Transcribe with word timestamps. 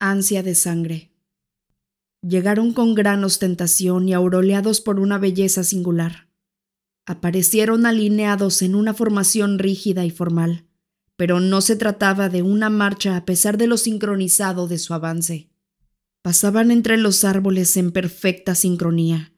Ansia 0.00 0.44
de 0.44 0.54
sangre. 0.54 1.10
Llegaron 2.22 2.72
con 2.72 2.94
gran 2.94 3.24
ostentación 3.24 4.08
y 4.08 4.12
auroleados 4.12 4.80
por 4.80 5.00
una 5.00 5.18
belleza 5.18 5.64
singular. 5.64 6.28
Aparecieron 7.04 7.84
alineados 7.84 8.62
en 8.62 8.76
una 8.76 8.94
formación 8.94 9.58
rígida 9.58 10.04
y 10.04 10.12
formal, 10.12 10.66
pero 11.16 11.40
no 11.40 11.60
se 11.62 11.74
trataba 11.74 12.28
de 12.28 12.42
una 12.42 12.70
marcha 12.70 13.16
a 13.16 13.24
pesar 13.24 13.58
de 13.58 13.66
lo 13.66 13.76
sincronizado 13.76 14.68
de 14.68 14.78
su 14.78 14.94
avance. 14.94 15.50
Pasaban 16.22 16.70
entre 16.70 16.96
los 16.96 17.24
árboles 17.24 17.76
en 17.76 17.90
perfecta 17.90 18.54
sincronía, 18.54 19.32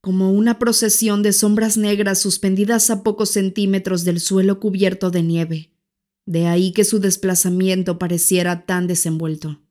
como 0.00 0.30
una 0.30 0.60
procesión 0.60 1.24
de 1.24 1.32
sombras 1.32 1.76
negras 1.76 2.20
suspendidas 2.20 2.88
a 2.90 3.02
pocos 3.02 3.30
centímetros 3.30 4.04
del 4.04 4.20
suelo 4.20 4.60
cubierto 4.60 5.10
de 5.10 5.24
nieve. 5.24 5.72
De 6.24 6.46
ahí 6.46 6.70
que 6.70 6.84
su 6.84 7.00
desplazamiento 7.00 7.98
pareciera 7.98 8.64
tan 8.64 8.86
desenvuelto. 8.86 9.63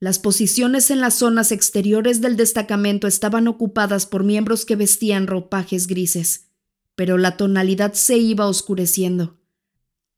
Las 0.00 0.18
posiciones 0.18 0.90
en 0.90 1.00
las 1.00 1.14
zonas 1.14 1.52
exteriores 1.52 2.20
del 2.20 2.36
destacamento 2.36 3.06
estaban 3.06 3.48
ocupadas 3.48 4.06
por 4.06 4.24
miembros 4.24 4.64
que 4.64 4.76
vestían 4.76 5.26
ropajes 5.26 5.86
grises, 5.86 6.48
pero 6.94 7.18
la 7.18 7.36
tonalidad 7.36 7.94
se 7.94 8.18
iba 8.18 8.46
oscureciendo, 8.46 9.38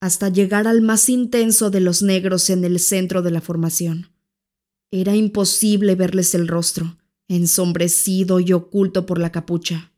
hasta 0.01 0.29
llegar 0.29 0.67
al 0.67 0.83
más 0.83 1.09
intenso 1.09 1.71
de 1.71 1.81
los 1.81 2.03
negros 2.03 2.51
en 2.51 2.65
el 2.65 2.81
centro 2.81 3.23
de 3.23 3.31
la 3.31 3.41
formación. 3.41 4.11
Era 4.91 5.15
imposible 5.15 5.95
verles 5.95 6.35
el 6.35 6.49
rostro, 6.49 6.97
ensombrecido 7.29 8.41
y 8.41 8.53
oculto 8.53 9.05
por 9.07 9.19
la 9.19 9.33
capucha. 9.33 9.93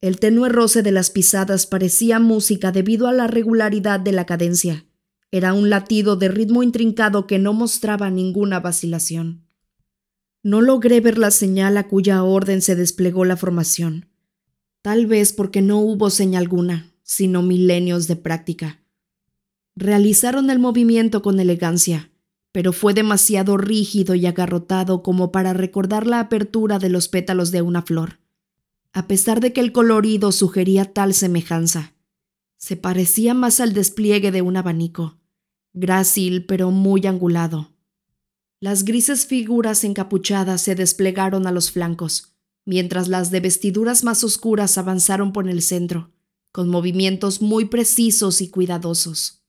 El 0.00 0.18
tenue 0.18 0.48
roce 0.48 0.82
de 0.82 0.92
las 0.92 1.10
pisadas 1.10 1.66
parecía 1.66 2.18
música 2.18 2.72
debido 2.72 3.06
a 3.06 3.12
la 3.12 3.26
regularidad 3.26 4.00
de 4.00 4.12
la 4.12 4.24
cadencia. 4.24 4.86
Era 5.32 5.52
un 5.54 5.70
latido 5.70 6.16
de 6.16 6.28
ritmo 6.28 6.62
intrincado 6.62 7.26
que 7.26 7.38
no 7.38 7.52
mostraba 7.52 8.10
ninguna 8.10 8.58
vacilación. 8.58 9.46
No 10.42 10.60
logré 10.60 11.00
ver 11.00 11.18
la 11.18 11.30
señal 11.30 11.76
a 11.76 11.86
cuya 11.86 12.22
orden 12.24 12.62
se 12.62 12.74
desplegó 12.74 13.24
la 13.24 13.36
formación. 13.36 14.08
Tal 14.82 15.06
vez 15.06 15.32
porque 15.32 15.62
no 15.62 15.78
hubo 15.78 16.10
señal 16.10 16.44
alguna, 16.44 16.92
sino 17.02 17.42
milenios 17.42 18.08
de 18.08 18.16
práctica. 18.16 18.80
Realizaron 19.76 20.50
el 20.50 20.58
movimiento 20.58 21.22
con 21.22 21.38
elegancia, 21.38 22.10
pero 22.52 22.72
fue 22.72 22.94
demasiado 22.94 23.56
rígido 23.56 24.14
y 24.14 24.26
agarrotado 24.26 25.02
como 25.02 25.30
para 25.30 25.52
recordar 25.52 26.06
la 26.06 26.20
apertura 26.20 26.78
de 26.78 26.88
los 26.88 27.08
pétalos 27.08 27.50
de 27.52 27.62
una 27.62 27.82
flor, 27.82 28.18
a 28.92 29.06
pesar 29.06 29.40
de 29.40 29.52
que 29.52 29.60
el 29.60 29.72
colorido 29.72 30.32
sugería 30.32 30.86
tal 30.86 31.14
semejanza. 31.14 31.94
Se 32.56 32.76
parecía 32.76 33.34
más 33.34 33.60
al 33.60 33.72
despliegue 33.72 34.32
de 34.32 34.42
un 34.42 34.56
abanico, 34.56 35.19
grácil 35.72 36.46
pero 36.46 36.70
muy 36.70 37.06
angulado. 37.06 37.72
Las 38.60 38.84
grises 38.84 39.26
figuras 39.26 39.84
encapuchadas 39.84 40.60
se 40.60 40.74
desplegaron 40.74 41.46
a 41.46 41.52
los 41.52 41.70
flancos, 41.70 42.34
mientras 42.66 43.08
las 43.08 43.30
de 43.30 43.40
vestiduras 43.40 44.04
más 44.04 44.22
oscuras 44.22 44.76
avanzaron 44.76 45.32
por 45.32 45.48
el 45.48 45.62
centro, 45.62 46.12
con 46.52 46.68
movimientos 46.68 47.40
muy 47.40 47.66
precisos 47.66 48.42
y 48.42 48.48
cuidadosos. 48.48 49.44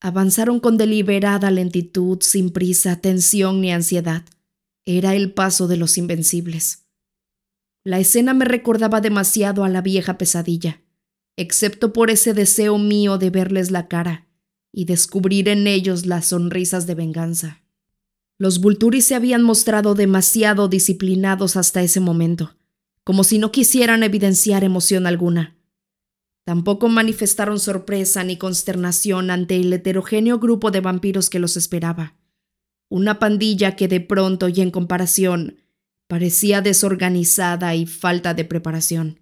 Avanzaron 0.00 0.58
con 0.58 0.76
deliberada 0.76 1.52
lentitud, 1.52 2.18
sin 2.22 2.50
prisa, 2.50 3.00
tensión 3.00 3.60
ni 3.60 3.72
ansiedad. 3.72 4.24
Era 4.84 5.14
el 5.14 5.32
paso 5.32 5.68
de 5.68 5.76
los 5.76 5.96
invencibles. 5.96 6.86
La 7.84 8.00
escena 8.00 8.34
me 8.34 8.44
recordaba 8.44 9.00
demasiado 9.00 9.62
a 9.62 9.68
la 9.68 9.80
vieja 9.80 10.18
pesadilla, 10.18 10.82
excepto 11.36 11.92
por 11.92 12.10
ese 12.10 12.34
deseo 12.34 12.78
mío 12.78 13.18
de 13.18 13.30
verles 13.30 13.70
la 13.70 13.86
cara 13.86 14.26
y 14.72 14.86
descubrir 14.86 15.48
en 15.48 15.66
ellos 15.66 16.06
las 16.06 16.26
sonrisas 16.26 16.86
de 16.86 16.94
venganza. 16.94 17.62
Los 18.38 18.60
Vulturi 18.60 19.02
se 19.02 19.14
habían 19.14 19.42
mostrado 19.42 19.94
demasiado 19.94 20.66
disciplinados 20.68 21.56
hasta 21.56 21.82
ese 21.82 22.00
momento, 22.00 22.56
como 23.04 23.22
si 23.22 23.38
no 23.38 23.52
quisieran 23.52 24.02
evidenciar 24.02 24.64
emoción 24.64 25.06
alguna 25.06 25.56
Tampoco 26.44 26.88
manifestaron 26.88 27.60
sorpresa 27.60 28.24
ni 28.24 28.36
consternación 28.36 29.30
ante 29.30 29.56
el 29.56 29.72
heterogéneo 29.72 30.38
grupo 30.38 30.70
de 30.70 30.80
vampiros 30.80 31.30
que 31.30 31.38
los 31.38 31.56
esperaba. 31.56 32.16
Una 32.88 33.18
pandilla 33.18 33.76
que 33.76 33.88
de 33.88 34.00
pronto 34.00 34.48
y 34.48 34.60
en 34.60 34.70
comparación 34.70 35.62
parecía 36.08 36.60
desorganizada 36.60 37.74
y 37.74 37.86
falta 37.86 38.34
de 38.34 38.44
preparación. 38.44 39.20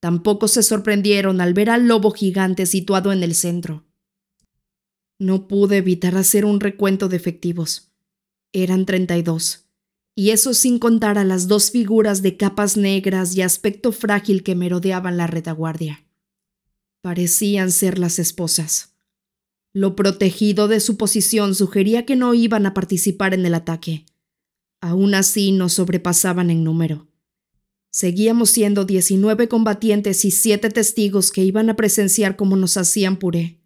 Tampoco 0.00 0.48
se 0.48 0.64
sorprendieron 0.64 1.40
al 1.40 1.54
ver 1.54 1.70
al 1.70 1.86
lobo 1.86 2.10
gigante 2.10 2.66
situado 2.66 3.12
en 3.12 3.22
el 3.22 3.36
centro. 3.36 3.86
No 5.22 5.46
pude 5.46 5.76
evitar 5.76 6.16
hacer 6.16 6.44
un 6.44 6.58
recuento 6.58 7.08
de 7.08 7.16
efectivos. 7.16 7.92
Eran 8.52 8.86
treinta 8.86 9.16
y 9.16 9.22
dos, 9.22 9.66
y 10.16 10.30
eso 10.30 10.52
sin 10.52 10.80
contar 10.80 11.16
a 11.16 11.22
las 11.22 11.46
dos 11.46 11.70
figuras 11.70 12.22
de 12.22 12.36
capas 12.36 12.76
negras 12.76 13.36
y 13.36 13.42
aspecto 13.42 13.92
frágil 13.92 14.42
que 14.42 14.56
merodeaban 14.56 15.16
la 15.16 15.28
retaguardia. 15.28 16.04
Parecían 17.02 17.70
ser 17.70 18.00
las 18.00 18.18
esposas. 18.18 18.96
Lo 19.72 19.94
protegido 19.94 20.66
de 20.66 20.80
su 20.80 20.96
posición 20.96 21.54
sugería 21.54 22.04
que 22.04 22.16
no 22.16 22.34
iban 22.34 22.66
a 22.66 22.74
participar 22.74 23.32
en 23.32 23.46
el 23.46 23.54
ataque. 23.54 24.06
Aún 24.80 25.14
así 25.14 25.52
nos 25.52 25.74
sobrepasaban 25.74 26.50
en 26.50 26.64
número. 26.64 27.06
Seguíamos 27.92 28.50
siendo 28.50 28.84
19 28.84 29.46
combatientes 29.46 30.24
y 30.24 30.32
siete 30.32 30.68
testigos 30.68 31.30
que 31.30 31.44
iban 31.44 31.70
a 31.70 31.76
presenciar 31.76 32.34
cómo 32.34 32.56
nos 32.56 32.76
hacían 32.76 33.20
puré. 33.20 33.61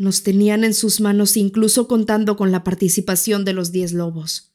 Nos 0.00 0.22
tenían 0.22 0.64
en 0.64 0.72
sus 0.72 1.00
manos 1.00 1.36
incluso 1.36 1.86
contando 1.86 2.36
con 2.36 2.50
la 2.50 2.64
participación 2.64 3.44
de 3.44 3.52
los 3.52 3.70
diez 3.70 3.92
lobos. 3.92 4.54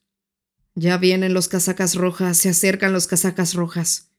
Ya 0.73 0.97
vienen 0.97 1.33
los 1.33 1.47
casacas 1.47 1.93
rojas, 1.95 2.37
se 2.37 2.49
acercan 2.49 2.91
los 2.91 3.05
casacas 3.05 3.53
rojas 3.53 4.09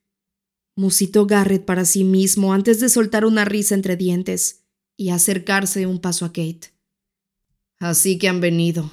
musitó 0.76 1.26
Garrett 1.26 1.64
para 1.64 1.84
sí 1.84 2.04
mismo 2.04 2.52
antes 2.52 2.78
de 2.80 2.88
soltar 2.88 3.24
una 3.24 3.44
risa 3.44 3.74
entre 3.74 3.96
dientes 3.96 4.64
y 4.96 5.08
acercarse 5.08 5.86
un 5.86 6.00
paso 6.00 6.24
a 6.24 6.28
Kate. 6.28 6.72
Así 7.78 8.18
que 8.18 8.28
han 8.28 8.40
venido, 8.40 8.92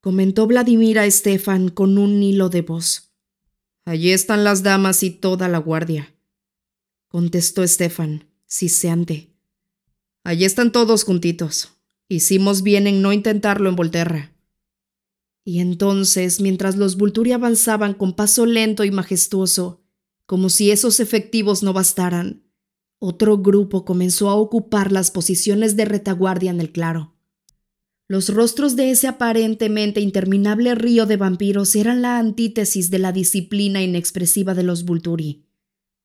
comentó 0.00 0.46
Vladimir 0.46 0.98
a 0.98 1.10
Stefan 1.10 1.70
con 1.70 1.98
un 1.98 2.22
hilo 2.22 2.48
de 2.50 2.62
voz. 2.62 3.12
Allí 3.84 4.12
están 4.12 4.44
las 4.44 4.62
damas 4.62 5.02
y 5.02 5.10
toda 5.10 5.48
la 5.48 5.58
guardia, 5.58 6.14
contestó 7.08 7.66
Stefan, 7.66 8.30
siseante. 8.46 9.33
Allí 10.24 10.46
están 10.46 10.72
todos 10.72 11.04
juntitos. 11.04 11.74
Hicimos 12.08 12.62
bien 12.62 12.86
en 12.86 13.02
no 13.02 13.12
intentarlo 13.12 13.68
en 13.68 13.76
Volterra. 13.76 14.32
Y 15.44 15.58
entonces, 15.58 16.40
mientras 16.40 16.76
los 16.76 16.96
Vulturi 16.96 17.32
avanzaban 17.32 17.92
con 17.92 18.14
paso 18.14 18.46
lento 18.46 18.84
y 18.84 18.90
majestuoso, 18.90 19.84
como 20.24 20.48
si 20.48 20.70
esos 20.70 21.00
efectivos 21.00 21.62
no 21.62 21.74
bastaran, 21.74 22.42
otro 22.98 23.36
grupo 23.36 23.84
comenzó 23.84 24.30
a 24.30 24.34
ocupar 24.34 24.90
las 24.90 25.10
posiciones 25.10 25.76
de 25.76 25.84
retaguardia 25.84 26.50
en 26.50 26.60
el 26.60 26.72
claro. 26.72 27.14
Los 28.08 28.30
rostros 28.30 28.76
de 28.76 28.90
ese 28.90 29.08
aparentemente 29.08 30.00
interminable 30.00 30.74
río 30.74 31.04
de 31.04 31.18
vampiros 31.18 31.76
eran 31.76 32.00
la 32.00 32.18
antítesis 32.18 32.90
de 32.90 32.98
la 32.98 33.12
disciplina 33.12 33.82
inexpresiva 33.82 34.54
de 34.54 34.62
los 34.62 34.86
Vulturi. 34.86 35.44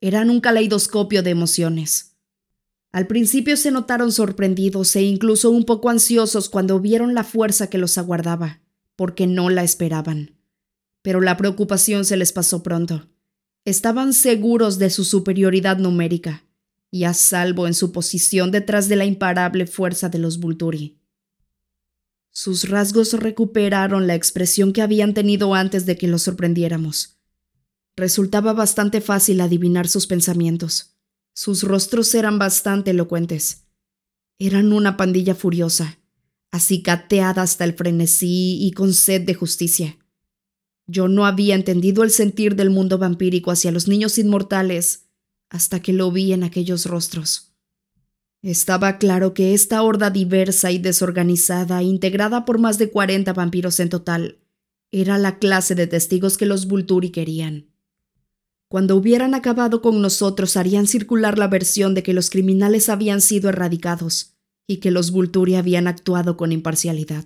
Eran 0.01 0.29
un 0.29 0.41
caleidoscopio 0.41 1.23
de 1.23 1.29
emociones. 1.29 2.08
Al 2.91 3.05
principio 3.05 3.55
se 3.55 3.69
notaron 3.71 4.11
sorprendidos 4.11 4.95
e 4.95 5.03
incluso 5.03 5.51
un 5.51 5.63
poco 5.65 5.89
ansiosos 5.89 6.49
cuando 6.49 6.79
vieron 6.79 7.13
la 7.13 7.23
fuerza 7.23 7.69
que 7.69 7.77
los 7.77 7.97
aguardaba, 7.97 8.61
porque 8.95 9.27
no 9.27 9.49
la 9.49 9.63
esperaban. 9.63 10.35
Pero 11.03 11.21
la 11.21 11.37
preocupación 11.37 12.03
se 12.03 12.17
les 12.17 12.33
pasó 12.33 12.63
pronto. 12.63 13.07
Estaban 13.63 14.13
seguros 14.13 14.79
de 14.79 14.89
su 14.89 15.03
superioridad 15.03 15.77
numérica 15.77 16.45
y 16.89 17.03
a 17.03 17.13
salvo 17.13 17.67
en 17.67 17.75
su 17.75 17.91
posición 17.91 18.49
detrás 18.49 18.89
de 18.89 18.95
la 18.95 19.05
imparable 19.05 19.67
fuerza 19.67 20.09
de 20.09 20.17
los 20.17 20.39
Vulturi. 20.39 20.99
Sus 22.31 22.69
rasgos 22.69 23.13
recuperaron 23.13 24.07
la 24.07 24.15
expresión 24.15 24.73
que 24.73 24.81
habían 24.81 25.13
tenido 25.13 25.53
antes 25.53 25.85
de 25.85 25.97
que 25.97 26.07
los 26.07 26.23
sorprendiéramos. 26.23 27.19
Resultaba 27.95 28.53
bastante 28.53 29.01
fácil 29.01 29.41
adivinar 29.41 29.87
sus 29.87 30.07
pensamientos. 30.07 30.98
Sus 31.41 31.63
rostros 31.63 32.13
eran 32.15 32.37
bastante 32.37 32.91
elocuentes. 32.91 33.63
Eran 34.39 34.73
una 34.73 34.97
pandilla 34.97 35.35
furiosa, 35.35 35.97
acicateada 36.51 37.43
hasta 37.43 37.63
el 37.63 37.75
frenesí 37.75 38.57
y 38.61 38.71
con 38.73 38.93
sed 38.93 39.21
de 39.21 39.35
justicia. 39.35 39.97
Yo 40.85 41.07
no 41.07 41.25
había 41.25 41.55
entendido 41.55 42.03
el 42.03 42.11
sentir 42.11 42.57
del 42.57 42.71
mundo 42.71 42.97
vampírico 42.97 43.51
hacia 43.51 43.71
los 43.71 43.87
niños 43.87 44.17
inmortales 44.17 45.07
hasta 45.49 45.81
que 45.81 45.93
lo 45.93 46.11
vi 46.11 46.33
en 46.33 46.43
aquellos 46.43 46.85
rostros. 46.85 47.53
Estaba 48.41 48.97
claro 48.97 49.33
que 49.33 49.53
esta 49.53 49.81
horda 49.81 50.09
diversa 50.09 50.73
y 50.73 50.77
desorganizada, 50.77 51.81
integrada 51.83 52.43
por 52.43 52.59
más 52.59 52.77
de 52.77 52.89
cuarenta 52.89 53.31
vampiros 53.31 53.79
en 53.79 53.87
total, 53.87 54.39
era 54.91 55.17
la 55.17 55.39
clase 55.39 55.73
de 55.73 55.87
testigos 55.87 56.37
que 56.37 56.45
los 56.45 56.67
Vulturi 56.67 57.11
querían. 57.11 57.69
Cuando 58.69 58.95
hubieran 58.95 59.33
acabado 59.33 59.81
con 59.81 59.99
nosotros 59.99 60.55
harían 60.55 60.85
circular 60.85 61.39
la 61.39 61.47
versión 61.47 61.95
de 61.95 62.03
que 62.03 62.13
los 62.13 62.29
criminales 62.29 62.87
habían 62.87 63.19
sido 63.19 63.49
erradicados 63.49 64.35
y 64.67 64.77
que 64.77 64.91
los 64.91 65.09
Vulturi 65.09 65.55
habían 65.55 65.87
actuado 65.87 66.37
con 66.37 66.51
imparcialidad. 66.51 67.25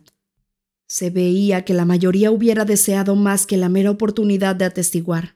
Se 0.87 1.09
veía 1.09 1.65
que 1.65 1.73
la 1.73 1.83
mayoría 1.83 2.31
hubiera 2.31 2.63
deseado 2.63 3.17
más 3.17 3.45
que 3.45 3.57
la 3.57 3.67
mera 3.67 3.91
oportunidad 3.91 4.55
de 4.55 4.63
atestiguar. 4.63 5.35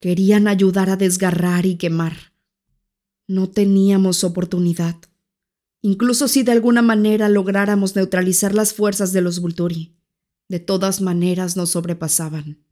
Querían 0.00 0.48
ayudar 0.48 0.88
a 0.88 0.96
desgarrar 0.96 1.66
y 1.66 1.76
quemar. 1.76 2.32
No 3.28 3.50
teníamos 3.50 4.24
oportunidad. 4.24 4.96
Incluso 5.82 6.28
si 6.28 6.44
de 6.44 6.52
alguna 6.52 6.80
manera 6.80 7.28
lográramos 7.28 7.94
neutralizar 7.94 8.54
las 8.54 8.72
fuerzas 8.72 9.12
de 9.12 9.20
los 9.20 9.40
Vulturi, 9.40 9.94
de 10.48 10.60
todas 10.60 11.02
maneras 11.02 11.58
nos 11.58 11.70
sobrepasaban. 11.70 12.65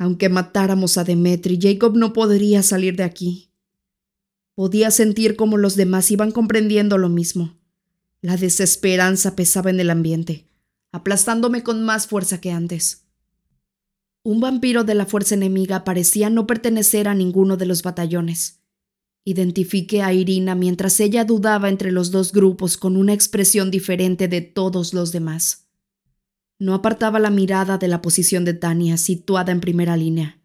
Aunque 0.00 0.28
matáramos 0.28 0.98
a 0.98 1.04
Demetri, 1.04 1.60
Jacob 1.62 1.96
no 1.96 2.12
podría 2.12 2.64
salir 2.64 2.96
de 2.96 3.04
aquí. 3.04 3.52
Podía 4.56 4.90
sentir 4.90 5.36
cómo 5.36 5.58
los 5.58 5.76
demás 5.76 6.10
iban 6.10 6.32
comprendiendo 6.32 6.98
lo 6.98 7.08
mismo. 7.08 7.56
La 8.20 8.36
desesperanza 8.36 9.36
pesaba 9.36 9.70
en 9.70 9.78
el 9.78 9.90
ambiente 9.90 10.50
aplastándome 10.92 11.62
con 11.62 11.84
más 11.84 12.06
fuerza 12.06 12.40
que 12.40 12.50
antes. 12.50 13.06
Un 14.22 14.40
vampiro 14.40 14.84
de 14.84 14.94
la 14.94 15.06
fuerza 15.06 15.34
enemiga 15.34 15.84
parecía 15.84 16.30
no 16.30 16.46
pertenecer 16.46 17.08
a 17.08 17.14
ninguno 17.14 17.56
de 17.56 17.66
los 17.66 17.82
batallones. 17.82 18.60
Identifiqué 19.24 20.02
a 20.02 20.12
Irina 20.12 20.54
mientras 20.54 20.98
ella 21.00 21.24
dudaba 21.24 21.68
entre 21.68 21.92
los 21.92 22.10
dos 22.10 22.32
grupos 22.32 22.76
con 22.76 22.96
una 22.96 23.12
expresión 23.12 23.70
diferente 23.70 24.28
de 24.28 24.40
todos 24.40 24.92
los 24.92 25.12
demás. 25.12 25.69
No 26.60 26.74
apartaba 26.74 27.18
la 27.18 27.30
mirada 27.30 27.78
de 27.78 27.88
la 27.88 28.02
posición 28.02 28.44
de 28.44 28.52
Tania, 28.52 28.98
situada 28.98 29.50
en 29.50 29.62
primera 29.62 29.96
línea. 29.96 30.42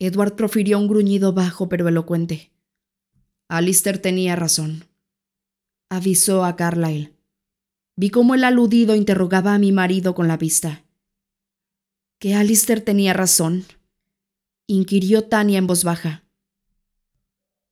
Edward 0.00 0.34
profirió 0.34 0.80
un 0.80 0.88
gruñido 0.88 1.32
bajo 1.32 1.68
pero 1.68 1.86
elocuente. 1.86 2.50
Alistair 3.48 4.02
tenía 4.02 4.34
razón. 4.34 4.84
Avisó 5.88 6.44
a 6.44 6.56
Carlyle. 6.56 7.14
Vi 7.94 8.10
cómo 8.10 8.34
el 8.34 8.42
aludido 8.42 8.96
interrogaba 8.96 9.54
a 9.54 9.60
mi 9.60 9.70
marido 9.70 10.16
con 10.16 10.26
la 10.26 10.36
vista. 10.36 10.84
¿Que 12.18 12.34
Alistair 12.34 12.84
tenía 12.84 13.12
razón? 13.12 13.64
inquirió 14.66 15.28
Tania 15.28 15.58
en 15.58 15.68
voz 15.68 15.84
baja. 15.84 16.24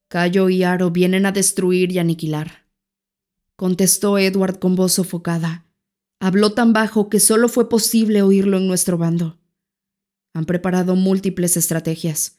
Cayo 0.07 0.47
y 0.47 0.63
Aro 0.63 0.89
vienen 0.89 1.25
a 1.25 1.33
destruir 1.33 1.91
y 1.91 1.99
aniquilar, 1.99 2.65
contestó 3.57 4.17
Edward 4.17 4.59
con 4.59 4.75
voz 4.75 4.93
sofocada. 4.93 5.65
Habló 6.21 6.53
tan 6.53 6.71
bajo 6.71 7.09
que 7.09 7.19
solo 7.19 7.49
fue 7.49 7.67
posible 7.67 8.21
oírlo 8.21 8.55
en 8.55 8.67
nuestro 8.67 8.97
bando. 8.97 9.41
Han 10.33 10.45
preparado 10.45 10.95
múltiples 10.95 11.57
estrategias. 11.57 12.37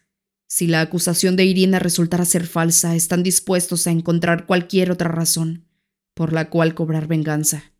Si 0.48 0.66
la 0.66 0.80
acusación 0.80 1.36
de 1.36 1.44
Irina 1.44 1.78
resultara 1.78 2.24
ser 2.24 2.46
falsa, 2.46 2.96
están 2.96 3.22
dispuestos 3.22 3.86
a 3.86 3.90
encontrar 3.90 4.46
cualquier 4.46 4.90
otra 4.90 5.10
razón 5.10 5.66
por 6.14 6.32
la 6.32 6.48
cual 6.48 6.74
cobrar 6.74 7.06
venganza 7.06 7.72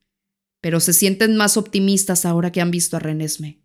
pero 0.63 0.79
se 0.79 0.95
sienten 0.95 1.37
más 1.37 1.59
optimistas 1.59 2.25
ahora 2.25 2.53
que 2.53 2.63
han 2.63 2.71
visto 2.71 2.97
a 2.97 3.01
Renesme. 3.01 3.61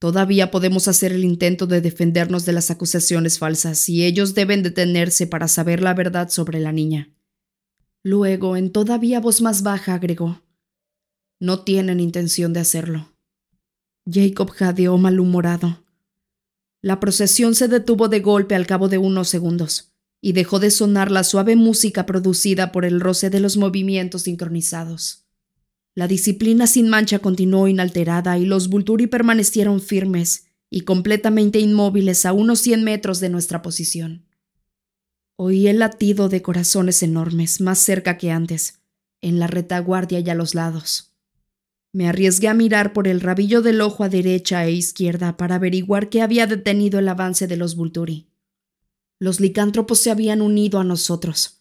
Todavía 0.00 0.50
podemos 0.50 0.88
hacer 0.88 1.12
el 1.12 1.24
intento 1.24 1.66
de 1.66 1.80
defendernos 1.80 2.44
de 2.46 2.52
las 2.52 2.70
acusaciones 2.70 3.38
falsas 3.38 3.88
y 3.88 4.04
ellos 4.04 4.34
deben 4.34 4.62
detenerse 4.62 5.26
para 5.26 5.46
saber 5.46 5.82
la 5.82 5.94
verdad 5.94 6.30
sobre 6.30 6.58
la 6.58 6.72
niña. 6.72 7.10
Luego, 8.02 8.56
en 8.56 8.72
todavía 8.72 9.20
voz 9.20 9.42
más 9.42 9.62
baja, 9.62 9.94
agregó, 9.94 10.42
No 11.38 11.64
tienen 11.64 12.00
intención 12.00 12.52
de 12.52 12.60
hacerlo. 12.60 13.12
Jacob 14.10 14.50
jadeó 14.50 14.96
malhumorado. 14.96 15.84
La 16.80 17.00
procesión 17.00 17.54
se 17.54 17.68
detuvo 17.68 18.08
de 18.08 18.20
golpe 18.20 18.54
al 18.54 18.66
cabo 18.66 18.88
de 18.88 18.98
unos 18.98 19.28
segundos 19.28 19.92
y 20.20 20.32
dejó 20.32 20.60
de 20.60 20.70
sonar 20.70 21.10
la 21.10 21.24
suave 21.24 21.56
música 21.56 22.06
producida 22.06 22.72
por 22.72 22.84
el 22.84 23.00
roce 23.00 23.28
de 23.28 23.40
los 23.40 23.56
movimientos 23.56 24.22
sincronizados. 24.22 25.26
La 25.94 26.08
disciplina 26.08 26.66
sin 26.66 26.88
mancha 26.88 27.18
continuó 27.18 27.68
inalterada 27.68 28.38
y 28.38 28.44
los 28.44 28.68
Vulturi 28.68 29.06
permanecieron 29.06 29.80
firmes 29.80 30.46
y 30.70 30.82
completamente 30.82 31.58
inmóviles 31.58 32.26
a 32.26 32.32
unos 32.32 32.60
cien 32.60 32.84
metros 32.84 33.20
de 33.20 33.28
nuestra 33.28 33.62
posición. 33.62 34.26
Oí 35.36 35.68
el 35.68 35.80
latido 35.80 36.28
de 36.28 36.40
corazones 36.40 37.02
enormes, 37.02 37.60
más 37.60 37.78
cerca 37.78 38.16
que 38.16 38.30
antes, 38.30 38.80
en 39.20 39.38
la 39.38 39.46
retaguardia 39.46 40.20
y 40.20 40.30
a 40.30 40.34
los 40.34 40.54
lados. 40.54 41.15
Me 41.96 42.08
arriesgué 42.08 42.48
a 42.48 42.54
mirar 42.54 42.92
por 42.92 43.08
el 43.08 43.20
rabillo 43.20 43.62
del 43.62 43.80
ojo 43.80 44.04
a 44.04 44.08
derecha 44.08 44.64
e 44.66 44.72
izquierda 44.72 45.36
para 45.36 45.54
averiguar 45.54 46.10
qué 46.10 46.20
había 46.20 46.46
detenido 46.46 46.98
el 46.98 47.08
avance 47.08 47.46
de 47.46 47.56
los 47.56 47.74
Vulturi. 47.74 48.28
Los 49.18 49.40
licántropos 49.40 49.98
se 49.98 50.10
habían 50.10 50.42
unido 50.42 50.78
a 50.78 50.84
nosotros 50.84 51.56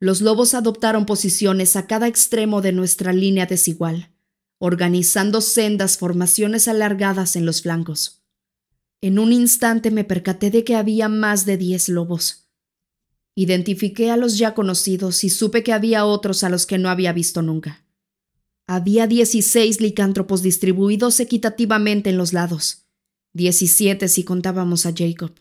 los 0.00 0.22
lobos 0.22 0.54
adoptaron 0.54 1.04
posiciones 1.04 1.76
a 1.76 1.86
cada 1.86 2.08
extremo 2.08 2.62
de 2.62 2.72
nuestra 2.72 3.12
línea 3.12 3.44
desigual, 3.44 4.10
organizando 4.58 5.42
sendas 5.42 5.98
formaciones 5.98 6.68
alargadas 6.68 7.36
en 7.36 7.44
los 7.44 7.60
flancos. 7.60 8.22
En 9.02 9.18
un 9.18 9.32
instante 9.32 9.90
me 9.90 10.04
percaté 10.04 10.50
de 10.50 10.64
que 10.64 10.74
había 10.74 11.10
más 11.10 11.44
de 11.44 11.58
diez 11.58 11.90
lobos. 11.90 12.48
Identifiqué 13.34 14.10
a 14.10 14.16
los 14.16 14.38
ya 14.38 14.54
conocidos 14.54 15.22
y 15.22 15.28
supe 15.28 15.62
que 15.62 15.74
había 15.74 16.06
otros 16.06 16.44
a 16.44 16.48
los 16.48 16.64
que 16.64 16.78
no 16.78 16.88
había 16.88 17.12
visto 17.12 17.42
nunca. 17.42 17.84
Había 18.72 19.08
dieciséis 19.08 19.80
licántropos 19.80 20.42
distribuidos 20.42 21.18
equitativamente 21.18 22.10
en 22.10 22.16
los 22.16 22.32
lados, 22.32 22.86
diecisiete 23.32 24.06
si 24.06 24.22
contábamos 24.22 24.86
a 24.86 24.92
Jacob. 24.96 25.32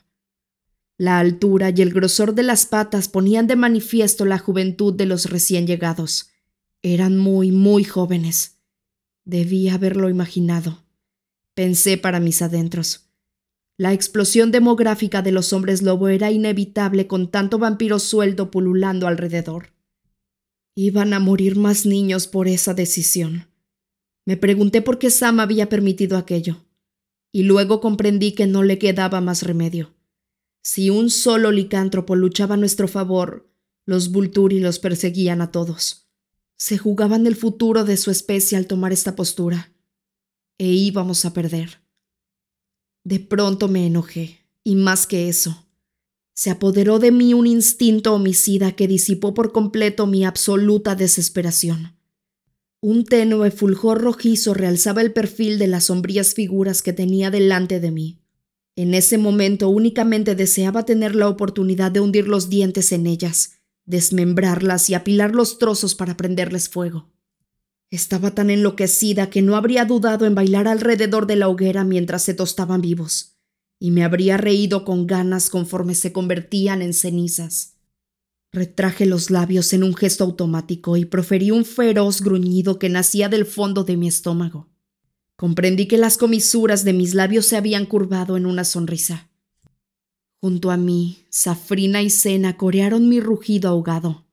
La 0.98 1.20
altura 1.20 1.70
y 1.70 1.80
el 1.84 1.94
grosor 1.94 2.34
de 2.34 2.42
las 2.42 2.66
patas 2.66 3.08
ponían 3.08 3.46
de 3.46 3.56
manifiesto 3.56 4.26
la 4.26 4.40
juventud 4.40 4.96
de 4.96 5.06
los 5.06 5.30
recién 5.30 5.68
llegados. 5.68 6.32
Eran 6.82 7.20
muy, 7.20 7.52
muy 7.52 7.84
jóvenes. 7.84 8.58
Debí 9.26 9.70
haberlo 9.70 10.10
imaginado. 10.10 10.84
Pensé 11.54 12.00
para 12.00 12.20
mis 12.20 12.42
adentros. 12.42 13.12
La 13.78 13.94
explosión 13.94 14.50
demográfica 14.50 15.22
de 15.22 15.34
los 15.34 15.54
hombres 15.54 15.84
lobo 15.84 16.08
era 16.08 16.32
inevitable 16.32 17.06
con 17.06 17.30
tanto 17.30 17.60
vampiro 17.60 18.00
sueldo 18.00 18.50
pululando 18.50 19.06
alrededor. 19.06 19.68
Iban 20.82 21.12
a 21.12 21.20
morir 21.20 21.58
más 21.58 21.86
niños 21.86 22.26
por 22.28 22.48
esa 22.48 22.74
decisión. 22.74 23.50
Me 24.26 24.38
pregunté 24.38 24.82
por 24.82 24.98
qué 24.98 25.10
Sam 25.10 25.42
había 25.42 25.68
permitido 25.68 26.18
aquello, 26.18 26.64
y 27.34 27.44
luego 27.44 27.82
comprendí 27.82 28.32
que 28.32 28.48
no 28.48 28.64
le 28.64 28.80
quedaba 28.80 29.20
más 29.20 29.44
remedio. 29.44 29.94
Si 30.64 30.90
un 30.90 31.10
solo 31.10 31.52
licántropo 31.52 32.16
luchaba 32.16 32.56
a 32.56 32.58
nuestro 32.58 32.88
favor, 32.88 33.52
los 33.86 34.14
Vulturi 34.14 34.62
los 34.62 34.80
perseguían 34.80 35.42
a 35.42 35.52
todos. 35.52 36.08
Se 36.56 36.78
jugaban 36.78 37.28
el 37.28 37.36
futuro 37.36 37.84
de 37.84 37.98
su 37.98 38.10
especie 38.10 38.58
al 38.58 38.66
tomar 38.66 38.94
esta 38.94 39.18
postura. 39.18 39.74
E 40.58 40.68
íbamos 40.68 41.26
a 41.26 41.34
perder. 41.34 41.82
De 43.04 43.20
pronto 43.20 43.68
me 43.68 43.86
enojé, 43.86 44.46
y 44.64 44.78
más 44.78 45.08
que 45.08 45.28
eso. 45.28 45.69
Se 46.40 46.52
apoderó 46.52 47.00
de 47.00 47.12
mí 47.12 47.34
un 47.34 47.48
instinto 47.48 48.14
homicida 48.14 48.72
que 48.72 48.88
disipó 48.88 49.34
por 49.34 49.52
completo 49.52 50.08
mi 50.08 50.24
absoluta 50.24 50.96
desesperación. 50.96 51.98
Un 52.80 53.04
tenue 53.04 53.52
fulgor 53.52 54.00
rojizo 54.00 54.54
realzaba 54.54 55.02
el 55.02 55.12
perfil 55.12 55.60
de 55.60 55.68
las 55.68 55.88
sombrías 55.88 56.36
figuras 56.36 56.82
que 56.82 56.94
tenía 56.94 57.30
delante 57.30 57.82
de 57.82 57.92
mí. 57.92 58.22
En 58.78 58.94
ese 58.94 59.18
momento 59.18 59.68
únicamente 59.68 60.34
deseaba 60.34 60.86
tener 60.86 61.14
la 61.14 61.28
oportunidad 61.28 61.92
de 61.92 62.00
hundir 62.00 62.30
los 62.30 62.50
dientes 62.50 62.94
en 62.94 63.06
ellas, 63.06 63.60
desmembrarlas 63.86 64.90
y 64.90 64.94
apilar 64.94 65.36
los 65.36 65.60
trozos 65.60 65.94
para 65.94 66.16
prenderles 66.16 66.70
fuego. 66.70 67.12
Estaba 67.92 68.32
tan 68.34 68.50
enloquecida 68.50 69.30
que 69.30 69.42
no 69.42 69.58
habría 69.58 69.84
dudado 69.84 70.26
en 70.26 70.36
bailar 70.36 70.70
alrededor 70.70 71.28
de 71.28 71.36
la 71.36 71.50
hoguera 71.50 71.84
mientras 71.84 72.24
se 72.24 72.34
tostaban 72.34 72.80
vivos, 72.80 73.39
y 73.80 73.92
me 73.92 74.04
habría 74.04 74.38
reído 74.38 74.84
con 74.84 75.08
ganas 75.08 75.50
conforme 75.50 75.96
se 75.96 76.12
convertían 76.12 76.82
en 76.82 76.94
cenizas. 76.94 77.78
Retraje 78.52 79.06
los 79.06 79.30
labios 79.30 79.74
en 79.74 79.84
un 79.84 79.96
gesto 79.96 80.24
automático 80.24 80.98
y 80.98 81.06
proferí 81.06 81.52
un 81.52 81.66
feroz 81.66 82.22
gruñido 82.22 82.78
que 82.78 82.90
nacía 82.90 83.30
del 83.30 83.46
fondo 83.46 83.84
de 83.84 83.96
mi 83.96 84.08
estómago. 84.08 84.68
Comprendí 85.36 85.88
que 85.88 85.98
las 85.98 86.18
comisuras 86.18 86.84
de 86.84 86.94
mis 86.94 87.14
labios 87.14 87.46
se 87.46 87.56
habían 87.56 87.86
curvado 87.86 88.36
en 88.36 88.46
una 88.46 88.66
sonrisa. 88.66 89.30
Junto 90.42 90.72
a 90.72 90.78
mí, 90.78 91.26
Safrina 91.30 92.02
y 92.02 92.10
Sena 92.10 92.58
corearon 92.58 93.08
mi 93.08 93.20
rugido 93.20 93.70
ahogado. 93.70 94.26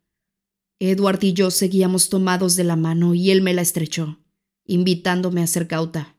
Edward 0.81 1.23
y 1.23 1.33
yo 1.33 1.50
seguíamos 1.50 2.09
tomados 2.09 2.57
de 2.57 2.65
la 2.65 2.76
mano 2.76 3.15
y 3.15 3.31
él 3.31 3.43
me 3.43 3.55
la 3.55 3.62
estrechó, 3.62 4.19
invitándome 4.65 5.43
a 5.43 5.47
ser 5.47 5.69
cauta. 5.69 6.16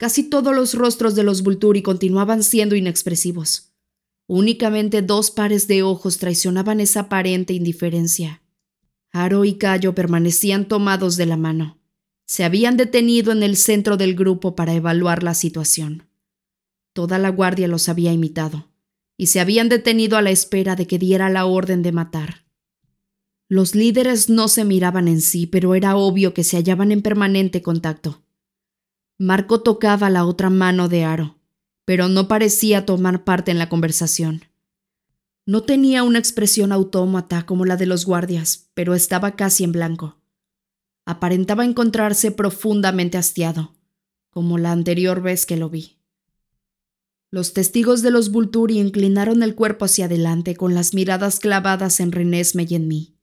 Casi 0.00 0.24
todos 0.24 0.52
los 0.52 0.74
rostros 0.74 1.14
de 1.14 1.22
los 1.22 1.44
Vulturi 1.44 1.82
continuaban 1.82 2.42
siendo 2.42 2.74
inexpresivos. 2.74 3.70
Únicamente 4.26 5.00
dos 5.02 5.30
pares 5.30 5.68
de 5.68 5.84
ojos 5.84 6.18
traicionaban 6.18 6.80
esa 6.80 7.00
aparente 7.00 7.52
indiferencia. 7.52 8.42
Aro 9.12 9.44
y 9.44 9.54
Cayo 9.54 9.94
permanecían 9.94 10.66
tomados 10.66 11.16
de 11.16 11.26
la 11.26 11.36
mano 11.36 11.80
se 12.30 12.44
habían 12.44 12.76
detenido 12.76 13.32
en 13.32 13.42
el 13.42 13.56
centro 13.56 13.96
del 13.96 14.14
grupo 14.14 14.54
para 14.54 14.72
evaluar 14.72 15.24
la 15.24 15.34
situación. 15.34 16.04
Toda 16.92 17.18
la 17.18 17.28
guardia 17.28 17.66
los 17.66 17.88
había 17.88 18.12
imitado, 18.12 18.68
y 19.16 19.26
se 19.26 19.40
habían 19.40 19.68
detenido 19.68 20.16
a 20.16 20.22
la 20.22 20.30
espera 20.30 20.76
de 20.76 20.86
que 20.86 20.96
diera 20.96 21.28
la 21.28 21.44
orden 21.44 21.82
de 21.82 21.90
matar. 21.90 22.44
Los 23.48 23.74
líderes 23.74 24.30
no 24.30 24.46
se 24.46 24.64
miraban 24.64 25.08
en 25.08 25.20
sí, 25.20 25.48
pero 25.48 25.74
era 25.74 25.96
obvio 25.96 26.32
que 26.32 26.44
se 26.44 26.56
hallaban 26.56 26.92
en 26.92 27.02
permanente 27.02 27.62
contacto. 27.62 28.22
Marco 29.22 29.60
tocaba 29.60 30.08
la 30.08 30.24
otra 30.24 30.48
mano 30.48 30.88
de 30.88 31.04
Aro, 31.04 31.36
pero 31.84 32.08
no 32.08 32.26
parecía 32.26 32.86
tomar 32.86 33.22
parte 33.22 33.50
en 33.50 33.58
la 33.58 33.68
conversación. 33.68 34.46
No 35.44 35.62
tenía 35.62 36.04
una 36.04 36.18
expresión 36.18 36.72
autómata 36.72 37.44
como 37.44 37.66
la 37.66 37.76
de 37.76 37.84
los 37.84 38.06
guardias, 38.06 38.70
pero 38.72 38.94
estaba 38.94 39.36
casi 39.36 39.62
en 39.64 39.72
blanco. 39.72 40.16
Aparentaba 41.04 41.66
encontrarse 41.66 42.30
profundamente 42.30 43.18
hastiado, 43.18 43.74
como 44.30 44.56
la 44.56 44.72
anterior 44.72 45.20
vez 45.20 45.44
que 45.44 45.58
lo 45.58 45.68
vi. 45.68 45.98
Los 47.30 47.52
testigos 47.52 48.00
de 48.00 48.12
los 48.12 48.30
Vulturi 48.30 48.78
inclinaron 48.78 49.42
el 49.42 49.54
cuerpo 49.54 49.84
hacia 49.84 50.06
adelante 50.06 50.56
con 50.56 50.74
las 50.74 50.94
miradas 50.94 51.40
clavadas 51.40 52.00
en 52.00 52.12
Renesme 52.12 52.66
y 52.66 52.74
en 52.74 52.88
mí, 52.88 53.18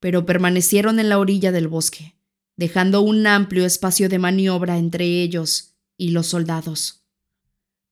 pero 0.00 0.26
permanecieron 0.26 0.98
en 0.98 1.08
la 1.08 1.20
orilla 1.20 1.52
del 1.52 1.68
bosque 1.68 2.17
dejando 2.58 3.02
un 3.02 3.24
amplio 3.26 3.64
espacio 3.64 4.08
de 4.08 4.18
maniobra 4.18 4.78
entre 4.78 5.22
ellos 5.22 5.76
y 5.96 6.10
los 6.10 6.26
soldados. 6.26 7.04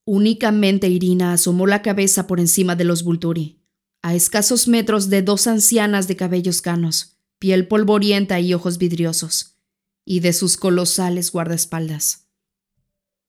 Únicamente 0.04 0.88
Irina 0.88 1.32
asomó 1.32 1.68
la 1.68 1.82
cabeza 1.82 2.26
por 2.26 2.40
encima 2.40 2.74
de 2.74 2.84
los 2.84 3.04
Vulturi, 3.04 3.62
a 4.02 4.14
escasos 4.14 4.66
metros 4.66 5.08
de 5.08 5.22
dos 5.22 5.46
ancianas 5.46 6.08
de 6.08 6.16
cabellos 6.16 6.62
canos, 6.62 7.16
piel 7.38 7.68
polvorienta 7.68 8.40
y 8.40 8.54
ojos 8.54 8.78
vidriosos, 8.78 9.56
y 10.04 10.18
de 10.18 10.32
sus 10.32 10.56
colosales 10.56 11.30
guardaespaldas. 11.30 12.28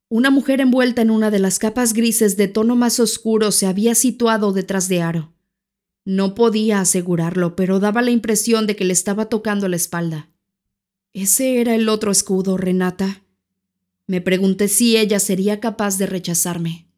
Una 0.10 0.32
mujer 0.32 0.60
envuelta 0.60 1.04
en 1.04 1.12
una 1.12 1.30
de 1.30 1.40
las 1.40 1.60
capas 1.60 1.94
grises 1.94 2.36
de 2.36 2.48
tono 2.48 2.76
más 2.76 3.00
oscuro 3.00 3.52
se 3.52 3.68
había 3.68 3.94
situado 3.94 4.54
detrás 4.54 4.88
de 4.88 5.04
Aro. 5.04 5.34
No 6.04 6.34
podía 6.34 6.80
asegurarlo, 6.80 7.56
pero 7.56 7.80
daba 7.80 8.02
la 8.02 8.12
impresión 8.12 8.66
de 8.66 8.76
que 8.76 8.86
le 8.86 8.94
estaba 8.94 9.30
tocando 9.30 9.68
la 9.68 9.76
espalda. 9.76 10.32
¿Ese 11.18 11.60
era 11.60 11.74
el 11.74 11.90
otro 11.90 12.12
escudo, 12.12 12.58
Renata? 12.58 13.24
Me 14.06 14.22
pregunté 14.22 14.68
si 14.68 14.98
ella 14.98 15.20
sería 15.20 15.60
capaz 15.60 15.98
de 15.98 16.06
rechazarme. 16.06 16.92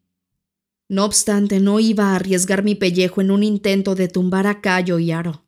No 0.90 1.06
obstante, 1.06 1.58
no 1.58 1.80
iba 1.80 2.08
a 2.10 2.16
arriesgar 2.16 2.62
mi 2.62 2.74
pellejo 2.74 3.22
en 3.22 3.30
un 3.30 3.42
intento 3.42 3.94
de 3.94 4.08
tumbar 4.08 4.46
a 4.46 4.60
Cayo 4.60 4.98
y 4.98 5.10
Aro. 5.10 5.46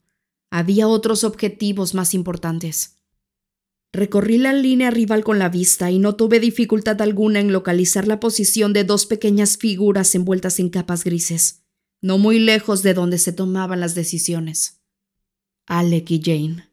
Había 0.50 0.88
otros 0.88 1.22
objetivos 1.22 1.92
más 1.92 2.14
importantes. 2.14 2.96
Recorrí 3.92 4.38
la 4.38 4.54
línea 4.54 4.90
rival 4.90 5.22
con 5.22 5.38
la 5.38 5.50
vista 5.50 5.90
y 5.90 5.98
no 5.98 6.14
tuve 6.16 6.40
dificultad 6.40 7.02
alguna 7.02 7.40
en 7.40 7.52
localizar 7.52 8.08
la 8.08 8.20
posición 8.20 8.72
de 8.72 8.84
dos 8.84 9.04
pequeñas 9.04 9.58
figuras 9.58 10.14
envueltas 10.14 10.58
en 10.60 10.70
capas 10.70 11.04
grises, 11.04 11.62
no 12.00 12.16
muy 12.16 12.38
lejos 12.38 12.82
de 12.82 12.94
donde 12.94 13.18
se 13.18 13.34
tomaban 13.34 13.80
las 13.80 13.94
decisiones. 13.94 14.80
Alec 15.66 16.10
y 16.10 16.22
Jane 16.24 16.71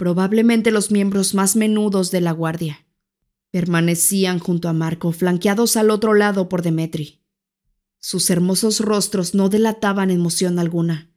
probablemente 0.00 0.70
los 0.70 0.90
miembros 0.90 1.34
más 1.34 1.56
menudos 1.56 2.10
de 2.10 2.22
la 2.22 2.32
guardia. 2.32 2.86
Permanecían 3.50 4.38
junto 4.38 4.70
a 4.70 4.72
Marco, 4.72 5.12
flanqueados 5.12 5.76
al 5.76 5.90
otro 5.90 6.14
lado 6.14 6.48
por 6.48 6.62
Demetri. 6.62 7.20
Sus 7.98 8.30
hermosos 8.30 8.80
rostros 8.80 9.34
no 9.34 9.50
delataban 9.50 10.10
emoción 10.10 10.58
alguna. 10.58 11.10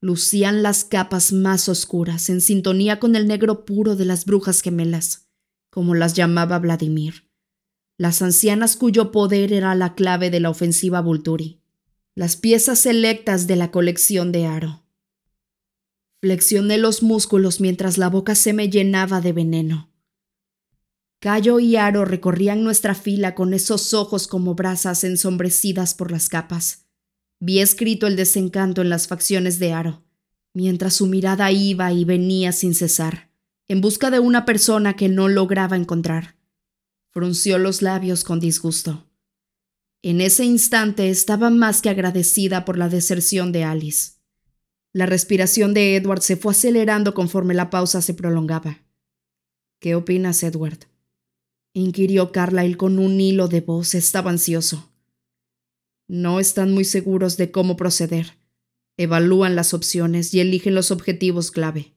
Lucían 0.00 0.62
las 0.62 0.84
capas 0.84 1.34
más 1.34 1.68
oscuras, 1.68 2.30
en 2.30 2.40
sintonía 2.40 2.98
con 2.98 3.14
el 3.14 3.28
negro 3.28 3.66
puro 3.66 3.94
de 3.94 4.06
las 4.06 4.24
brujas 4.24 4.62
gemelas, 4.62 5.28
como 5.68 5.94
las 5.94 6.14
llamaba 6.14 6.58
Vladimir. 6.58 7.28
Las 7.98 8.22
ancianas 8.22 8.76
cuyo 8.76 9.12
poder 9.12 9.52
era 9.52 9.74
la 9.74 9.94
clave 9.94 10.30
de 10.30 10.40
la 10.40 10.48
ofensiva 10.48 11.02
Vulturi. 11.02 11.60
Las 12.14 12.36
piezas 12.36 12.78
selectas 12.78 13.46
de 13.46 13.56
la 13.56 13.70
colección 13.70 14.32
de 14.32 14.46
Aro. 14.46 14.87
Flexioné 16.20 16.78
los 16.78 17.04
músculos 17.04 17.60
mientras 17.60 17.96
la 17.96 18.08
boca 18.08 18.34
se 18.34 18.52
me 18.52 18.68
llenaba 18.68 19.20
de 19.20 19.32
veneno. 19.32 19.92
Cayo 21.20 21.60
y 21.60 21.76
Aro 21.76 22.04
recorrían 22.04 22.64
nuestra 22.64 22.94
fila 22.94 23.36
con 23.36 23.54
esos 23.54 23.94
ojos 23.94 24.26
como 24.26 24.54
brasas 24.54 25.04
ensombrecidas 25.04 25.94
por 25.94 26.10
las 26.10 26.28
capas. 26.28 26.86
Vi 27.40 27.60
escrito 27.60 28.08
el 28.08 28.16
desencanto 28.16 28.82
en 28.82 28.88
las 28.88 29.06
facciones 29.06 29.60
de 29.60 29.72
Aro, 29.72 30.04
mientras 30.54 30.94
su 30.94 31.06
mirada 31.06 31.52
iba 31.52 31.92
y 31.92 32.04
venía 32.04 32.50
sin 32.50 32.74
cesar, 32.74 33.30
en 33.68 33.80
busca 33.80 34.10
de 34.10 34.18
una 34.18 34.44
persona 34.44 34.96
que 34.96 35.08
no 35.08 35.28
lograba 35.28 35.76
encontrar. 35.76 36.36
Frunció 37.10 37.58
los 37.58 37.80
labios 37.80 38.24
con 38.24 38.40
disgusto. 38.40 39.08
En 40.02 40.20
ese 40.20 40.44
instante 40.44 41.10
estaba 41.10 41.50
más 41.50 41.80
que 41.80 41.90
agradecida 41.90 42.64
por 42.64 42.76
la 42.76 42.88
deserción 42.88 43.52
de 43.52 43.64
Alice. 43.64 44.17
La 44.92 45.04
respiración 45.04 45.74
de 45.74 45.96
Edward 45.96 46.22
se 46.22 46.36
fue 46.36 46.52
acelerando 46.52 47.12
conforme 47.12 47.52
la 47.54 47.68
pausa 47.68 48.00
se 48.00 48.14
prolongaba. 48.14 48.78
¿Qué 49.80 49.94
opinas, 49.94 50.42
Edward? 50.42 50.78
inquirió 51.74 52.32
Carlyle 52.32 52.76
con 52.76 52.98
un 52.98 53.20
hilo 53.20 53.48
de 53.48 53.60
voz. 53.60 53.94
Estaba 53.94 54.30
ansioso. 54.30 54.90
No 56.08 56.40
están 56.40 56.72
muy 56.72 56.84
seguros 56.84 57.36
de 57.36 57.50
cómo 57.50 57.76
proceder. 57.76 58.38
Evalúan 58.96 59.54
las 59.54 59.74
opciones 59.74 60.32
y 60.32 60.40
eligen 60.40 60.74
los 60.74 60.90
objetivos 60.90 61.50
clave. 61.50 61.94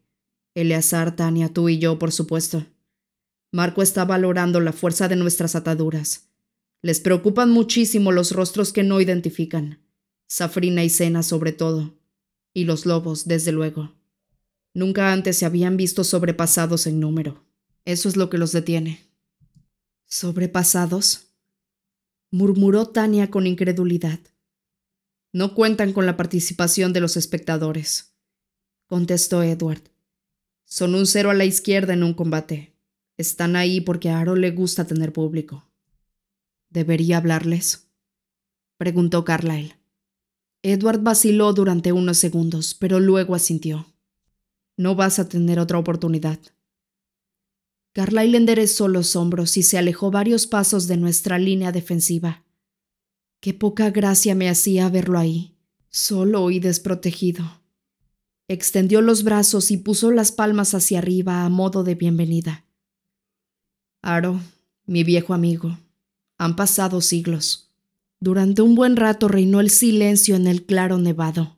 Eleazar, 0.53 1.15
Tania, 1.15 1.49
tú 1.49 1.69
y 1.69 1.79
yo, 1.79 1.97
por 1.97 2.11
supuesto. 2.11 2.65
Marco 3.53 3.81
está 3.81 4.03
valorando 4.05 4.59
la 4.59 4.73
fuerza 4.73 5.07
de 5.07 5.15
nuestras 5.15 5.55
ataduras. 5.55 6.29
Les 6.81 6.99
preocupan 6.99 7.49
muchísimo 7.49 8.11
los 8.11 8.33
rostros 8.33 8.73
que 8.73 8.83
no 8.83 8.99
identifican. 8.99 9.79
Safrina 10.27 10.83
y 10.83 10.89
Sena 10.89 11.23
sobre 11.23 11.53
todo 11.53 12.00
y 12.53 12.65
los 12.65 12.85
lobos, 12.85 13.27
desde 13.27 13.51
luego. 13.51 13.95
Nunca 14.73 15.11
antes 15.11 15.37
se 15.37 15.45
habían 15.45 15.77
visto 15.77 16.03
sobrepasados 16.03 16.87
en 16.87 16.99
número. 16.99 17.45
Eso 17.85 18.07
es 18.07 18.15
lo 18.15 18.29
que 18.29 18.37
los 18.37 18.51
detiene. 18.51 19.01
¿Sobrepasados? 20.05 21.27
murmuró 22.31 22.87
Tania 22.87 23.29
con 23.29 23.47
incredulidad. 23.47 24.19
No 25.33 25.53
cuentan 25.55 25.93
con 25.93 26.05
la 26.05 26.17
participación 26.17 26.93
de 26.93 26.99
los 26.99 27.17
espectadores, 27.17 28.13
contestó 28.85 29.43
Edward. 29.43 29.81
Son 30.65 30.95
un 30.95 31.05
cero 31.05 31.29
a 31.29 31.33
la 31.33 31.45
izquierda 31.45 31.93
en 31.93 32.03
un 32.03 32.13
combate. 32.13 32.77
Están 33.17 33.55
ahí 33.55 33.81
porque 33.81 34.09
a 34.09 34.19
Aro 34.19 34.35
le 34.35 34.51
gusta 34.51 34.87
tener 34.87 35.13
público. 35.13 35.69
¿Debería 36.69 37.17
hablarles? 37.17 37.91
preguntó 38.77 39.25
Carlyle. 39.25 39.80
Edward 40.63 41.01
vaciló 41.01 41.53
durante 41.53 41.91
unos 41.91 42.17
segundos, 42.17 42.75
pero 42.75 42.99
luego 42.99 43.33
asintió. 43.33 43.87
No 44.77 44.95
vas 44.95 45.19
a 45.19 45.27
tener 45.27 45.59
otra 45.59 45.79
oportunidad. 45.79 46.39
Carlyle 47.93 48.37
enderezó 48.37 48.87
los 48.87 49.15
hombros 49.15 49.57
y 49.57 49.63
se 49.63 49.77
alejó 49.77 50.11
varios 50.11 50.47
pasos 50.47 50.87
de 50.87 50.97
nuestra 50.97 51.39
línea 51.39 51.71
defensiva. 51.71 52.43
Qué 53.41 53.53
poca 53.53 53.89
gracia 53.89 54.35
me 54.35 54.49
hacía 54.49 54.87
verlo 54.89 55.17
ahí, 55.17 55.57
solo 55.89 56.51
y 56.51 56.59
desprotegido. 56.59 57.61
Extendió 58.47 59.01
los 59.01 59.23
brazos 59.23 59.71
y 59.71 59.77
puso 59.77 60.11
las 60.11 60.31
palmas 60.31 60.73
hacia 60.73 60.99
arriba 60.99 61.43
a 61.43 61.49
modo 61.49 61.83
de 61.83 61.95
bienvenida. 61.95 62.65
Aro, 64.01 64.39
mi 64.85 65.03
viejo 65.03 65.33
amigo, 65.33 65.77
han 66.37 66.55
pasado 66.55 67.01
siglos. 67.01 67.70
Durante 68.23 68.61
un 68.61 68.75
buen 68.75 68.97
rato 68.97 69.27
reinó 69.27 69.61
el 69.61 69.71
silencio 69.71 70.35
en 70.35 70.45
el 70.45 70.63
claro 70.63 70.99
nevado. 70.99 71.57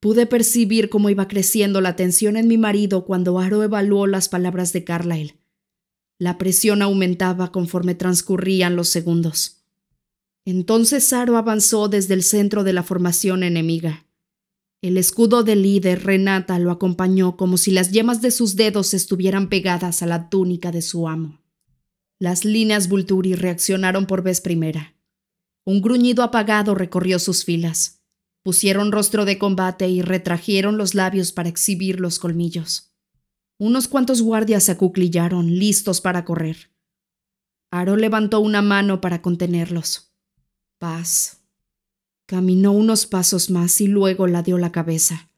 Pude 0.00 0.24
percibir 0.24 0.88
cómo 0.88 1.10
iba 1.10 1.28
creciendo 1.28 1.82
la 1.82 1.96
tensión 1.96 2.38
en 2.38 2.48
mi 2.48 2.56
marido 2.56 3.04
cuando 3.04 3.38
Aro 3.38 3.62
evaluó 3.62 4.06
las 4.06 4.30
palabras 4.30 4.72
de 4.72 4.84
Carlyle. 4.84 5.36
La 6.18 6.38
presión 6.38 6.80
aumentaba 6.80 7.52
conforme 7.52 7.94
transcurrían 7.94 8.74
los 8.74 8.88
segundos. 8.88 9.66
Entonces 10.46 11.12
Aro 11.12 11.36
avanzó 11.36 11.88
desde 11.88 12.14
el 12.14 12.22
centro 12.22 12.64
de 12.64 12.72
la 12.72 12.82
formación 12.82 13.42
enemiga. 13.42 14.06
El 14.80 14.96
escudo 14.96 15.42
del 15.42 15.60
líder, 15.60 16.04
Renata, 16.04 16.58
lo 16.58 16.70
acompañó 16.70 17.36
como 17.36 17.58
si 17.58 17.70
las 17.70 17.90
yemas 17.90 18.22
de 18.22 18.30
sus 18.30 18.56
dedos 18.56 18.94
estuvieran 18.94 19.50
pegadas 19.50 20.02
a 20.02 20.06
la 20.06 20.30
túnica 20.30 20.72
de 20.72 20.80
su 20.80 21.06
amo. 21.06 21.42
Las 22.18 22.46
líneas 22.46 22.88
Vulturi 22.88 23.34
reaccionaron 23.34 24.06
por 24.06 24.22
vez 24.22 24.40
primera. 24.40 24.95
Un 25.66 25.82
gruñido 25.82 26.22
apagado 26.22 26.76
recorrió 26.76 27.18
sus 27.18 27.44
filas. 27.44 28.00
Pusieron 28.44 28.92
rostro 28.92 29.24
de 29.24 29.36
combate 29.36 29.88
y 29.88 30.00
retrajeron 30.00 30.78
los 30.78 30.94
labios 30.94 31.32
para 31.32 31.48
exhibir 31.48 31.98
los 31.98 32.20
colmillos. 32.20 32.94
Unos 33.58 33.88
cuantos 33.88 34.22
guardias 34.22 34.62
se 34.62 34.72
acuclillaron, 34.72 35.58
listos 35.58 36.00
para 36.00 36.24
correr. 36.24 36.70
Aro 37.72 37.96
levantó 37.96 38.38
una 38.38 38.62
mano 38.62 39.00
para 39.00 39.22
contenerlos. 39.22 40.14
Paz. 40.78 41.42
Caminó 42.26 42.70
unos 42.70 43.06
pasos 43.06 43.50
más 43.50 43.80
y 43.80 43.88
luego 43.88 44.28
la 44.28 44.44
dio 44.44 44.58
la 44.58 44.70
cabeza. 44.70 45.30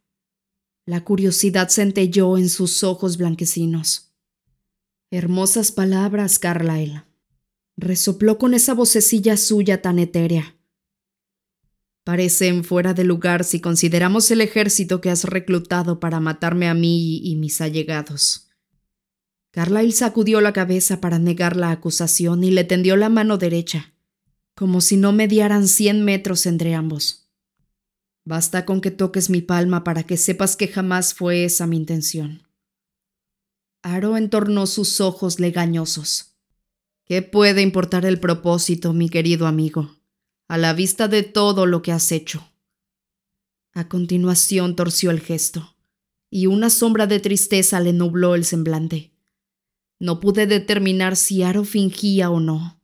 La 0.85 1.05
curiosidad 1.05 1.71
centelló 1.71 2.37
en 2.37 2.51
sus 2.51 2.85
ojos 2.85 3.17
blanquecinos. 3.17 4.13
Hermosas 5.11 5.73
palabras, 5.73 6.39
Carlyle 6.39 7.08
resopló 7.79 8.39
con 8.39 8.55
esa 8.55 8.75
vocecilla 8.75 9.37
suya 9.37 9.81
tan 9.81 10.01
etérea. 10.01 10.57
Parecen 12.05 12.65
fuera 12.65 12.93
de 12.93 13.05
lugar 13.05 13.45
si 13.45 13.61
consideramos 13.61 14.31
el 14.31 14.41
ejército 14.41 15.01
que 15.01 15.11
has 15.11 15.25
reclutado 15.25 16.01
para 16.01 16.21
matarme 16.21 16.69
a 16.69 16.75
mí 16.75 17.19
y 17.23 17.37
mis 17.37 17.61
allegados. 17.61 18.49
Carlyle 19.53 19.93
sacudió 19.93 20.41
la 20.41 20.53
cabeza 20.53 21.01
para 21.01 21.19
negar 21.19 21.57
la 21.57 21.71
acusación 21.71 22.43
y 22.43 22.51
le 22.51 22.65
tendió 22.65 22.97
la 22.97 23.09
mano 23.09 23.39
derecha, 23.39 23.95
como 24.57 24.81
si 24.81 24.97
no 24.97 25.13
mediaran 25.13 25.69
cien 25.69 26.05
metros 26.05 26.47
entre 26.47 26.75
ambos. 26.75 27.31
Basta 28.25 28.65
con 28.65 28.81
que 28.81 28.91
toques 28.91 29.31
mi 29.31 29.41
palma 29.41 29.85
para 29.85 30.03
que 30.03 30.17
sepas 30.17 30.57
que 30.57 30.69
jamás 30.69 31.15
fue 31.15 31.45
esa 31.45 31.67
mi 31.67 31.77
intención. 31.77 32.43
Aro 33.83 34.17
entornó 34.17 34.67
sus 34.67 35.01
ojos 35.01 35.39
legañosos. 35.39 36.38
¿Qué 37.09 37.23
puede 37.23 37.63
importar 37.63 38.05
el 38.05 38.21
propósito, 38.21 38.93
mi 38.93 39.09
querido 39.09 39.47
amigo, 39.47 39.97
a 40.47 40.59
la 40.59 40.75
vista 40.75 41.09
de 41.09 41.23
todo 41.23 41.65
lo 41.65 41.81
que 41.81 41.91
has 41.91 42.13
hecho? 42.13 42.53
A 43.73 43.89
continuación 43.89 44.77
torció 44.77 45.11
el 45.11 45.21
gesto, 45.21 45.75
y 46.29 46.45
una 46.45 46.69
sombra 46.69 47.07
de 47.07 47.19
tristeza 47.19 47.81
le 47.81 47.95
nubló 47.95 48.35
el 48.35 48.45
semblante. 48.45 49.15
No 49.99 50.21
pude 50.21 50.47
determinar 50.47 51.17
si 51.17 51.43
Aro 51.43 51.65
fingía 51.65 52.29
o 52.29 52.41
no. 52.41 52.79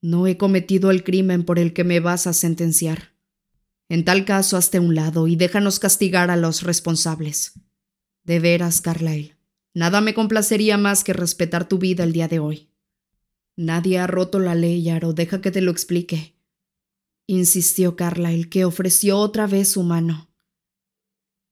No 0.00 0.26
he 0.26 0.38
cometido 0.38 0.90
el 0.90 1.04
crimen 1.04 1.44
por 1.44 1.58
el 1.58 1.74
que 1.74 1.84
me 1.84 2.00
vas 2.00 2.26
a 2.26 2.32
sentenciar. 2.32 3.12
En 3.90 4.06
tal 4.06 4.24
caso, 4.24 4.56
hazte 4.56 4.80
un 4.80 4.94
lado 4.94 5.28
y 5.28 5.36
déjanos 5.36 5.78
castigar 5.78 6.30
a 6.30 6.38
los 6.38 6.62
responsables. 6.62 7.60
De 8.24 8.40
veras, 8.40 8.80
Carlyle, 8.80 9.36
nada 9.74 10.00
me 10.00 10.14
complacería 10.14 10.78
más 10.78 11.04
que 11.04 11.12
respetar 11.12 11.68
tu 11.68 11.76
vida 11.76 12.02
el 12.04 12.14
día 12.14 12.28
de 12.28 12.38
hoy. 12.38 12.71
Nadie 13.62 14.00
ha 14.00 14.08
roto 14.08 14.40
la 14.40 14.56
ley, 14.56 14.88
Aro, 14.88 15.12
deja 15.12 15.40
que 15.40 15.52
te 15.52 15.60
lo 15.60 15.70
explique. 15.70 16.34
Insistió 17.28 17.94
Carlyle, 17.94 18.48
que 18.48 18.64
ofreció 18.64 19.18
otra 19.18 19.46
vez 19.46 19.68
su 19.68 19.84
mano. 19.84 20.28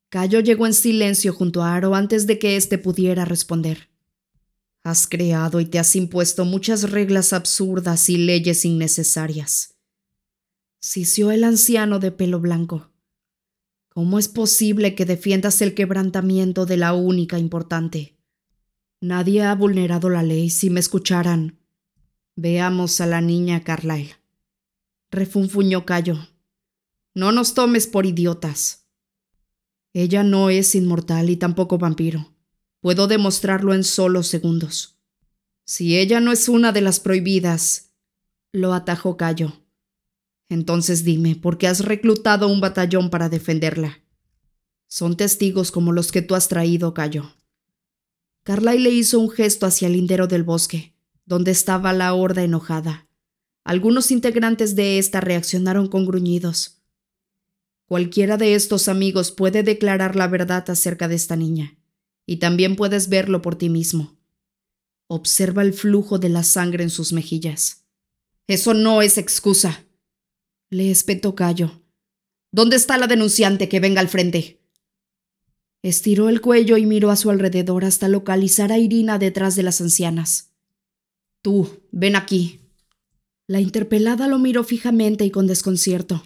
Cayo 0.09 0.41
llegó 0.41 0.67
en 0.67 0.75
silencio 0.75 1.33
junto 1.33 1.63
a 1.63 1.77
Aro 1.77 1.95
antes 1.95 2.27
de 2.27 2.41
que 2.41 2.57
éste 2.57 2.79
pudiera 2.79 3.25
responder. 3.25 3.91
Has 4.83 5.07
creado 5.07 5.61
y 5.61 5.67
te 5.67 5.79
has 5.79 5.95
impuesto 5.95 6.45
muchas 6.45 6.91
reglas 6.91 7.33
absurdas 7.33 8.09
y 8.09 8.17
leyes 8.17 8.65
innecesarias. 8.65 9.77
Sisió 10.81 11.31
el 11.31 11.45
anciano 11.45 12.01
de 12.01 12.11
pelo 12.11 12.41
blanco. 12.41 12.91
¿Cómo 13.89 14.19
es 14.19 14.27
posible 14.27 14.97
que 14.97 15.05
defiendas 15.05 15.63
el 15.63 15.75
quebrantamiento 15.75 16.67
de 16.67 16.77
la 16.77 16.93
única 16.93 17.39
importante? 17.39 18.17
Nadie 19.01 19.45
ha 19.45 19.55
vulnerado 19.55 20.11
la 20.11 20.25
ley 20.25 20.51
si 20.51 20.71
me 20.71 20.81
escucharan. 20.81 21.60
Veamos 22.43 23.03
a 23.03 23.07
la 23.07 23.21
niña 23.21 23.65
Carlyle. 23.65 24.15
Refunfuñó 25.11 25.85
Cayo. 25.85 26.27
No 27.13 27.33
nos 27.33 27.53
tomes 27.53 27.87
por 27.87 28.07
idiotas. 28.07 28.87
Ella 29.93 30.23
no 30.23 30.49
es 30.49 30.75
inmortal 30.75 31.29
y 31.29 31.37
tampoco 31.37 31.77
vampiro. 31.77 32.33
Puedo 32.81 33.09
demostrarlo 33.09 33.75
en 33.75 33.85
solo 33.85 34.23
segundos. 34.23 34.97
Si 35.67 35.99
ella 35.99 36.21
no 36.21 36.33
es 36.33 36.49
una 36.49 36.73
de 36.73 36.81
las 36.81 36.99
prohibidas, 36.99 37.91
lo 38.53 38.73
atajó 38.73 39.19
Cayo. 39.19 39.53
Entonces 40.49 41.05
dime, 41.05 41.37
¿por 41.37 41.59
qué 41.59 41.67
has 41.67 41.85
reclutado 41.85 42.49
un 42.49 42.63
batallón 42.63 43.11
para 43.11 43.29
defenderla? 43.29 44.01
Son 44.87 45.15
testigos 45.15 45.71
como 45.71 45.93
los 45.93 46.11
que 46.11 46.23
tú 46.23 46.35
has 46.35 46.49
traído, 46.49 46.95
Cayo. 46.95 47.35
Carlyle 48.45 48.83
le 48.85 48.91
hizo 48.93 49.21
un 49.21 49.29
gesto 49.29 49.67
hacia 49.67 49.89
el 49.89 49.93
lindero 49.93 50.27
del 50.27 50.43
bosque, 50.43 50.95
donde 51.31 51.53
estaba 51.53 51.93
la 51.93 52.13
horda 52.13 52.43
enojada. 52.43 53.07
Algunos 53.63 54.11
integrantes 54.11 54.75
de 54.75 54.99
ésta 54.99 55.21
reaccionaron 55.21 55.87
con 55.87 56.05
gruñidos. 56.05 56.83
Cualquiera 57.87 58.37
de 58.37 58.57
estos 58.57 58.89
amigos 58.89 59.31
puede 59.31 59.63
declarar 59.63 60.17
la 60.17 60.27
verdad 60.27 60.69
acerca 60.69 61.07
de 61.07 61.15
esta 61.15 61.37
niña 61.37 61.79
y 62.27 62.39
también 62.39 62.75
puedes 62.75 63.09
verlo 63.09 63.43
por 63.43 63.55
ti 63.55 63.69
mismo. 63.69 64.19
Observa 65.07 65.63
el 65.63 65.73
flujo 65.73 66.19
de 66.19 66.31
la 66.31 66.43
sangre 66.43 66.83
en 66.83 66.91
sus 66.91 67.13
mejillas. 67.13 67.85
Eso 68.49 68.75
no 68.75 69.01
es 69.01 69.17
excusa. 69.17 69.85
Le 70.69 70.91
espetó 70.91 71.37
Cayo. 71.37 71.81
¿Dónde 72.51 72.75
está 72.75 72.99
la 72.99 73.07
denunciante 73.07 73.69
que 73.69 73.79
venga 73.79 74.01
al 74.01 74.09
frente? 74.09 74.65
Estiró 75.85 76.29
el 76.29 76.41
cuello 76.41 76.77
y 76.77 76.87
miró 76.87 77.13
a 77.13 77.17
su 77.17 77.31
alrededor 77.31 77.85
hasta 77.85 78.09
localizar 78.09 78.73
a 78.73 78.79
Irina 78.79 79.21
detrás 79.21 79.55
de 79.55 79.63
las 79.63 79.81
ancianas. 79.81 80.50
Tú, 81.43 81.69
ven 81.91 82.17
aquí. 82.17 82.61
La 83.47 83.61
interpelada 83.61 84.29
lo 84.29 84.39
miró 84.39 84.63
fijamente 84.63 85.25
y 85.25 85.31
con 85.31 85.47
desconcierto. 85.47 86.23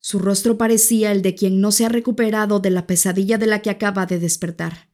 Su 0.00 0.18
rostro 0.18 0.56
parecía 0.56 1.12
el 1.12 1.22
de 1.22 1.34
quien 1.34 1.60
no 1.60 1.72
se 1.72 1.84
ha 1.84 1.88
recuperado 1.88 2.60
de 2.60 2.70
la 2.70 2.86
pesadilla 2.86 3.36
de 3.36 3.46
la 3.46 3.62
que 3.62 3.70
acaba 3.70 4.06
de 4.06 4.18
despertar. 4.18 4.88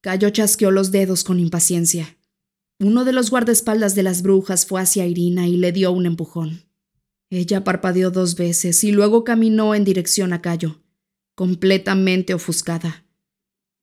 Cayo 0.00 0.30
chasqueó 0.30 0.70
los 0.70 0.90
dedos 0.90 1.24
con 1.24 1.38
impaciencia. 1.38 2.16
Uno 2.80 3.04
de 3.04 3.12
los 3.12 3.30
guardaespaldas 3.30 3.94
de 3.94 4.02
las 4.02 4.22
brujas 4.22 4.66
fue 4.66 4.80
hacia 4.80 5.06
Irina 5.06 5.46
y 5.46 5.56
le 5.56 5.72
dio 5.72 5.92
un 5.92 6.06
empujón. 6.06 6.64
Ella 7.30 7.64
parpadeó 7.64 8.10
dos 8.10 8.34
veces 8.34 8.82
y 8.84 8.92
luego 8.92 9.24
caminó 9.24 9.74
en 9.74 9.84
dirección 9.84 10.32
a 10.32 10.42
Cayo, 10.42 10.82
completamente 11.34 12.34
ofuscada. 12.34 13.06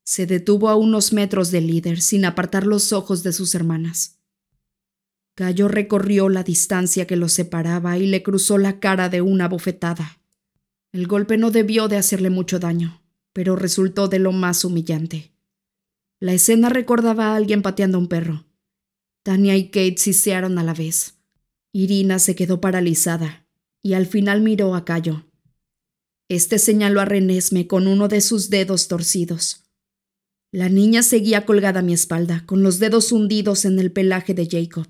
Se 0.03 0.25
detuvo 0.25 0.69
a 0.69 0.75
unos 0.75 1.13
metros 1.13 1.51
del 1.51 1.67
líder 1.67 2.01
sin 2.01 2.25
apartar 2.25 2.65
los 2.65 2.93
ojos 2.93 3.23
de 3.23 3.31
sus 3.33 3.55
hermanas. 3.55 4.18
Cayo 5.39 5.69
recorrió 5.69 6.27
la 6.27 6.43
distancia 6.43 7.07
que 7.07 7.15
los 7.15 7.31
separaba 7.31 7.97
y 7.97 8.07
le 8.07 8.23
cruzó 8.23 8.57
la 8.57 8.81
cara 8.81 9.07
de 9.07 9.21
una 9.21 9.47
bofetada. 9.47 10.19
El 10.91 11.07
golpe 11.07 11.37
no 11.37 11.49
debió 11.49 11.87
de 11.87 11.95
hacerle 11.95 12.29
mucho 12.29 12.59
daño, 12.59 13.01
pero 13.31 13.55
resultó 13.55 14.09
de 14.09 14.19
lo 14.19 14.33
más 14.33 14.65
humillante. 14.65 15.31
La 16.19 16.33
escena 16.33 16.67
recordaba 16.67 17.27
a 17.27 17.35
alguien 17.37 17.61
pateando 17.61 17.97
a 17.97 18.01
un 18.01 18.09
perro. 18.09 18.47
Tania 19.23 19.55
y 19.55 19.69
Kate 19.69 19.95
sisearon 19.97 20.57
a 20.57 20.63
la 20.63 20.73
vez. 20.73 21.15
Irina 21.71 22.19
se 22.19 22.35
quedó 22.35 22.59
paralizada 22.59 23.47
y 23.81 23.93
al 23.93 24.07
final 24.07 24.41
miró 24.41 24.75
a 24.75 24.83
Cayo. 24.83 25.23
Este 26.27 26.59
señaló 26.59 26.99
a 26.99 27.05
Renesme 27.05 27.65
con 27.65 27.87
uno 27.87 28.09
de 28.09 28.19
sus 28.19 28.49
dedos 28.49 28.89
torcidos. 28.89 29.63
La 30.51 30.67
niña 30.67 31.01
seguía 31.01 31.45
colgada 31.45 31.79
a 31.79 31.83
mi 31.83 31.93
espalda, 31.93 32.43
con 32.45 32.61
los 32.61 32.79
dedos 32.79 33.13
hundidos 33.13 33.63
en 33.63 33.79
el 33.79 33.93
pelaje 33.93 34.33
de 34.33 34.45
Jacob. 34.45 34.87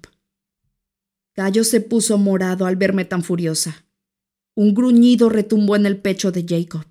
Cayo 1.40 1.64
se 1.64 1.80
puso 1.80 2.18
morado 2.18 2.66
al 2.66 2.76
verme 2.76 3.06
tan 3.06 3.24
furiosa. 3.24 3.86
Un 4.56 4.74
gruñido 4.74 5.30
retumbó 5.30 5.78
en 5.78 5.86
el 5.86 5.96
pecho 5.96 6.34
de 6.34 6.44
Jacob. 6.46 6.86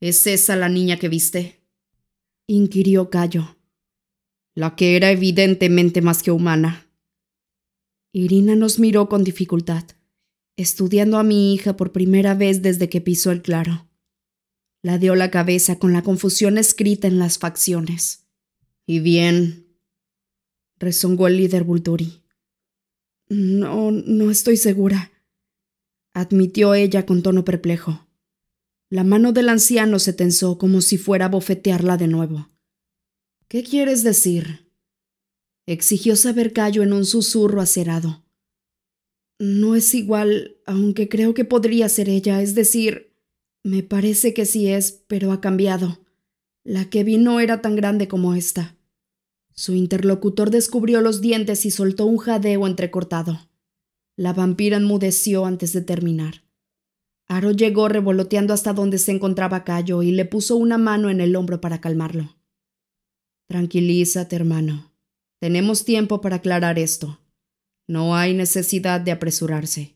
¿Es 0.00 0.26
esa 0.26 0.56
la 0.56 0.70
niña 0.70 0.98
que 0.98 1.10
viste? 1.10 1.60
inquirió 2.46 3.10
Cayo 3.10 3.56
la 4.56 4.74
que 4.74 4.96
era 4.96 5.10
evidentemente 5.10 6.00
más 6.00 6.22
que 6.22 6.30
humana. 6.30 6.90
Irina 8.10 8.56
nos 8.56 8.78
miró 8.78 9.06
con 9.08 9.22
dificultad, 9.22 9.84
estudiando 10.56 11.18
a 11.18 11.22
mi 11.22 11.52
hija 11.52 11.76
por 11.76 11.92
primera 11.92 12.34
vez 12.34 12.62
desde 12.62 12.88
que 12.88 13.02
pisó 13.02 13.30
el 13.30 13.42
claro. 13.42 13.86
La 14.80 14.96
dio 14.96 15.14
la 15.14 15.30
cabeza 15.30 15.78
con 15.78 15.92
la 15.92 16.00
confusión 16.02 16.56
escrita 16.56 17.06
en 17.06 17.18
las 17.18 17.38
facciones. 17.38 18.26
¿Y 18.86 19.00
bien? 19.00 19.76
rezongó 20.78 21.26
el 21.26 21.36
líder 21.36 21.64
Bulturi. 21.64 22.22
No, 23.28 23.90
no 23.90 24.30
estoy 24.30 24.56
segura, 24.56 25.10
admitió 26.14 26.74
ella 26.74 27.04
con 27.04 27.22
tono 27.22 27.44
perplejo. 27.44 28.06
La 28.88 29.02
mano 29.02 29.32
del 29.32 29.48
anciano 29.48 29.98
se 29.98 30.12
tensó 30.12 30.58
como 30.58 30.80
si 30.80 30.96
fuera 30.96 31.26
a 31.26 31.28
bofetearla 31.28 31.96
de 31.96 32.06
nuevo. 32.06 32.50
¿Qué 33.48 33.64
quieres 33.64 34.04
decir? 34.04 34.70
exigió 35.66 36.14
saber 36.14 36.52
Cayo 36.52 36.84
en 36.84 36.92
un 36.92 37.04
susurro 37.04 37.60
acerado. 37.60 38.24
No 39.40 39.74
es 39.74 39.92
igual, 39.94 40.58
aunque 40.64 41.08
creo 41.08 41.34
que 41.34 41.44
podría 41.44 41.88
ser 41.88 42.08
ella, 42.08 42.40
es 42.40 42.54
decir, 42.54 43.12
me 43.64 43.82
parece 43.82 44.32
que 44.32 44.46
sí 44.46 44.68
es, 44.68 45.04
pero 45.08 45.32
ha 45.32 45.40
cambiado. 45.40 45.98
La 46.62 46.88
que 46.88 47.02
vi 47.02 47.18
no 47.18 47.40
era 47.40 47.60
tan 47.60 47.74
grande 47.74 48.06
como 48.06 48.34
esta. 48.34 48.75
Su 49.56 49.74
interlocutor 49.74 50.50
descubrió 50.50 51.00
los 51.00 51.20
dientes 51.20 51.64
y 51.64 51.70
soltó 51.70 52.04
un 52.04 52.18
jadeo 52.18 52.66
entrecortado. 52.66 53.48
La 54.16 54.32
vampira 54.32 54.76
enmudeció 54.76 55.46
antes 55.46 55.72
de 55.72 55.80
terminar. 55.80 56.44
Aro 57.26 57.50
llegó 57.50 57.88
revoloteando 57.88 58.54
hasta 58.54 58.72
donde 58.72 58.98
se 58.98 59.12
encontraba 59.12 59.64
Cayo 59.64 60.02
y 60.02 60.12
le 60.12 60.26
puso 60.26 60.56
una 60.56 60.78
mano 60.78 61.10
en 61.10 61.20
el 61.20 61.34
hombro 61.34 61.60
para 61.60 61.80
calmarlo. 61.80 62.36
Tranquilízate, 63.48 64.36
hermano. 64.36 64.92
Tenemos 65.40 65.84
tiempo 65.84 66.20
para 66.20 66.36
aclarar 66.36 66.78
esto. 66.78 67.18
No 67.88 68.14
hay 68.14 68.34
necesidad 68.34 69.00
de 69.00 69.12
apresurarse. 69.12 69.94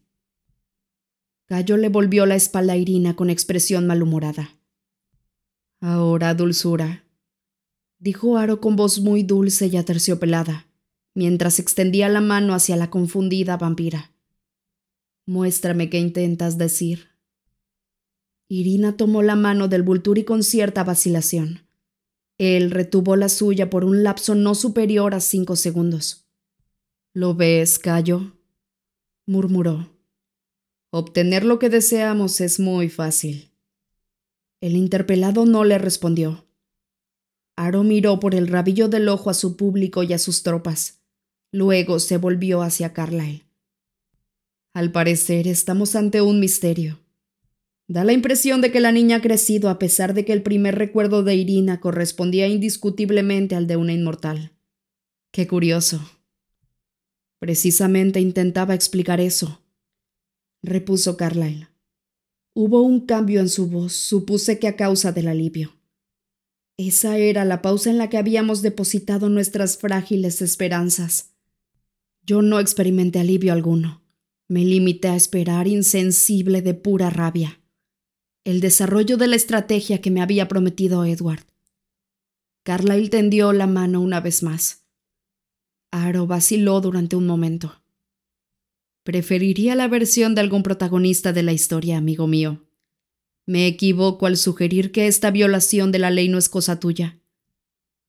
Cayo 1.47 1.77
le 1.77 1.89
volvió 1.89 2.27
la 2.27 2.37
espalda 2.37 2.75
a 2.75 2.77
Irina 2.77 3.17
con 3.17 3.29
expresión 3.29 3.87
malhumorada. 3.87 4.51
Ahora, 5.81 6.35
dulzura, 6.35 7.05
dijo 8.01 8.37
Aro 8.37 8.61
con 8.61 8.75
voz 8.75 8.99
muy 9.01 9.23
dulce 9.23 9.69
y 9.69 9.77
aterciopelada, 9.77 10.67
mientras 11.15 11.59
extendía 11.59 12.09
la 12.09 12.21
mano 12.21 12.55
hacia 12.55 12.77
la 12.77 12.91
confundida 12.91 13.57
vampira. 13.57 14.11
Muéstrame 15.27 15.89
qué 15.91 15.99
intentas 15.99 16.59
decir. 16.59 17.11
Irina 18.49 18.97
tomó 18.97 19.23
la 19.23 19.37
mano 19.37 19.69
del 19.69 19.85
Vulturi 19.85 20.25
con 20.25 20.43
cierta 20.43 20.83
vacilación. 20.83 21.61
Él 22.37 22.71
retuvo 22.73 23.15
la 23.15 23.29
suya 23.29 23.71
por 23.71 23.85
un 23.85 24.03
lapso 24.03 24.35
no 24.35 24.55
superior 24.55 25.15
a 25.15 25.21
cinco 25.21 25.55
segundos. 25.55 26.27
¿Lo 27.13 27.35
ves, 27.35 27.79
Cayo? 27.79 28.33
murmuró. 29.27 29.91
Obtener 30.91 31.45
lo 31.45 31.61
que 31.61 31.69
deseamos 31.69 32.41
es 32.41 32.59
muy 32.59 32.89
fácil. 32.89 33.53
El 34.61 34.75
interpelado 34.75 35.47
no 35.47 35.63
le 35.63 35.79
respondió. 35.79 36.50
Aro 37.61 37.85
miró 37.85 38.21
por 38.21 38.35
el 38.35 38.49
rabillo 38.49 38.89
del 38.89 39.07
ojo 39.11 39.29
a 39.29 39.35
su 39.35 39.59
público 39.59 40.03
y 40.03 40.15
a 40.15 40.19
sus 40.19 40.43
tropas. 40.43 41.03
Luego 41.53 41.99
se 41.99 42.17
volvió 42.17 42.63
hacia 42.63 42.95
Carlyle. 42.95 43.45
Al 44.73 44.93
parecer 44.93 45.47
estamos 45.47 45.95
ante 45.95 46.23
un 46.23 46.41
misterio. 46.41 47.01
Da 47.87 48.03
la 48.03 48.15
impresión 48.15 48.63
de 48.63 48.73
que 48.73 48.81
la 48.81 48.93
niña 48.93 49.17
ha 49.17 49.21
crecido 49.21 49.69
a 49.69 49.79
pesar 49.79 50.15
de 50.15 50.25
que 50.25 50.33
el 50.33 50.43
primer 50.43 50.77
recuerdo 50.77 51.23
de 51.23 51.35
Irina 51.35 51.81
correspondía 51.81 52.49
indiscutiblemente 52.49 53.57
al 53.57 53.67
de 53.67 53.77
una 53.77 53.93
inmortal. 53.93 54.53
Qué 55.31 55.47
curioso. 55.47 56.01
Precisamente 57.41 58.21
intentaba 58.21 58.75
explicar 58.75 59.21
eso, 59.21 59.61
repuso 60.63 61.19
Carlyle. 61.19 61.69
Hubo 62.55 62.81
un 62.81 63.05
cambio 63.05 63.41
en 63.41 63.51
su 63.51 63.67
voz, 63.67 63.93
supuse 63.93 64.59
que 64.59 64.67
a 64.67 64.77
causa 64.77 65.13
del 65.13 65.29
alivio. 65.29 65.80
Esa 66.83 67.19
era 67.19 67.45
la 67.45 67.61
pausa 67.61 67.91
en 67.91 67.99
la 67.99 68.09
que 68.09 68.17
habíamos 68.17 68.63
depositado 68.63 69.29
nuestras 69.29 69.77
frágiles 69.77 70.41
esperanzas. 70.41 71.35
Yo 72.25 72.41
no 72.41 72.59
experimenté 72.59 73.19
alivio 73.19 73.53
alguno. 73.53 74.03
Me 74.49 74.65
limité 74.65 75.09
a 75.09 75.15
esperar 75.15 75.69
insensible 75.69 76.63
de 76.63 76.73
pura 76.73 77.11
rabia 77.11 77.61
el 78.45 78.63
desarrollo 78.63 79.19
de 79.19 79.27
la 79.27 79.37
estrategia 79.37 80.01
que 80.01 80.11
me 80.11 80.23
había 80.23 80.49
prometido 80.49 81.05
Edward. 81.05 81.45
Carlyle 82.63 83.11
tendió 83.11 83.53
la 83.53 83.67
mano 83.67 84.01
una 84.01 84.23
vez 84.23 84.43
más. 84.43 84.87
Aro 85.91 86.27
vaciló 86.27 86.81
durante 86.81 87.15
un 87.15 87.27
momento. 87.27 87.83
Preferiría 89.05 89.75
la 89.75 89.87
versión 89.87 90.35
de 90.35 90.41
algún 90.41 90.63
protagonista 90.63 91.35
de 91.35 91.43
la 91.43 91.53
historia, 91.53 91.99
amigo 91.99 92.27
mío. 92.27 92.70
Me 93.51 93.67
equivoco 93.67 94.27
al 94.27 94.37
sugerir 94.37 94.93
que 94.93 95.09
esta 95.09 95.33
violación 95.33 95.91
de 95.91 95.99
la 95.99 96.11
ley 96.11 96.29
no 96.29 96.39
es 96.39 96.49
cosa 96.49 96.79
tuya. 96.79 97.19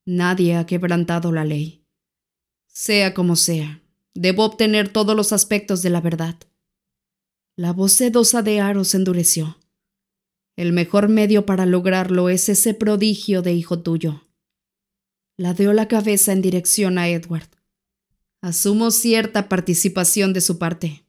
Nadie 0.06 0.56
ha 0.56 0.68
quebrantado 0.68 1.32
la 1.32 1.46
ley. 1.46 1.84
Sea 2.68 3.16
como 3.16 3.36
sea, 3.36 3.82
debo 4.14 4.46
obtener 4.46 4.90
todos 4.90 5.16
los 5.16 5.34
aspectos 5.34 5.82
de 5.82 5.90
la 5.90 6.00
verdad. 6.00 6.36
La 7.56 7.74
voz 7.74 7.94
sedosa 7.94 8.44
de 8.44 8.60
Aro 8.60 8.84
endureció. 8.94 9.58
El 10.58 10.74
mejor 10.74 11.10
medio 11.10 11.44
para 11.48 11.66
lograrlo 11.66 12.30
es 12.30 12.48
ese 12.48 12.76
prodigio 12.76 13.42
de 13.42 13.54
hijo 13.54 13.80
tuyo. 13.80 14.28
Ladeó 15.38 15.74
la 15.74 15.88
cabeza 15.88 16.34
en 16.34 16.44
dirección 16.44 17.00
a 17.00 17.10
Edward. 17.10 17.50
Asumo 18.42 18.92
cierta 18.92 19.50
participación 19.50 20.34
de 20.34 20.42
su 20.42 20.60
parte, 20.60 21.04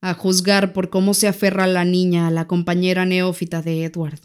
a 0.00 0.14
juzgar 0.14 0.72
por 0.72 0.90
cómo 0.90 1.14
se 1.14 1.28
aferra 1.28 1.66
la 1.66 1.84
niña 1.84 2.26
a 2.26 2.30
la 2.30 2.46
compañera 2.46 3.04
neófita 3.04 3.62
de 3.62 3.84
Edward. 3.84 4.20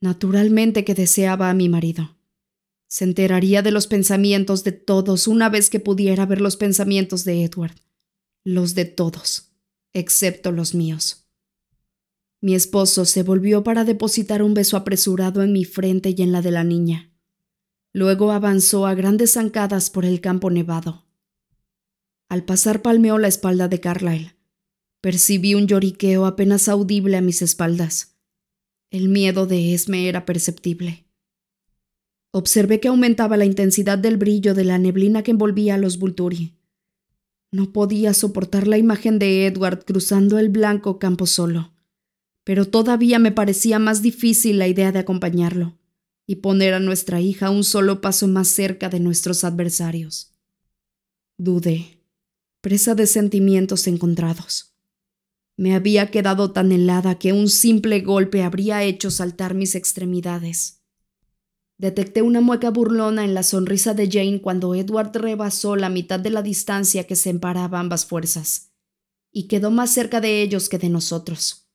Naturalmente 0.00 0.84
que 0.84 0.94
deseaba 0.94 1.50
a 1.50 1.54
mi 1.54 1.68
marido. 1.68 2.16
Se 2.88 3.04
enteraría 3.04 3.62
de 3.62 3.70
los 3.70 3.86
pensamientos 3.86 4.64
de 4.64 4.72
todos 4.72 5.26
una 5.26 5.48
vez 5.48 5.70
que 5.70 5.80
pudiera 5.80 6.24
ver 6.26 6.40
los 6.40 6.56
pensamientos 6.56 7.24
de 7.24 7.44
Edward. 7.44 7.74
Los 8.44 8.74
de 8.74 8.84
todos, 8.84 9.52
excepto 9.92 10.52
los 10.52 10.74
míos. 10.74 11.26
Mi 12.40 12.54
esposo 12.54 13.04
se 13.04 13.22
volvió 13.22 13.64
para 13.64 13.84
depositar 13.84 14.42
un 14.42 14.54
beso 14.54 14.76
apresurado 14.76 15.42
en 15.42 15.52
mi 15.52 15.64
frente 15.64 16.14
y 16.16 16.22
en 16.22 16.32
la 16.32 16.42
de 16.42 16.52
la 16.52 16.62
niña. 16.62 17.10
Luego 17.92 18.30
avanzó 18.30 18.86
a 18.86 18.94
grandes 18.94 19.32
zancadas 19.32 19.90
por 19.90 20.04
el 20.04 20.20
campo 20.20 20.50
nevado. 20.50 21.06
Al 22.28 22.44
pasar 22.44 22.82
palmeó 22.82 23.18
la 23.18 23.28
espalda 23.28 23.68
de 23.68 23.80
Carlyle. 23.80 24.35
Percibí 25.06 25.54
un 25.54 25.68
lloriqueo 25.68 26.26
apenas 26.26 26.68
audible 26.68 27.16
a 27.16 27.20
mis 27.20 27.40
espaldas. 27.40 28.16
El 28.90 29.08
miedo 29.08 29.46
de 29.46 29.72
Esme 29.72 30.08
era 30.08 30.26
perceptible. 30.26 31.06
Observé 32.32 32.80
que 32.80 32.88
aumentaba 32.88 33.36
la 33.36 33.44
intensidad 33.44 33.98
del 33.98 34.16
brillo 34.16 34.52
de 34.52 34.64
la 34.64 34.78
neblina 34.78 35.22
que 35.22 35.30
envolvía 35.30 35.76
a 35.76 35.78
los 35.78 36.00
Vulturi. 36.00 36.56
No 37.52 37.72
podía 37.72 38.14
soportar 38.14 38.66
la 38.66 38.78
imagen 38.78 39.20
de 39.20 39.46
Edward 39.46 39.84
cruzando 39.84 40.40
el 40.40 40.48
blanco 40.48 40.98
campo 40.98 41.26
solo 41.26 41.70
pero 42.42 42.64
todavía 42.64 43.18
me 43.18 43.32
parecía 43.32 43.80
más 43.80 44.02
difícil 44.02 44.60
la 44.60 44.68
idea 44.68 44.92
de 44.92 45.00
acompañarlo 45.00 45.76
y 46.28 46.36
poner 46.36 46.74
a 46.74 46.80
nuestra 46.80 47.20
hija 47.20 47.50
un 47.50 47.64
solo 47.64 48.00
paso 48.00 48.28
más 48.28 48.46
cerca 48.46 48.88
de 48.88 49.00
nuestros 49.00 49.42
adversarios. 49.42 50.32
Dudé, 51.38 52.00
presa 52.60 52.94
de 52.94 53.08
sentimientos 53.08 53.88
encontrados. 53.88 54.75
Me 55.56 55.74
había 55.74 56.10
quedado 56.10 56.52
tan 56.52 56.70
helada 56.70 57.18
que 57.18 57.32
un 57.32 57.48
simple 57.48 58.00
golpe 58.00 58.42
habría 58.42 58.82
hecho 58.82 59.10
saltar 59.10 59.54
mis 59.54 59.74
extremidades. 59.74 60.82
Detecté 61.78 62.22
una 62.22 62.40
mueca 62.40 62.70
burlona 62.70 63.24
en 63.24 63.34
la 63.34 63.42
sonrisa 63.42 63.94
de 63.94 64.10
Jane 64.10 64.40
cuando 64.40 64.74
Edward 64.74 65.16
rebasó 65.16 65.76
la 65.76 65.88
mitad 65.88 66.20
de 66.20 66.30
la 66.30 66.42
distancia 66.42 67.04
que 67.04 67.16
separaba 67.16 67.80
ambas 67.80 68.06
fuerzas, 68.06 68.72
y 69.32 69.48
quedó 69.48 69.70
más 69.70 69.92
cerca 69.92 70.20
de 70.20 70.42
ellos 70.42 70.68
que 70.68 70.78
de 70.78 70.88
nosotros. 70.88 71.68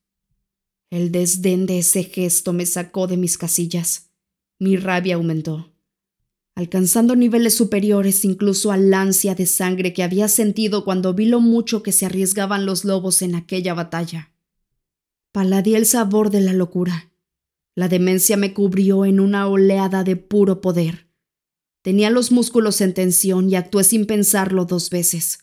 El 0.91 1.12
desdén 1.12 1.65
de 1.65 1.80
ese 1.80 2.04
gesto 2.04 2.54
me 2.54 2.65
sacó 2.65 3.08
de 3.08 3.17
mis 3.17 3.38
casillas. 3.38 4.12
Mi 4.60 4.76
rabia 4.76 5.15
aumentó, 5.15 5.71
alcanzando 6.56 7.16
niveles 7.16 7.56
superiores 7.56 8.26
incluso 8.26 8.72
al 8.72 8.94
ansia 8.94 9.36
de 9.36 9.46
sangre 9.46 9.94
que 9.94 10.04
había 10.04 10.28
sentido 10.28 10.84
cuando 10.84 11.14
vi 11.14 11.26
lo 11.26 11.40
mucho 11.40 11.82
que 11.84 11.92
se 11.92 12.06
arriesgaban 12.06 12.66
los 12.66 12.86
lobos 12.86 13.22
en 13.22 13.36
aquella 13.36 13.74
batalla. 13.74 14.32
Paladí 15.32 15.76
el 15.76 15.86
sabor 15.86 16.30
de 16.30 16.42
la 16.42 16.54
locura. 16.54 17.12
La 17.74 17.88
demencia 17.88 18.36
me 18.36 18.54
cubrió 18.54 19.06
en 19.06 19.20
una 19.20 19.48
oleada 19.48 20.04
de 20.04 20.18
puro 20.18 20.60
poder. 20.60 21.08
Tenía 21.82 22.10
los 22.10 22.32
músculos 22.32 22.82
en 22.82 22.94
tensión 22.94 23.50
y 23.50 23.56
actué 23.56 23.84
sin 23.84 24.06
pensarlo 24.06 24.66
dos 24.66 24.90
veces. 24.90 25.40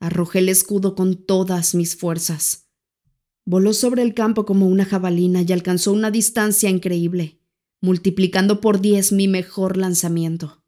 Arrojé 0.00 0.40
el 0.40 0.48
escudo 0.48 0.94
con 0.94 1.14
todas 1.24 1.74
mis 1.74 1.96
fuerzas. 1.96 2.66
Voló 3.46 3.72
sobre 3.72 4.02
el 4.02 4.14
campo 4.14 4.44
como 4.44 4.66
una 4.66 4.84
jabalina 4.84 5.42
y 5.42 5.52
alcanzó 5.52 5.92
una 5.92 6.10
distancia 6.10 6.68
increíble, 6.68 7.39
multiplicando 7.80 8.60
por 8.60 8.80
diez 8.80 9.12
mi 9.12 9.28
mejor 9.28 9.76
lanzamiento. 9.76 10.64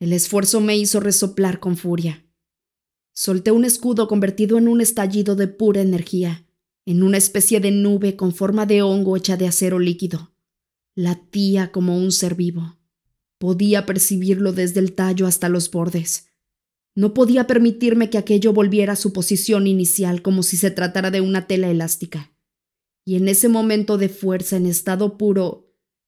El 0.00 0.12
esfuerzo 0.12 0.60
me 0.60 0.76
hizo 0.76 1.00
resoplar 1.00 1.60
con 1.60 1.76
furia. 1.76 2.26
Solté 3.12 3.52
un 3.52 3.64
escudo 3.64 4.08
convertido 4.08 4.58
en 4.58 4.68
un 4.68 4.80
estallido 4.80 5.36
de 5.36 5.48
pura 5.48 5.80
energía, 5.80 6.46
en 6.84 7.02
una 7.02 7.16
especie 7.16 7.60
de 7.60 7.70
nube 7.70 8.16
con 8.16 8.32
forma 8.34 8.66
de 8.66 8.82
hongo 8.82 9.16
hecha 9.16 9.36
de 9.36 9.46
acero 9.46 9.78
líquido. 9.78 10.34
Latía 10.94 11.72
como 11.72 11.96
un 11.96 12.12
ser 12.12 12.34
vivo. 12.34 12.76
Podía 13.38 13.86
percibirlo 13.86 14.52
desde 14.52 14.80
el 14.80 14.94
tallo 14.94 15.26
hasta 15.26 15.48
los 15.48 15.70
bordes, 15.70 16.28
no 16.94 17.12
podía 17.12 17.46
permitirme 17.46 18.08
que 18.08 18.18
aquello 18.18 18.52
volviera 18.52 18.92
a 18.92 18.96
su 18.96 19.12
posición 19.12 19.66
inicial 19.66 20.22
como 20.22 20.42
si 20.42 20.56
se 20.56 20.70
tratara 20.70 21.10
de 21.10 21.20
una 21.20 21.46
tela 21.46 21.68
elástica. 21.68 22.32
Y 23.04 23.16
en 23.16 23.28
ese 23.28 23.48
momento 23.48 23.98
de 23.98 24.08
fuerza 24.08 24.56
en 24.56 24.66
estado 24.66 25.18
puro, 25.18 25.63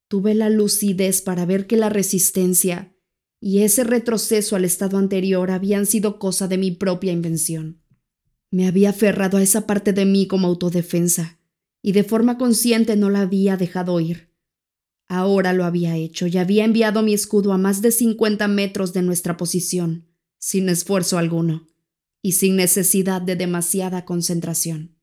tuve 0.09 0.35
la 0.35 0.51
lucidez 0.51 1.23
para 1.23 1.47
ver 1.47 1.67
que 1.67 1.77
la 1.77 1.89
resistencia 1.89 2.95
y 3.41 3.61
ese 3.61 3.85
retroceso 3.85 4.57
al 4.57 4.65
estado 4.65 4.99
anterior 4.99 5.51
habían 5.51 5.87
sido 5.87 6.19
cosa 6.19 6.49
de 6.49 6.59
mi 6.59 6.71
propia 6.71 7.13
invención. 7.13 7.83
Me 8.51 8.67
había 8.67 8.91
aferrado 8.91 9.39
a 9.39 9.43
esa 9.43 9.67
parte 9.67 9.93
de 9.93 10.07
mí 10.07 10.27
como 10.27 10.49
autodefensa, 10.49 11.41
y 11.83 11.93
de 11.93 12.05
forma 12.05 12.39
consciente 12.39 12.97
no 12.97 13.11
la 13.11 13.21
había 13.21 13.57
dejado 13.57 14.01
ir. 14.01 14.33
Ahora 15.09 15.53
lo 15.53 15.65
había 15.65 15.97
hecho 15.97 16.27
y 16.27 16.37
había 16.37 16.65
enviado 16.65 17.03
mi 17.03 17.15
escudo 17.15 17.53
a 17.53 17.59
más 17.59 17.83
de 17.83 17.93
cincuenta 17.93 18.49
metros 18.49 18.93
de 18.93 19.03
nuestra 19.03 19.37
posición 19.37 20.09
sin 20.39 20.69
esfuerzo 20.69 21.19
alguno 21.19 21.67
y 22.23 22.33
sin 22.33 22.57
necesidad 22.57 23.23
de 23.23 23.37
demasiada 23.37 24.05
concentración. 24.05 24.97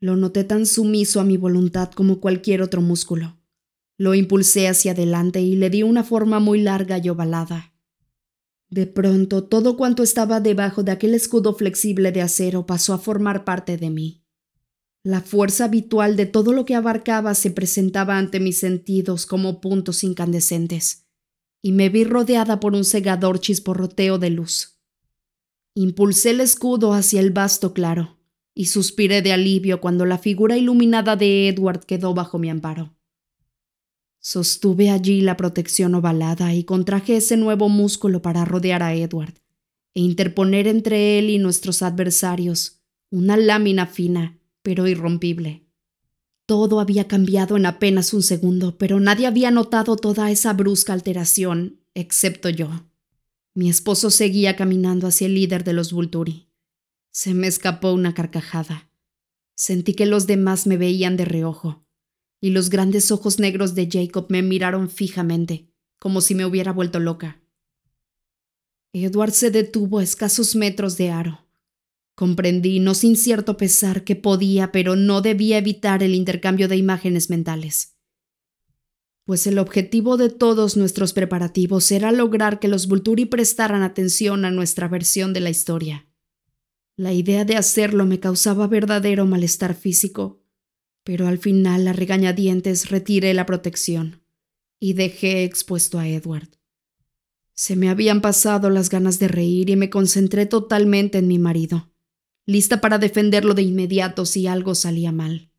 Lo 0.00 0.16
noté 0.16 0.44
tan 0.44 0.66
sumiso 0.66 1.20
a 1.20 1.24
mi 1.24 1.36
voluntad 1.36 1.90
como 1.92 2.20
cualquier 2.20 2.62
otro 2.62 2.80
músculo. 2.80 3.39
Lo 4.00 4.14
impulsé 4.14 4.66
hacia 4.66 4.92
adelante 4.92 5.42
y 5.42 5.56
le 5.56 5.68
di 5.68 5.82
una 5.82 6.04
forma 6.04 6.40
muy 6.40 6.62
larga 6.62 6.96
y 6.96 7.10
ovalada. 7.10 7.74
De 8.70 8.86
pronto, 8.86 9.44
todo 9.44 9.76
cuanto 9.76 10.02
estaba 10.02 10.40
debajo 10.40 10.82
de 10.82 10.92
aquel 10.92 11.12
escudo 11.12 11.54
flexible 11.54 12.10
de 12.10 12.22
acero 12.22 12.64
pasó 12.64 12.94
a 12.94 12.98
formar 12.98 13.44
parte 13.44 13.76
de 13.76 13.90
mí. 13.90 14.24
La 15.02 15.20
fuerza 15.20 15.66
habitual 15.66 16.16
de 16.16 16.24
todo 16.24 16.54
lo 16.54 16.64
que 16.64 16.76
abarcaba 16.76 17.34
se 17.34 17.50
presentaba 17.50 18.16
ante 18.16 18.40
mis 18.40 18.58
sentidos 18.58 19.26
como 19.26 19.60
puntos 19.60 20.02
incandescentes 20.02 21.06
y 21.60 21.72
me 21.72 21.90
vi 21.90 22.04
rodeada 22.04 22.58
por 22.58 22.72
un 22.72 22.86
cegador 22.86 23.38
chisporroteo 23.38 24.16
de 24.16 24.30
luz. 24.30 24.80
Impulsé 25.74 26.30
el 26.30 26.40
escudo 26.40 26.94
hacia 26.94 27.20
el 27.20 27.32
vasto 27.32 27.74
claro 27.74 28.16
y 28.54 28.64
suspiré 28.64 29.20
de 29.20 29.34
alivio 29.34 29.78
cuando 29.78 30.06
la 30.06 30.16
figura 30.16 30.56
iluminada 30.56 31.16
de 31.16 31.48
Edward 31.48 31.84
quedó 31.84 32.14
bajo 32.14 32.38
mi 32.38 32.48
amparo. 32.48 32.96
Sostuve 34.20 34.90
allí 34.90 35.22
la 35.22 35.36
protección 35.36 35.94
ovalada 35.94 36.54
y 36.54 36.64
contraje 36.64 37.16
ese 37.16 37.36
nuevo 37.38 37.68
músculo 37.68 38.20
para 38.20 38.44
rodear 38.44 38.82
a 38.82 38.94
Edward 38.94 39.34
e 39.94 40.00
interponer 40.00 40.66
entre 40.66 41.18
él 41.18 41.30
y 41.30 41.38
nuestros 41.38 41.82
adversarios 41.82 42.80
una 43.10 43.36
lámina 43.36 43.86
fina, 43.86 44.38
pero 44.62 44.86
irrompible. 44.86 45.64
Todo 46.46 46.80
había 46.80 47.08
cambiado 47.08 47.56
en 47.56 47.66
apenas 47.66 48.12
un 48.12 48.22
segundo, 48.22 48.76
pero 48.78 49.00
nadie 49.00 49.26
había 49.26 49.50
notado 49.50 49.96
toda 49.96 50.30
esa 50.30 50.52
brusca 50.52 50.92
alteración, 50.92 51.80
excepto 51.94 52.48
yo. 52.48 52.68
Mi 53.54 53.68
esposo 53.68 54.10
seguía 54.10 54.54
caminando 54.54 55.06
hacia 55.08 55.26
el 55.26 55.34
líder 55.34 55.64
de 55.64 55.72
los 55.72 55.92
Vulturi. 55.92 56.48
Se 57.10 57.34
me 57.34 57.48
escapó 57.48 57.92
una 57.92 58.14
carcajada. 58.14 58.90
Sentí 59.56 59.94
que 59.94 60.06
los 60.06 60.26
demás 60.26 60.66
me 60.66 60.76
veían 60.76 61.16
de 61.16 61.24
reojo, 61.24 61.84
y 62.40 62.50
los 62.50 62.70
grandes 62.70 63.10
ojos 63.10 63.38
negros 63.38 63.74
de 63.74 63.88
Jacob 63.90 64.26
me 64.30 64.42
miraron 64.42 64.88
fijamente, 64.88 65.68
como 65.98 66.20
si 66.20 66.34
me 66.34 66.44
hubiera 66.44 66.72
vuelto 66.72 66.98
loca. 66.98 67.42
Edward 68.92 69.32
se 69.32 69.50
detuvo 69.50 69.98
a 69.98 70.02
escasos 70.02 70.56
metros 70.56 70.96
de 70.96 71.10
Aro. 71.10 71.46
Comprendí, 72.16 72.80
no 72.80 72.94
sin 72.94 73.16
cierto 73.16 73.56
pesar, 73.56 74.04
que 74.04 74.16
podía, 74.16 74.72
pero 74.72 74.96
no 74.96 75.20
debía 75.20 75.58
evitar 75.58 76.02
el 76.02 76.14
intercambio 76.14 76.68
de 76.68 76.76
imágenes 76.76 77.30
mentales. 77.30 77.96
Pues 79.24 79.46
el 79.46 79.58
objetivo 79.58 80.16
de 80.16 80.28
todos 80.28 80.76
nuestros 80.76 81.12
preparativos 81.12 81.92
era 81.92 82.10
lograr 82.10 82.58
que 82.58 82.68
los 82.68 82.88
Vulturi 82.88 83.26
prestaran 83.26 83.82
atención 83.82 84.44
a 84.44 84.50
nuestra 84.50 84.88
versión 84.88 85.32
de 85.32 85.40
la 85.40 85.50
historia. 85.50 86.08
La 86.96 87.12
idea 87.12 87.44
de 87.44 87.56
hacerlo 87.56 88.04
me 88.06 88.18
causaba 88.18 88.66
verdadero 88.66 89.24
malestar 89.24 89.74
físico, 89.74 90.39
pero 91.04 91.26
al 91.26 91.38
final 91.38 91.86
a 91.88 91.92
regañadientes 91.92 92.90
retiré 92.90 93.34
la 93.34 93.46
protección 93.46 94.22
y 94.78 94.94
dejé 94.94 95.44
expuesto 95.44 95.98
a 95.98 96.08
Edward. 96.08 96.48
Se 97.54 97.76
me 97.76 97.90
habían 97.90 98.20
pasado 98.20 98.70
las 98.70 98.88
ganas 98.88 99.18
de 99.18 99.28
reír 99.28 99.68
y 99.70 99.76
me 99.76 99.90
concentré 99.90 100.46
totalmente 100.46 101.18
en 101.18 101.28
mi 101.28 101.38
marido, 101.38 101.90
lista 102.46 102.80
para 102.80 102.98
defenderlo 102.98 103.54
de 103.54 103.62
inmediato 103.62 104.24
si 104.24 104.46
algo 104.46 104.74
salía 104.74 105.12
mal. 105.12 105.50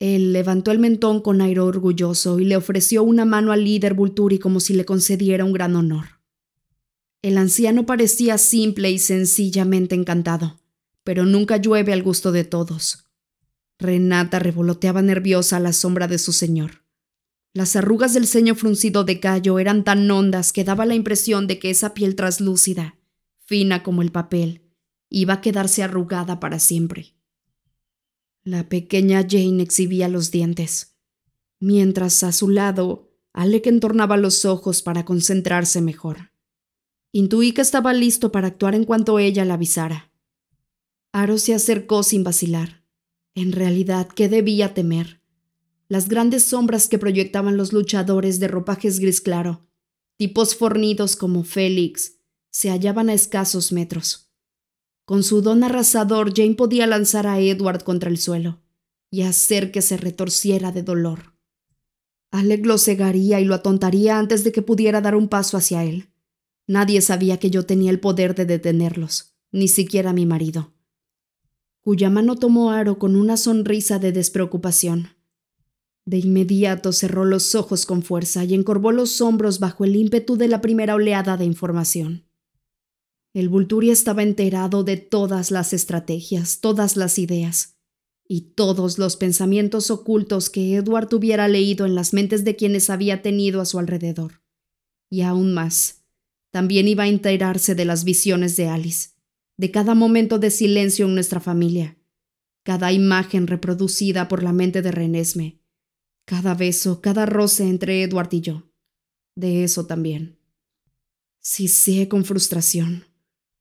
Él 0.00 0.32
levantó 0.32 0.72
el 0.72 0.80
mentón 0.80 1.20
con 1.20 1.40
aire 1.40 1.60
orgulloso 1.60 2.40
y 2.40 2.44
le 2.44 2.56
ofreció 2.56 3.04
una 3.04 3.24
mano 3.24 3.52
al 3.52 3.64
líder 3.64 3.94
Vulturi 3.94 4.38
como 4.38 4.60
si 4.60 4.74
le 4.74 4.84
concediera 4.84 5.44
un 5.44 5.52
gran 5.52 5.76
honor. 5.76 6.20
El 7.22 7.38
anciano 7.38 7.86
parecía 7.86 8.36
simple 8.36 8.90
y 8.90 8.98
sencillamente 8.98 9.94
encantado, 9.94 10.60
pero 11.04 11.24
nunca 11.24 11.56
llueve 11.56 11.92
al 11.92 12.02
gusto 12.02 12.32
de 12.32 12.44
todos. 12.44 13.06
Renata 13.78 14.38
revoloteaba 14.38 15.02
nerviosa 15.02 15.56
a 15.56 15.60
la 15.60 15.72
sombra 15.72 16.06
de 16.06 16.18
su 16.18 16.32
señor. 16.32 16.84
Las 17.52 17.76
arrugas 17.76 18.14
del 18.14 18.26
ceño 18.26 18.54
fruncido 18.54 19.04
de 19.04 19.20
Cayo 19.20 19.58
eran 19.58 19.84
tan 19.84 20.10
hondas 20.10 20.52
que 20.52 20.64
daba 20.64 20.86
la 20.86 20.94
impresión 20.94 21.46
de 21.46 21.58
que 21.58 21.70
esa 21.70 21.94
piel 21.94 22.16
traslúcida, 22.16 22.98
fina 23.38 23.82
como 23.82 24.02
el 24.02 24.10
papel, 24.10 24.62
iba 25.08 25.34
a 25.34 25.40
quedarse 25.40 25.82
arrugada 25.82 26.40
para 26.40 26.58
siempre. 26.58 27.14
La 28.42 28.68
pequeña 28.68 29.24
Jane 29.28 29.62
exhibía 29.62 30.08
los 30.08 30.30
dientes, 30.30 30.96
mientras 31.60 32.22
a 32.24 32.32
su 32.32 32.48
lado 32.48 33.12
Alec 33.32 33.66
entornaba 33.66 34.16
los 34.16 34.44
ojos 34.44 34.82
para 34.82 35.04
concentrarse 35.04 35.80
mejor. 35.80 36.32
Intuí 37.10 37.52
que 37.52 37.62
estaba 37.62 37.92
listo 37.92 38.30
para 38.30 38.48
actuar 38.48 38.74
en 38.74 38.84
cuanto 38.84 39.18
ella 39.18 39.44
la 39.44 39.54
avisara. 39.54 40.12
Aro 41.12 41.38
se 41.38 41.54
acercó 41.54 42.02
sin 42.02 42.22
vacilar. 42.22 42.83
En 43.34 43.52
realidad, 43.52 44.08
¿qué 44.08 44.28
debía 44.28 44.74
temer? 44.74 45.24
las 45.94 46.08
grandes 46.08 46.42
sombras 46.42 46.88
que 46.88 46.98
proyectaban 46.98 47.56
los 47.56 47.72
luchadores 47.72 48.40
de 48.40 48.48
ropajes 48.48 48.98
gris 48.98 49.20
claro, 49.20 49.68
tipos 50.16 50.56
fornidos 50.56 51.14
como 51.14 51.44
Félix, 51.44 52.18
se 52.50 52.70
hallaban 52.70 53.10
a 53.10 53.14
escasos 53.14 53.70
metros. 53.72 54.32
Con 55.04 55.22
su 55.22 55.42
don 55.42 55.62
arrasador, 55.62 56.34
Jane 56.34 56.56
podía 56.56 56.86
lanzar 56.88 57.28
a 57.28 57.38
Edward 57.38 57.84
contra 57.84 58.10
el 58.10 58.18
suelo 58.18 58.60
y 59.10 59.22
hacer 59.22 59.70
que 59.70 59.82
se 59.82 59.96
retorciera 59.96 60.72
de 60.72 60.82
dolor. 60.82 61.34
Alec 62.32 62.66
lo 62.66 62.78
cegaría 62.78 63.40
y 63.40 63.44
lo 63.44 63.54
atontaría 63.54 64.18
antes 64.18 64.42
de 64.42 64.50
que 64.50 64.62
pudiera 64.62 65.00
dar 65.00 65.14
un 65.14 65.28
paso 65.28 65.56
hacia 65.56 65.84
él. 65.84 66.08
Nadie 66.66 67.00
sabía 67.02 67.38
que 67.38 67.50
yo 67.50 67.66
tenía 67.66 67.92
el 67.92 68.00
poder 68.00 68.34
de 68.34 68.46
detenerlos, 68.46 69.36
ni 69.52 69.68
siquiera 69.68 70.12
mi 70.12 70.26
marido, 70.26 70.73
cuya 71.84 72.08
mano 72.08 72.36
tomó 72.36 72.70
Aro 72.70 72.98
con 72.98 73.14
una 73.14 73.36
sonrisa 73.36 73.98
de 73.98 74.10
despreocupación. 74.10 75.10
De 76.06 76.18
inmediato 76.18 76.92
cerró 76.92 77.26
los 77.26 77.54
ojos 77.54 77.84
con 77.84 78.02
fuerza 78.02 78.42
y 78.44 78.54
encorvó 78.54 78.90
los 78.90 79.20
hombros 79.20 79.58
bajo 79.58 79.84
el 79.84 79.94
ímpetu 79.94 80.36
de 80.36 80.48
la 80.48 80.62
primera 80.62 80.94
oleada 80.94 81.36
de 81.36 81.44
información. 81.44 82.24
El 83.34 83.50
Vulturi 83.50 83.90
estaba 83.90 84.22
enterado 84.22 84.82
de 84.82 84.96
todas 84.96 85.50
las 85.50 85.74
estrategias, 85.74 86.60
todas 86.60 86.96
las 86.96 87.18
ideas 87.18 87.76
y 88.26 88.52
todos 88.54 88.98
los 88.98 89.16
pensamientos 89.16 89.90
ocultos 89.90 90.48
que 90.48 90.76
Edward 90.76 91.12
hubiera 91.12 91.48
leído 91.48 91.84
en 91.84 91.94
las 91.94 92.14
mentes 92.14 92.44
de 92.44 92.56
quienes 92.56 92.88
había 92.88 93.20
tenido 93.20 93.60
a 93.60 93.66
su 93.66 93.78
alrededor. 93.78 94.42
Y 95.10 95.20
aún 95.20 95.52
más, 95.52 96.04
también 96.50 96.88
iba 96.88 97.04
a 97.04 97.08
enterarse 97.08 97.74
de 97.74 97.84
las 97.84 98.04
visiones 98.04 98.56
de 98.56 98.68
Alice, 98.68 99.10
de 99.56 99.70
cada 99.70 99.94
momento 99.94 100.38
de 100.38 100.50
silencio 100.50 101.06
en 101.06 101.14
nuestra 101.14 101.40
familia, 101.40 101.96
cada 102.62 102.92
imagen 102.92 103.46
reproducida 103.46 104.28
por 104.28 104.42
la 104.42 104.52
mente 104.52 104.82
de 104.82 104.90
Renesme 104.90 105.64
cada 106.24 106.54
beso, 106.54 107.00
cada 107.00 107.26
roce 107.26 107.68
entre 107.68 108.02
Edward 108.02 108.32
y 108.32 108.40
yo. 108.40 108.70
De 109.36 109.64
eso 109.64 109.86
también. 109.86 110.38
sé 111.40 112.08
con 112.08 112.24
frustración. 112.24 113.04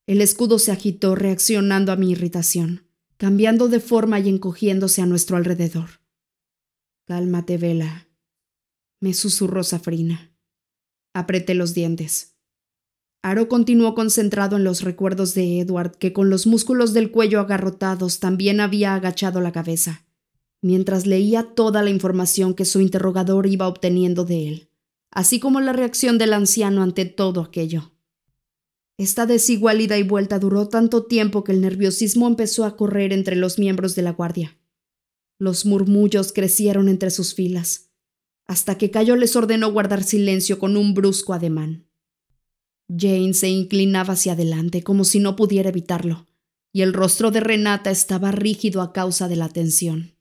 El 0.06 0.22
escudo 0.22 0.60
se 0.60 0.72
agitó 0.72 1.16
reaccionando 1.16 1.92
a 1.92 1.96
mi 1.96 2.12
irritación, 2.12 2.88
cambiando 3.18 3.68
de 3.68 3.80
forma 3.80 4.20
y 4.20 4.30
encogiéndose 4.30 5.02
a 5.02 5.06
nuestro 5.06 5.38
alrededor. 5.38 6.02
Cálmate, 7.06 7.58
Vela, 7.58 8.08
me 9.00 9.14
susurró 9.14 9.64
Safrina. 9.64 10.34
Apreté 11.14 11.54
los 11.54 11.74
dientes. 11.74 12.33
Aro 13.24 13.50
continuó 13.50 13.96
concentrado 13.96 14.58
en 14.58 14.64
los 14.64 14.84
recuerdos 14.84 15.34
de 15.34 15.60
Edward, 15.60 15.98
que 15.98 16.14
con 16.14 16.30
los 16.30 16.46
músculos 16.46 16.94
del 16.94 17.10
cuello 17.10 17.40
agarrotados 17.40 18.20
también 18.20 18.60
había 18.60 18.94
agachado 18.94 19.42
la 19.42 19.52
cabeza 19.52 20.06
mientras 20.64 21.06
leía 21.06 21.44
toda 21.56 21.84
la 21.84 21.90
información 21.90 22.56
que 22.56 22.66
su 22.66 22.80
interrogador 22.80 23.46
iba 23.48 23.68
obteniendo 23.68 24.24
de 24.24 24.48
él, 24.48 24.70
así 25.12 25.40
como 25.40 25.60
la 25.60 25.74
reacción 25.74 26.18
del 26.18 26.34
anciano 26.34 26.82
ante 26.82 27.06
todo 27.06 27.42
aquello. 27.42 27.92
Esta 28.98 29.26
desigual 29.26 29.82
ida 29.82 29.98
y 29.98 30.04
vuelta 30.04 30.40
duró 30.40 30.70
tanto 30.70 31.06
tiempo 31.06 31.44
que 31.44 31.52
el 31.52 31.60
nerviosismo 31.60 32.28
empezó 32.28 32.64
a 32.64 32.78
correr 32.78 33.12
entre 33.12 33.36
los 33.36 33.60
miembros 33.60 33.94
de 33.96 34.04
la 34.04 34.12
guardia. 34.12 34.58
Los 35.38 35.66
murmullos 35.66 36.32
crecieron 36.32 36.88
entre 36.88 37.12
sus 37.12 37.34
filas, 37.34 37.92
hasta 38.46 38.78
que 38.78 38.90
Cayo 38.90 39.18
les 39.18 39.36
ordenó 39.36 39.70
guardar 39.72 40.04
silencio 40.04 40.60
con 40.60 40.78
un 40.78 40.94
brusco 40.94 41.34
ademán. 41.34 41.88
Jane 42.88 43.34
se 43.34 43.50
inclinaba 43.50 44.14
hacia 44.14 44.34
adelante 44.34 44.84
como 44.84 45.04
si 45.04 45.20
no 45.20 45.36
pudiera 45.36 45.70
evitarlo, 45.70 46.28
y 46.72 46.82
el 46.82 46.94
rostro 46.94 47.32
de 47.32 47.40
Renata 47.40 47.92
estaba 47.92 48.32
rígido 48.32 48.82
a 48.82 48.94
causa 48.94 49.28
de 49.28 49.36
la 49.36 49.50
tensión. 49.50 50.16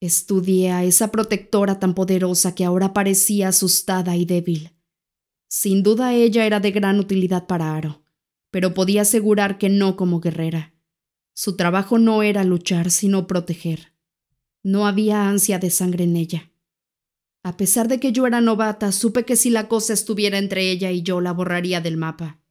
Estudié 0.00 0.72
a 0.72 0.84
esa 0.84 1.10
protectora 1.10 1.78
tan 1.78 1.94
poderosa 1.94 2.54
que 2.54 2.64
ahora 2.64 2.92
parecía 2.92 3.48
asustada 3.48 4.16
y 4.16 4.24
débil. 4.24 4.72
Sin 5.48 5.82
duda 5.82 6.14
ella 6.14 6.44
era 6.44 6.60
de 6.60 6.70
gran 6.70 6.98
utilidad 6.98 7.46
para 7.46 7.74
Aro, 7.76 8.02
pero 8.50 8.74
podía 8.74 9.02
asegurar 9.02 9.58
que 9.58 9.68
no 9.68 9.96
como 9.96 10.20
guerrera. 10.20 10.74
Su 11.34 11.56
trabajo 11.56 11.98
no 11.98 12.22
era 12.22 12.44
luchar, 12.44 12.90
sino 12.90 13.26
proteger. 13.26 13.92
No 14.62 14.86
había 14.86 15.28
ansia 15.28 15.58
de 15.58 15.70
sangre 15.70 16.04
en 16.04 16.16
ella. 16.16 16.50
A 17.46 17.56
pesar 17.56 17.86
de 17.86 18.00
que 18.00 18.10
yo 18.10 18.26
era 18.26 18.40
novata, 18.40 18.90
supe 18.90 19.24
que 19.24 19.36
si 19.36 19.50
la 19.50 19.68
cosa 19.68 19.92
estuviera 19.92 20.36
entre 20.36 20.68
ella 20.68 20.90
y 20.90 21.02
yo 21.02 21.20
la 21.20 21.30
borraría 21.30 21.80
del 21.80 21.96
mapa. 21.96 22.42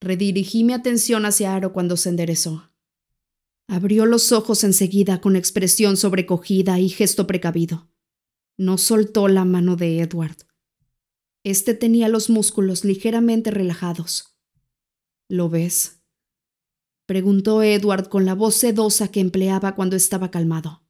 Redirigí 0.00 0.62
mi 0.62 0.72
atención 0.72 1.26
hacia 1.26 1.52
Aro 1.52 1.72
cuando 1.72 1.96
se 1.96 2.10
enderezó. 2.10 2.70
Abrió 3.66 4.06
los 4.06 4.30
ojos 4.30 4.62
enseguida 4.62 5.20
con 5.20 5.34
expresión 5.34 5.96
sobrecogida 5.96 6.78
y 6.78 6.88
gesto 6.90 7.26
precavido. 7.26 7.90
No 8.56 8.78
soltó 8.78 9.26
la 9.26 9.44
mano 9.44 9.74
de 9.74 9.98
Edward. 9.98 10.36
Este 11.42 11.74
tenía 11.74 12.08
los 12.08 12.30
músculos 12.30 12.84
ligeramente 12.84 13.50
relajados. 13.50 14.38
¿Lo 15.28 15.48
ves? 15.50 16.04
preguntó 17.04 17.64
Edward 17.64 18.10
con 18.10 18.26
la 18.26 18.36
voz 18.36 18.54
sedosa 18.54 19.08
que 19.08 19.18
empleaba 19.18 19.74
cuando 19.74 19.96
estaba 19.96 20.30
calmado. 20.30 20.86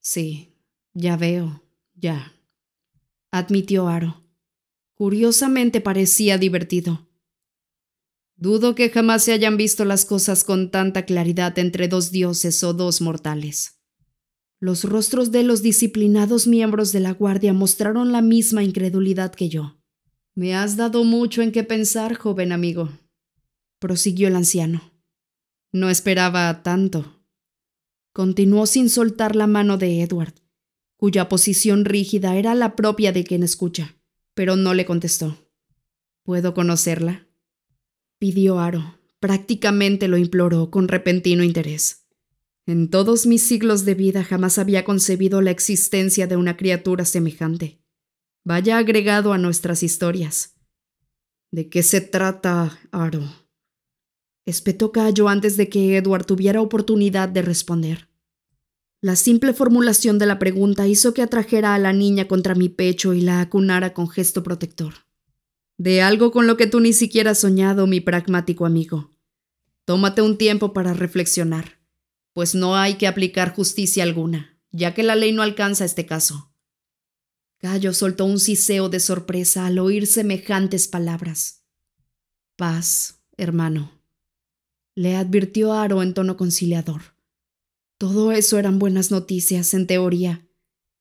Sí, 0.00 0.53
ya 0.94 1.16
veo, 1.16 1.62
ya, 1.94 2.32
admitió 3.30 3.88
Aro. 3.88 4.22
Curiosamente 4.94 5.80
parecía 5.80 6.38
divertido. 6.38 7.10
Dudo 8.36 8.74
que 8.74 8.90
jamás 8.90 9.24
se 9.24 9.32
hayan 9.32 9.56
visto 9.56 9.84
las 9.84 10.04
cosas 10.04 10.44
con 10.44 10.70
tanta 10.70 11.04
claridad 11.04 11.58
entre 11.58 11.88
dos 11.88 12.10
dioses 12.10 12.62
o 12.64 12.72
dos 12.72 13.00
mortales. 13.00 13.80
Los 14.60 14.84
rostros 14.84 15.30
de 15.30 15.42
los 15.42 15.62
disciplinados 15.62 16.46
miembros 16.46 16.92
de 16.92 17.00
la 17.00 17.12
guardia 17.12 17.52
mostraron 17.52 18.12
la 18.12 18.22
misma 18.22 18.62
incredulidad 18.62 19.34
que 19.34 19.48
yo. 19.48 19.80
Me 20.34 20.54
has 20.54 20.76
dado 20.76 21.04
mucho 21.04 21.42
en 21.42 21.52
qué 21.52 21.64
pensar, 21.64 22.16
joven 22.16 22.50
amigo, 22.50 22.88
prosiguió 23.78 24.28
el 24.28 24.36
anciano. 24.36 24.92
No 25.70 25.90
esperaba 25.90 26.62
tanto. 26.62 27.24
Continuó 28.12 28.66
sin 28.66 28.88
soltar 28.88 29.36
la 29.36 29.46
mano 29.46 29.76
de 29.76 30.02
Edward, 30.02 30.34
cuya 31.04 31.28
posición 31.28 31.84
rígida 31.84 32.34
era 32.34 32.54
la 32.54 32.76
propia 32.76 33.12
de 33.12 33.24
quien 33.24 33.42
escucha, 33.42 33.94
pero 34.32 34.56
no 34.56 34.72
le 34.72 34.86
contestó. 34.86 35.36
¿Puedo 36.22 36.54
conocerla? 36.54 37.28
pidió 38.18 38.58
Aro. 38.58 38.98
Prácticamente 39.20 40.08
lo 40.08 40.16
imploró 40.16 40.70
con 40.70 40.88
repentino 40.88 41.44
interés. 41.44 42.06
En 42.64 42.88
todos 42.88 43.26
mis 43.26 43.42
siglos 43.42 43.84
de 43.84 43.94
vida 43.94 44.24
jamás 44.24 44.56
había 44.56 44.86
concebido 44.86 45.42
la 45.42 45.50
existencia 45.50 46.26
de 46.26 46.38
una 46.38 46.56
criatura 46.56 47.04
semejante. 47.04 47.82
Vaya 48.42 48.78
agregado 48.78 49.34
a 49.34 49.36
nuestras 49.36 49.82
historias. 49.82 50.56
¿De 51.50 51.68
qué 51.68 51.82
se 51.82 52.00
trata, 52.00 52.78
Aro? 52.92 53.30
Espetó 54.46 54.90
Cayo 54.90 55.28
antes 55.28 55.58
de 55.58 55.68
que 55.68 55.98
Edward 55.98 56.24
tuviera 56.24 56.62
oportunidad 56.62 57.28
de 57.28 57.42
responder. 57.42 58.08
La 59.04 59.16
simple 59.16 59.52
formulación 59.52 60.18
de 60.18 60.24
la 60.24 60.38
pregunta 60.38 60.88
hizo 60.88 61.12
que 61.12 61.20
atrajera 61.20 61.74
a 61.74 61.78
la 61.78 61.92
niña 61.92 62.26
contra 62.26 62.54
mi 62.54 62.70
pecho 62.70 63.12
y 63.12 63.20
la 63.20 63.42
acunara 63.42 63.92
con 63.92 64.08
gesto 64.08 64.42
protector. 64.42 64.94
De 65.76 66.00
algo 66.00 66.32
con 66.32 66.46
lo 66.46 66.56
que 66.56 66.66
tú 66.66 66.80
ni 66.80 66.94
siquiera 66.94 67.32
has 67.32 67.40
soñado, 67.40 67.86
mi 67.86 68.00
pragmático 68.00 68.64
amigo. 68.64 69.10
Tómate 69.84 70.22
un 70.22 70.38
tiempo 70.38 70.72
para 70.72 70.94
reflexionar, 70.94 71.82
pues 72.32 72.54
no 72.54 72.76
hay 72.76 72.94
que 72.94 73.06
aplicar 73.06 73.54
justicia 73.54 74.04
alguna, 74.04 74.58
ya 74.70 74.94
que 74.94 75.02
la 75.02 75.16
ley 75.16 75.32
no 75.32 75.42
alcanza 75.42 75.84
este 75.84 76.06
caso. 76.06 76.54
Gallo 77.60 77.92
soltó 77.92 78.24
un 78.24 78.40
siseo 78.40 78.88
de 78.88 79.00
sorpresa 79.00 79.66
al 79.66 79.80
oír 79.80 80.06
semejantes 80.06 80.88
palabras. 80.88 81.66
Paz, 82.56 83.20
hermano, 83.36 84.00
le 84.94 85.14
advirtió 85.14 85.74
Aro 85.74 86.02
en 86.02 86.14
tono 86.14 86.38
conciliador. 86.38 87.13
Todo 88.04 88.32
eso 88.32 88.58
eran 88.58 88.78
buenas 88.78 89.10
noticias, 89.10 89.72
en 89.72 89.86
teoría. 89.86 90.46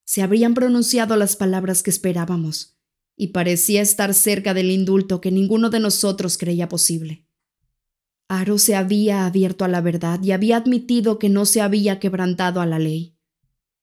Se 0.06 0.22
habrían 0.22 0.54
pronunciado 0.54 1.18
las 1.18 1.36
palabras 1.36 1.84
que 1.84 1.90
esperábamos, 1.90 2.78
y 3.18 3.28
parecía 3.28 3.82
estar 3.82 4.14
cerca 4.14 4.54
del 4.54 4.72
indulto 4.72 5.20
que 5.20 5.30
ninguno 5.30 5.70
de 5.70 5.82
nosotros 5.82 6.38
creía 6.38 6.70
posible. 6.70 7.28
Aro 8.30 8.58
se 8.58 8.76
había 8.76 9.26
abierto 9.26 9.66
a 9.66 9.68
la 9.68 9.82
verdad 9.82 10.24
y 10.24 10.32
había 10.32 10.56
admitido 10.56 11.20
que 11.20 11.28
no 11.28 11.46
se 11.46 11.60
había 11.60 12.00
quebrantado 12.00 12.62
a 12.62 12.66
la 12.66 12.80
ley. 12.80 13.18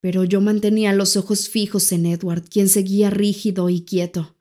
Pero 0.01 0.25
yo 0.25 0.41
mantenía 0.41 0.95
los 0.95 1.19
ojos 1.19 1.51
fijos 1.51 1.93
en 1.93 2.07
Edward, 2.07 2.49
quien 2.49 2.71
seguía 2.71 3.11
rígido 3.11 3.69
y 3.69 3.83
quieto. 3.83 4.35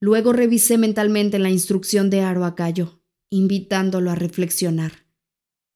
Luego 0.00 0.34
revisé 0.34 0.76
mentalmente 0.76 1.38
la 1.38 1.48
instrucción 1.48 2.10
de 2.10 2.20
Aro 2.20 2.44
a 2.44 2.54
Cayo, 2.56 3.00
invitándolo 3.30 4.10
a 4.10 4.16
reflexionar, 4.16 5.05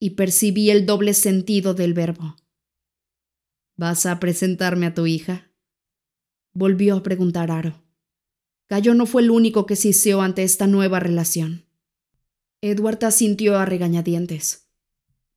y 0.00 0.10
percibí 0.10 0.70
el 0.70 0.86
doble 0.86 1.14
sentido 1.14 1.74
del 1.74 1.94
verbo. 1.94 2.36
¿Vas 3.76 4.06
a 4.06 4.18
presentarme 4.18 4.86
a 4.86 4.94
tu 4.94 5.06
hija? 5.06 5.52
Volvió 6.52 6.96
a 6.96 7.02
preguntar 7.02 7.50
Aro. 7.50 7.84
Cayo 8.66 8.94
no 8.94 9.06
fue 9.06 9.22
el 9.22 9.30
único 9.30 9.66
que 9.66 9.76
siseó 9.76 10.22
ante 10.22 10.42
esta 10.42 10.66
nueva 10.66 11.00
relación. 11.00 11.66
Edward 12.62 13.04
asintió 13.04 13.58
a 13.58 13.66
regañadientes. 13.66 14.68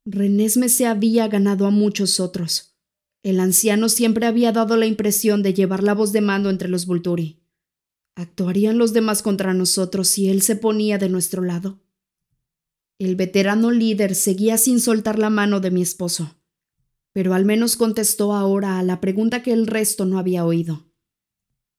Renesme 0.05 0.69
se 0.69 0.85
había 0.85 1.27
ganado 1.27 1.65
a 1.65 1.69
muchos 1.69 2.19
otros. 2.19 2.77
El 3.21 3.39
anciano 3.39 3.89
siempre 3.89 4.25
había 4.25 4.51
dado 4.51 4.75
la 4.77 4.85
impresión 4.85 5.43
de 5.43 5.53
llevar 5.53 5.83
la 5.83 5.93
voz 5.93 6.11
de 6.11 6.21
mando 6.21 6.49
entre 6.49 6.67
los 6.67 6.85
Volturi. 6.85 7.41
¿Actuarían 8.15 8.77
los 8.77 8.93
demás 8.93 9.23
contra 9.23 9.53
nosotros 9.53 10.07
si 10.07 10.29
él 10.29 10.41
se 10.41 10.55
ponía 10.55 10.97
de 10.97 11.09
nuestro 11.09 11.41
lado? 11.41 11.79
El 12.99 13.15
veterano 13.15 13.71
líder 13.71 14.15
seguía 14.15 14.57
sin 14.57 14.79
soltar 14.79 15.19
la 15.19 15.29
mano 15.29 15.59
de 15.59 15.71
mi 15.71 15.81
esposo, 15.81 16.37
pero 17.11 17.33
al 17.33 17.45
menos 17.45 17.75
contestó 17.75 18.33
ahora 18.33 18.79
a 18.79 18.83
la 18.83 19.01
pregunta 19.01 19.41
que 19.41 19.51
el 19.51 19.67
resto 19.67 20.05
no 20.05 20.19
había 20.19 20.45
oído. 20.45 20.91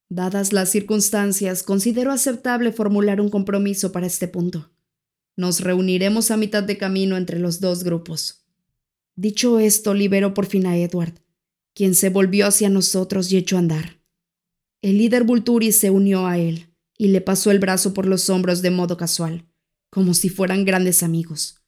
Dadas 0.09 0.53
las 0.53 0.69
circunstancias, 0.69 1.63
considero 1.63 2.11
aceptable 2.11 2.71
formular 2.71 3.19
un 3.19 3.29
compromiso 3.29 3.91
para 3.91 4.07
este 4.07 4.27
punto. 4.27 4.71
Nos 5.35 5.61
reuniremos 5.61 6.31
a 6.31 6.37
mitad 6.37 6.63
de 6.63 6.77
camino 6.77 7.17
entre 7.17 7.39
los 7.39 7.59
dos 7.59 7.83
grupos. 7.83 8.45
Dicho 9.15 9.59
esto, 9.59 9.93
liberó 9.93 10.33
por 10.33 10.45
fin 10.45 10.67
a 10.67 10.77
Edward, 10.77 11.13
quien 11.73 11.95
se 11.95 12.09
volvió 12.09 12.47
hacia 12.47 12.69
nosotros 12.69 13.31
y 13.31 13.37
echó 13.37 13.55
a 13.55 13.59
andar. 13.59 13.99
El 14.81 14.97
líder 14.97 15.23
Vulturi 15.23 15.71
se 15.71 15.89
unió 15.89 16.27
a 16.27 16.37
él 16.37 16.67
y 16.97 17.07
le 17.07 17.21
pasó 17.21 17.51
el 17.51 17.59
brazo 17.59 17.93
por 17.93 18.05
los 18.05 18.29
hombros 18.29 18.61
de 18.61 18.71
modo 18.71 18.97
casual, 18.97 19.45
como 19.95 20.13
si 20.13 20.27
fueran 20.27 20.65
grandes 20.65 21.03
amigos, 21.03 21.61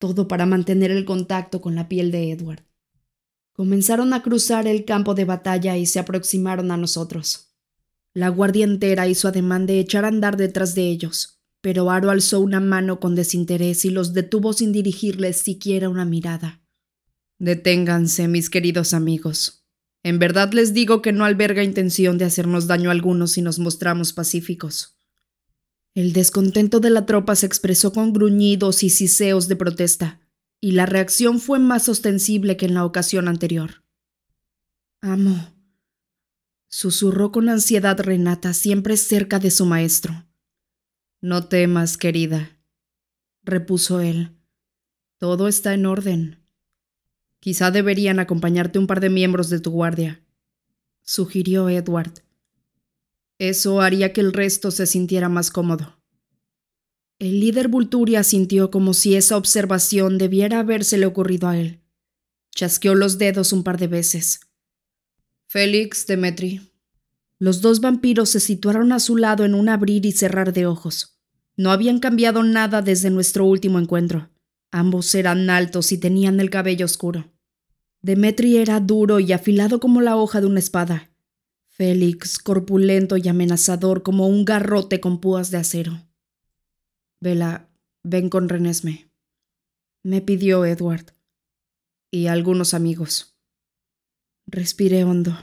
todo 0.00 0.26
para 0.26 0.46
mantener 0.46 0.90
el 0.90 1.04
contacto 1.04 1.60
con 1.60 1.76
la 1.76 1.88
piel 1.88 2.10
de 2.10 2.32
Edward. 2.32 2.64
Comenzaron 3.52 4.12
a 4.14 4.20
cruzar 4.20 4.66
el 4.66 4.84
campo 4.84 5.14
de 5.14 5.24
batalla 5.24 5.76
y 5.76 5.86
se 5.86 6.00
aproximaron 6.00 6.72
a 6.72 6.76
nosotros. 6.76 7.54
La 8.14 8.30
guardia 8.30 8.64
entera 8.64 9.06
hizo 9.06 9.28
ademán 9.28 9.66
de 9.66 9.78
echar 9.78 10.04
a 10.04 10.08
andar 10.08 10.36
detrás 10.36 10.74
de 10.74 10.88
ellos, 10.88 11.40
pero 11.60 11.88
Aro 11.88 12.10
alzó 12.10 12.40
una 12.40 12.58
mano 12.58 12.98
con 12.98 13.14
desinterés 13.14 13.84
y 13.84 13.90
los 13.90 14.12
detuvo 14.12 14.52
sin 14.52 14.72
dirigirles 14.72 15.36
siquiera 15.36 15.88
una 15.88 16.04
mirada. 16.04 16.60
Deténganse, 17.38 18.26
mis 18.26 18.50
queridos 18.50 18.92
amigos. 18.92 19.68
En 20.02 20.18
verdad 20.18 20.52
les 20.52 20.74
digo 20.74 21.00
que 21.00 21.12
no 21.12 21.24
alberga 21.24 21.62
intención 21.62 22.18
de 22.18 22.24
hacernos 22.24 22.66
daño 22.66 22.90
alguno 22.90 23.28
si 23.28 23.40
nos 23.40 23.60
mostramos 23.60 24.12
pacíficos. 24.12 24.97
El 25.94 26.12
descontento 26.12 26.80
de 26.80 26.90
la 26.90 27.06
tropa 27.06 27.34
se 27.34 27.46
expresó 27.46 27.92
con 27.92 28.12
gruñidos 28.12 28.82
y 28.82 28.90
siseos 28.90 29.48
de 29.48 29.56
protesta, 29.56 30.20
y 30.60 30.72
la 30.72 30.86
reacción 30.86 31.40
fue 31.40 31.58
más 31.58 31.88
ostensible 31.88 32.56
que 32.56 32.66
en 32.66 32.74
la 32.74 32.84
ocasión 32.84 33.28
anterior. 33.28 33.84
Amo, 35.00 35.54
susurró 36.68 37.32
con 37.32 37.48
ansiedad 37.48 37.98
Renata, 37.98 38.52
siempre 38.54 38.96
cerca 38.96 39.38
de 39.38 39.50
su 39.50 39.66
maestro. 39.66 40.26
No 41.20 41.46
temas, 41.46 41.96
querida, 41.96 42.58
repuso 43.42 44.00
él. 44.00 44.36
Todo 45.18 45.48
está 45.48 45.74
en 45.74 45.86
orden. 45.86 46.44
Quizá 47.40 47.70
deberían 47.70 48.18
acompañarte 48.18 48.78
un 48.78 48.86
par 48.86 49.00
de 49.00 49.10
miembros 49.10 49.50
de 49.50 49.60
tu 49.60 49.70
guardia, 49.70 50.22
sugirió 51.02 51.68
Edward. 51.68 52.27
Eso 53.38 53.80
haría 53.80 54.12
que 54.12 54.20
el 54.20 54.32
resto 54.32 54.70
se 54.70 54.86
sintiera 54.86 55.28
más 55.28 55.50
cómodo. 55.50 56.00
El 57.18 57.40
líder 57.40 57.68
Vulturia 57.68 58.22
sintió 58.22 58.70
como 58.70 58.94
si 58.94 59.16
esa 59.16 59.36
observación 59.36 60.18
debiera 60.18 60.60
habérsele 60.60 61.06
ocurrido 61.06 61.48
a 61.48 61.58
él. 61.58 61.80
Chasqueó 62.54 62.94
los 62.94 63.18
dedos 63.18 63.52
un 63.52 63.64
par 63.64 63.78
de 63.78 63.88
veces. 63.88 64.40
Félix, 65.46 66.06
Demetri, 66.06 66.68
los 67.40 67.60
dos 67.60 67.80
vampiros 67.80 68.30
se 68.30 68.40
situaron 68.40 68.90
a 68.90 68.98
su 68.98 69.16
lado 69.16 69.44
en 69.44 69.54
un 69.54 69.68
abrir 69.68 70.04
y 70.04 70.12
cerrar 70.12 70.52
de 70.52 70.66
ojos. 70.66 71.20
No 71.56 71.70
habían 71.70 72.00
cambiado 72.00 72.42
nada 72.42 72.82
desde 72.82 73.10
nuestro 73.10 73.44
último 73.44 73.78
encuentro. 73.78 74.30
Ambos 74.72 75.14
eran 75.14 75.48
altos 75.48 75.92
y 75.92 75.98
tenían 75.98 76.40
el 76.40 76.50
cabello 76.50 76.84
oscuro. 76.84 77.32
Demetri 78.02 78.56
era 78.56 78.80
duro 78.80 79.20
y 79.20 79.32
afilado 79.32 79.78
como 79.78 80.00
la 80.00 80.16
hoja 80.16 80.40
de 80.40 80.48
una 80.48 80.58
espada. 80.58 81.10
Félix, 81.78 82.40
corpulento 82.40 83.16
y 83.16 83.28
amenazador 83.28 84.02
como 84.02 84.26
un 84.26 84.44
garrote 84.44 84.98
con 84.98 85.20
púas 85.20 85.52
de 85.52 85.58
acero. 85.58 86.04
Vela, 87.20 87.70
ven 88.02 88.30
con 88.30 88.48
Renesme. 88.48 89.12
Me 90.02 90.20
pidió 90.20 90.64
Edward. 90.64 91.14
Y 92.10 92.26
algunos 92.26 92.74
amigos. 92.74 93.38
Respiré 94.48 95.04
hondo. 95.04 95.38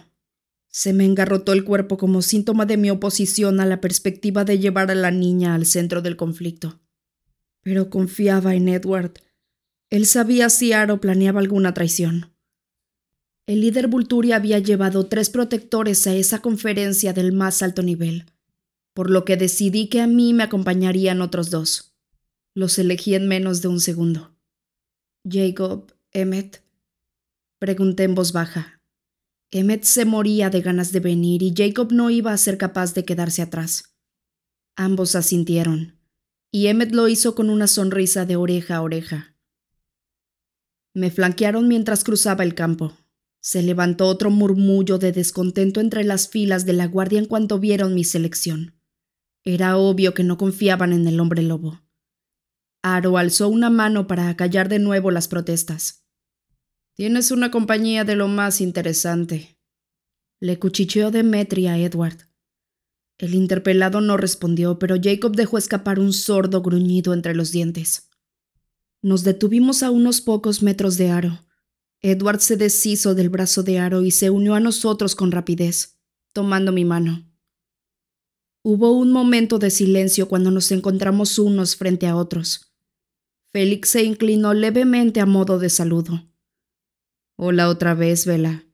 Se 0.68 0.92
me 0.92 1.06
engarrotó 1.06 1.54
el 1.54 1.64
cuerpo 1.64 1.98
como 1.98 2.22
síntoma 2.22 2.66
de 2.66 2.76
mi 2.76 2.90
oposición 2.90 3.62
a 3.62 3.66
la 3.66 3.80
perspectiva 3.80 4.44
de 4.44 4.60
llevar 4.60 4.92
a 4.92 4.96
la 4.96 5.12
niña 5.12 5.56
al 5.56 5.66
centro 5.66 6.02
del 6.02 6.18
conflicto. 6.18 6.82
Pero 7.62 7.90
confiaba 7.90 8.56
en 8.56 8.68
Edward. 8.68 9.14
Él 9.90 10.06
sabía 10.06 10.50
si 10.50 10.74
Aro 10.74 11.00
planeaba 11.00 11.40
alguna 11.40 11.74
traición. 11.74 12.35
El 13.48 13.62
líder 13.62 13.88
Vulturi 13.88 14.32
había 14.32 14.58
llevado 14.58 15.06
tres 15.06 15.30
protectores 15.30 16.08
a 16.08 16.16
esa 16.16 16.42
conferencia 16.42 17.14
del 17.14 17.32
más 17.32 17.62
alto 17.62 17.84
nivel, 17.84 18.26
por 18.96 19.12
lo 19.12 19.24
que 19.24 19.38
decidí 19.38 19.88
que 19.88 20.02
a 20.02 20.08
mí 20.08 20.34
me 20.34 20.44
acompañarían 20.44 21.22
otros 21.22 21.52
dos. 21.52 21.96
Los 22.56 22.80
elegí 22.80 23.14
en 23.14 23.28
menos 23.28 23.62
de 23.62 23.68
un 23.68 23.80
segundo. 23.80 24.36
Jacob, 25.30 25.94
Emmet, 26.12 26.64
pregunté 27.60 28.04
en 28.04 28.16
voz 28.16 28.32
baja. 28.32 28.82
Emmet 29.52 29.84
se 29.84 30.06
moría 30.06 30.50
de 30.50 30.62
ganas 30.62 30.92
de 30.92 31.00
venir 31.00 31.44
y 31.44 31.54
Jacob 31.56 31.92
no 31.92 32.10
iba 32.10 32.34
a 32.34 32.38
ser 32.38 32.58
capaz 32.58 32.96
de 32.96 33.06
quedarse 33.06 33.44
atrás. 33.44 33.96
Ambos 34.76 35.16
asintieron, 35.16 36.00
y 36.52 36.68
Emmet 36.68 36.94
lo 36.94 37.08
hizo 37.08 37.36
con 37.36 37.52
una 37.52 37.68
sonrisa 37.68 38.26
de 38.26 38.38
oreja 38.38 38.78
a 38.78 38.82
oreja. 38.82 39.36
Me 40.96 41.12
flanquearon 41.12 41.68
mientras 41.68 42.04
cruzaba 42.04 42.44
el 42.44 42.56
campo. 42.56 42.98
Se 43.46 43.62
levantó 43.62 44.08
otro 44.08 44.32
murmullo 44.32 44.98
de 44.98 45.12
descontento 45.12 45.80
entre 45.80 46.04
las 46.04 46.30
filas 46.30 46.66
de 46.66 46.74
la 46.74 46.88
guardia 46.88 47.20
en 47.20 47.28
cuanto 47.28 47.60
vieron 47.60 47.94
mi 47.94 48.04
selección. 48.04 48.74
Era 49.44 49.78
obvio 49.78 50.16
que 50.16 50.24
no 50.24 50.40
confiaban 50.40 50.94
en 50.94 51.08
el 51.08 51.20
hombre 51.20 51.44
lobo. 51.44 51.80
Aro 52.82 53.20
alzó 53.20 53.48
una 53.48 53.70
mano 53.70 54.08
para 54.08 54.30
acallar 54.30 54.68
de 54.68 54.80
nuevo 54.80 55.12
las 55.12 55.28
protestas. 55.28 56.08
Tienes 56.96 57.30
una 57.30 57.52
compañía 57.52 58.04
de 58.04 58.16
lo 58.16 58.28
más 58.28 58.62
interesante. 58.62 59.60
Le 60.40 60.58
cuchicheó 60.58 61.12
Demetria 61.12 61.74
a 61.74 61.78
Edward. 61.78 62.18
El 63.20 63.36
interpelado 63.36 64.02
no 64.02 64.18
respondió, 64.18 64.80
pero 64.80 64.96
Jacob 65.00 65.36
dejó 65.36 65.60
escapar 65.60 66.00
un 66.00 66.14
sordo 66.14 66.64
gruñido 66.64 67.14
entre 67.14 67.36
los 67.36 67.52
dientes. 67.52 68.10
Nos 69.04 69.24
detuvimos 69.24 69.84
a 69.84 69.92
unos 69.92 70.20
pocos 70.20 70.64
metros 70.64 70.98
de 70.98 71.12
Aro. 71.12 71.45
Edward 72.02 72.40
se 72.40 72.58
deshizo 72.58 73.16
del 73.16 73.30
brazo 73.30 73.64
de 73.64 73.80
Aro 73.80 74.04
y 74.04 74.12
se 74.12 74.30
unió 74.30 74.56
a 74.56 74.60
nosotros 74.60 75.16
con 75.16 75.32
rapidez, 75.32 75.98
tomando 76.34 76.72
mi 76.72 76.86
mano. 76.86 77.26
Hubo 78.64 78.92
un 78.92 79.12
momento 79.12 79.60
de 79.60 79.70
silencio 79.70 80.28
cuando 80.28 80.52
nos 80.52 80.72
encontramos 80.72 81.40
unos 81.40 81.76
frente 81.76 82.08
a 82.08 82.16
otros. 82.16 82.74
Félix 83.52 83.90
se 83.90 84.04
inclinó 84.04 84.54
levemente 84.54 85.20
a 85.22 85.26
modo 85.26 85.60
de 85.60 85.70
saludo. 85.70 86.28
Hola 87.38 87.70
otra 87.70 87.94
vez, 87.94 88.26
Vela. 88.26 88.66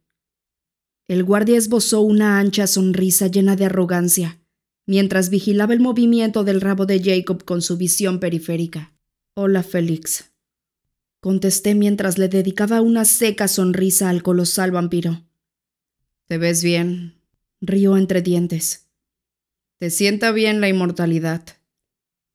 El 1.08 1.24
guardia 1.24 1.58
esbozó 1.58 2.02
una 2.02 2.40
ancha 2.40 2.68
sonrisa 2.68 3.28
llena 3.28 3.56
de 3.56 3.66
arrogancia, 3.66 4.42
mientras 4.88 5.30
vigilaba 5.30 5.74
el 5.74 5.82
movimiento 5.82 6.44
del 6.44 6.62
rabo 6.62 6.86
de 6.86 7.02
Jacob 7.04 7.44
con 7.44 7.62
su 7.62 7.78
visión 7.78 8.20
periférica. 8.20 8.94
Hola, 9.36 9.62
Félix 9.62 10.31
contesté 11.22 11.76
mientras 11.76 12.18
le 12.18 12.28
dedicaba 12.28 12.82
una 12.82 13.06
seca 13.06 13.48
sonrisa 13.48 14.10
al 14.10 14.24
colosal 14.24 14.72
vampiro. 14.72 15.24
Te 16.26 16.38
ves 16.38 16.64
bien, 16.64 17.22
rió 17.62 17.96
entre 17.96 18.22
dientes. 18.22 18.90
Te 19.78 19.92
sienta 19.92 20.32
bien 20.32 20.62
la 20.62 20.68
inmortalidad. 20.68 21.44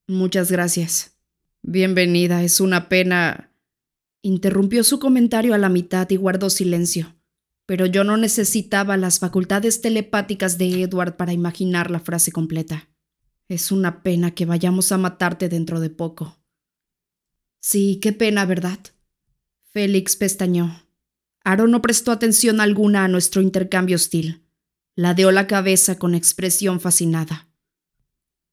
Muchas 0.07 0.51
gracias. 0.51 1.17
Bienvenida, 1.63 2.45
es 2.45 2.61
una 2.61 2.89
pena. 2.89 3.51
Interrumpió 4.23 4.85
su 4.85 5.01
comentario 5.01 5.53
a 5.53 5.59
la 5.59 5.69
mitad 5.69 6.09
y 6.11 6.17
guardó 6.17 6.49
silencio. 6.49 7.17
Pero 7.67 7.87
yo 7.87 8.05
no 8.05 8.17
necesitaba 8.17 8.97
las 8.97 9.19
facultades 9.19 9.81
telepáticas 9.81 10.59
de 10.59 10.83
Edward 10.83 11.17
para 11.17 11.33
imaginar 11.33 11.91
la 11.91 11.99
frase 11.99 12.31
completa. 12.31 12.89
Es 13.49 13.73
una 13.73 14.05
pena 14.05 14.33
que 14.33 14.47
vayamos 14.47 14.93
a 14.93 14.99
matarte 14.99 15.49
dentro 15.49 15.81
de 15.81 15.91
poco. 15.91 16.39
Sí, 17.69 17.99
qué 18.01 18.13
pena, 18.13 18.47
¿verdad? 18.47 18.79
Félix 19.73 20.15
pestañó. 20.15 20.87
Aro 21.43 21.67
no 21.67 21.83
prestó 21.83 22.13
atención 22.13 22.61
alguna 22.61 23.03
a 23.03 23.09
nuestro 23.09 23.43
intercambio 23.43 23.97
hostil. 23.97 24.47
Ladeó 24.95 25.33
la 25.33 25.49
cabeza 25.49 25.99
con 25.99 26.15
expresión 26.15 26.79
fascinada. 26.79 27.49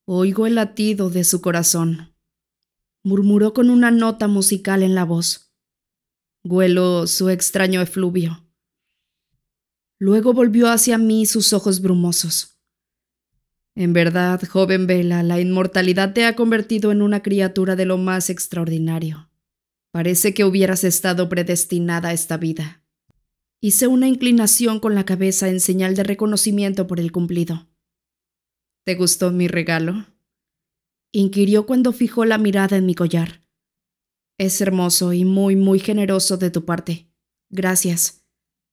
Oigo 0.06 0.48
el 0.48 0.56
latido 0.56 1.12
de 1.12 1.26
su 1.26 1.42
corazón. 1.42 2.16
Murmuró 3.04 3.54
con 3.54 3.70
una 3.70 3.92
nota 3.92 4.28
musical 4.28 4.82
en 4.82 4.96
la 4.96 5.06
voz. 5.06 5.54
Huelo 6.44 7.06
su 7.06 7.30
extraño 7.30 7.82
efluvio. 7.82 8.48
Luego 10.00 10.34
volvió 10.34 10.72
hacia 10.72 10.98
mí 10.98 11.28
sus 11.28 11.54
ojos 11.54 11.82
brumosos. 11.82 12.53
En 13.76 13.94
verdad, 13.94 14.42
joven 14.48 14.86
Vela, 14.86 15.24
la 15.24 15.40
inmortalidad 15.40 16.14
te 16.14 16.26
ha 16.26 16.36
convertido 16.36 16.92
en 16.92 17.02
una 17.02 17.24
criatura 17.24 17.76
de 17.76 17.86
lo 17.86 17.98
más 17.98 18.30
extraordinario. 18.30 19.30
Parece 19.92 20.34
que 20.34 20.46
hubieras 20.46 20.84
estado 20.84 21.28
predestinada 21.28 22.10
a 22.10 22.14
esta 22.14 22.38
vida. 22.38 22.84
Hice 23.62 23.88
una 23.88 24.08
inclinación 24.08 24.80
con 24.80 24.94
la 24.94 25.06
cabeza 25.06 25.50
en 25.50 25.60
señal 25.60 25.96
de 25.96 26.04
reconocimiento 26.04 26.86
por 26.86 27.00
el 27.00 27.12
cumplido. 27.12 27.68
¿Te 28.86 28.96
gustó 28.96 29.32
mi 29.32 29.48
regalo? 29.48 30.06
inquirió 31.12 31.66
cuando 31.66 31.94
fijó 31.94 32.26
la 32.26 32.38
mirada 32.38 32.76
en 32.76 32.86
mi 32.86 32.96
collar. 32.96 33.44
Es 34.40 34.60
hermoso 34.62 35.14
y 35.14 35.26
muy, 35.26 35.56
muy 35.56 35.80
generoso 35.80 36.38
de 36.38 36.50
tu 36.50 36.66
parte. 36.66 37.08
Gracias. 37.50 38.26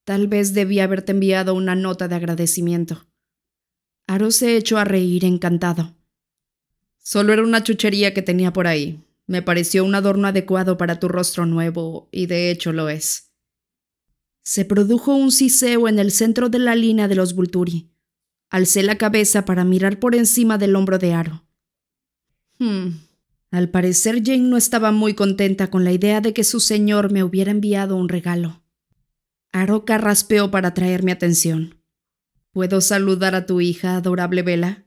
Tal 0.04 0.26
vez 0.26 0.54
debí 0.54 0.80
haberte 0.80 1.12
enviado 1.12 1.54
una 1.54 1.74
nota 1.74 2.08
de 2.08 2.16
agradecimiento. 2.16 3.09
Aro 4.10 4.32
se 4.32 4.56
echó 4.56 4.76
a 4.78 4.84
reír 4.84 5.24
encantado. 5.24 5.94
Solo 6.98 7.32
era 7.32 7.44
una 7.44 7.62
chuchería 7.62 8.12
que 8.12 8.22
tenía 8.22 8.52
por 8.52 8.66
ahí. 8.66 9.04
Me 9.28 9.40
pareció 9.40 9.84
un 9.84 9.94
adorno 9.94 10.26
adecuado 10.26 10.76
para 10.76 10.98
tu 10.98 11.06
rostro 11.06 11.46
nuevo, 11.46 12.08
y 12.10 12.26
de 12.26 12.50
hecho 12.50 12.72
lo 12.72 12.88
es. 12.88 13.30
Se 14.42 14.64
produjo 14.64 15.14
un 15.14 15.30
siseo 15.30 15.86
en 15.86 16.00
el 16.00 16.10
centro 16.10 16.48
de 16.48 16.58
la 16.58 16.74
línea 16.74 17.06
de 17.06 17.14
los 17.14 17.36
Vulturi. 17.36 17.92
Alcé 18.48 18.82
la 18.82 18.98
cabeza 18.98 19.44
para 19.44 19.62
mirar 19.62 20.00
por 20.00 20.16
encima 20.16 20.58
del 20.58 20.74
hombro 20.74 20.98
de 20.98 21.14
Aro. 21.14 21.44
Hmm. 22.58 22.88
Al 23.52 23.68
parecer 23.68 24.24
Jane 24.24 24.38
no 24.38 24.56
estaba 24.56 24.90
muy 24.90 25.14
contenta 25.14 25.70
con 25.70 25.84
la 25.84 25.92
idea 25.92 26.20
de 26.20 26.32
que 26.32 26.42
su 26.42 26.58
señor 26.58 27.12
me 27.12 27.22
hubiera 27.22 27.52
enviado 27.52 27.94
un 27.94 28.08
regalo. 28.08 28.60
Aro 29.52 29.84
carraspeó 29.84 30.50
para 30.50 30.70
atraer 30.70 31.04
mi 31.04 31.12
atención. 31.12 31.79
¿Puedo 32.52 32.80
saludar 32.80 33.34
a 33.36 33.46
tu 33.46 33.60
hija, 33.60 33.96
adorable 33.96 34.42
Vela? 34.42 34.86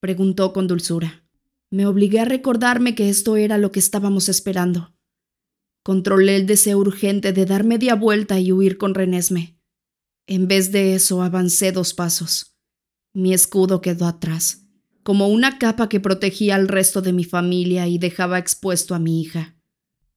preguntó 0.00 0.52
con 0.52 0.66
dulzura. 0.66 1.24
Me 1.70 1.86
obligué 1.86 2.20
a 2.20 2.24
recordarme 2.26 2.94
que 2.94 3.08
esto 3.08 3.36
era 3.36 3.56
lo 3.56 3.72
que 3.72 3.80
estábamos 3.80 4.28
esperando. 4.28 4.94
Controlé 5.82 6.36
el 6.36 6.46
deseo 6.46 6.78
urgente 6.78 7.32
de 7.32 7.46
dar 7.46 7.64
media 7.64 7.94
vuelta 7.94 8.38
y 8.38 8.52
huir 8.52 8.76
con 8.76 8.94
Renesme. 8.94 9.58
En 10.26 10.48
vez 10.48 10.70
de 10.70 10.94
eso, 10.94 11.22
avancé 11.22 11.72
dos 11.72 11.94
pasos. 11.94 12.56
Mi 13.14 13.32
escudo 13.32 13.80
quedó 13.80 14.06
atrás, 14.06 14.66
como 15.02 15.28
una 15.28 15.58
capa 15.58 15.88
que 15.88 16.00
protegía 16.00 16.56
al 16.56 16.68
resto 16.68 17.00
de 17.00 17.12
mi 17.12 17.24
familia 17.24 17.86
y 17.88 17.96
dejaba 17.98 18.38
expuesto 18.38 18.94
a 18.94 18.98
mi 18.98 19.22
hija. 19.22 19.56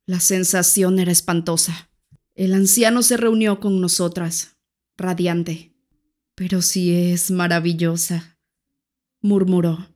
La 0.05 0.20
sensación 0.20 0.99
era 0.99 1.12
espantosa. 1.12 1.89
El 2.36 2.53
anciano 2.53 3.03
se 3.03 3.16
reunió 3.16 3.60
con 3.60 3.80
nosotras, 3.80 4.57
radiante. 4.97 5.69
Pero 6.40 6.62
sí 6.62 6.96
es 6.96 7.32
maravillosa, 7.32 8.38
murmuró, 9.20 9.90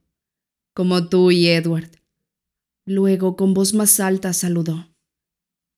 como 0.74 1.08
tú 1.08 1.32
y 1.32 1.48
Edward. 1.48 1.90
Luego, 2.86 3.38
con 3.38 3.54
voz 3.54 3.74
más 3.74 4.02
alta, 4.02 4.34
saludó. 4.34 4.94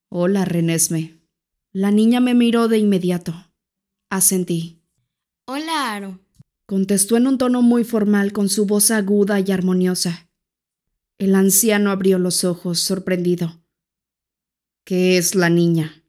Hola, 0.09 0.43
Renesme. 0.43 1.21
La 1.71 1.91
niña 1.91 2.19
me 2.19 2.33
miró 2.33 2.67
de 2.67 2.79
inmediato. 2.79 3.35
Asentí. 4.09 4.81
Hola, 5.45 5.93
Aro. 5.93 6.19
Contestó 6.65 7.15
en 7.15 7.27
un 7.27 7.37
tono 7.37 7.61
muy 7.61 7.83
formal 7.83 8.33
con 8.33 8.49
su 8.49 8.65
voz 8.65 8.89
aguda 8.89 9.39
y 9.39 9.51
armoniosa. 9.51 10.31
El 11.19 11.35
anciano 11.35 11.91
abrió 11.91 12.17
los 12.17 12.43
ojos, 12.43 12.79
sorprendido. 12.79 13.63
¿Qué 14.83 15.19
es 15.19 15.35
la 15.35 15.51
niña? 15.51 16.03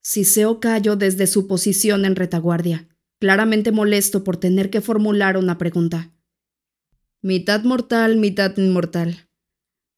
Siseo 0.00 0.60
cayó 0.60 0.94
desde 0.94 1.26
su 1.26 1.48
posición 1.48 2.04
en 2.04 2.14
retaguardia 2.14 2.88
claramente 3.24 3.72
molesto 3.72 4.22
por 4.22 4.36
tener 4.36 4.68
que 4.68 4.82
formular 4.82 5.38
una 5.38 5.56
pregunta. 5.56 6.12
Mitad 7.22 7.64
mortal, 7.64 8.18
mitad 8.18 8.54
inmortal. 8.58 9.30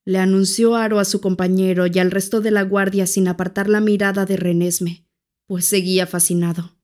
Le 0.04 0.18
anunció 0.18 0.76
Aro 0.76 1.00
a 1.00 1.04
su 1.04 1.20
compañero 1.20 1.88
y 1.88 1.98
al 1.98 2.12
resto 2.12 2.40
de 2.40 2.52
la 2.52 2.62
guardia 2.62 3.04
sin 3.08 3.26
apartar 3.26 3.68
la 3.68 3.80
mirada 3.80 4.26
de 4.26 4.36
Renesme, 4.36 5.08
pues 5.48 5.64
seguía 5.64 6.06
fascinado. 6.06 6.78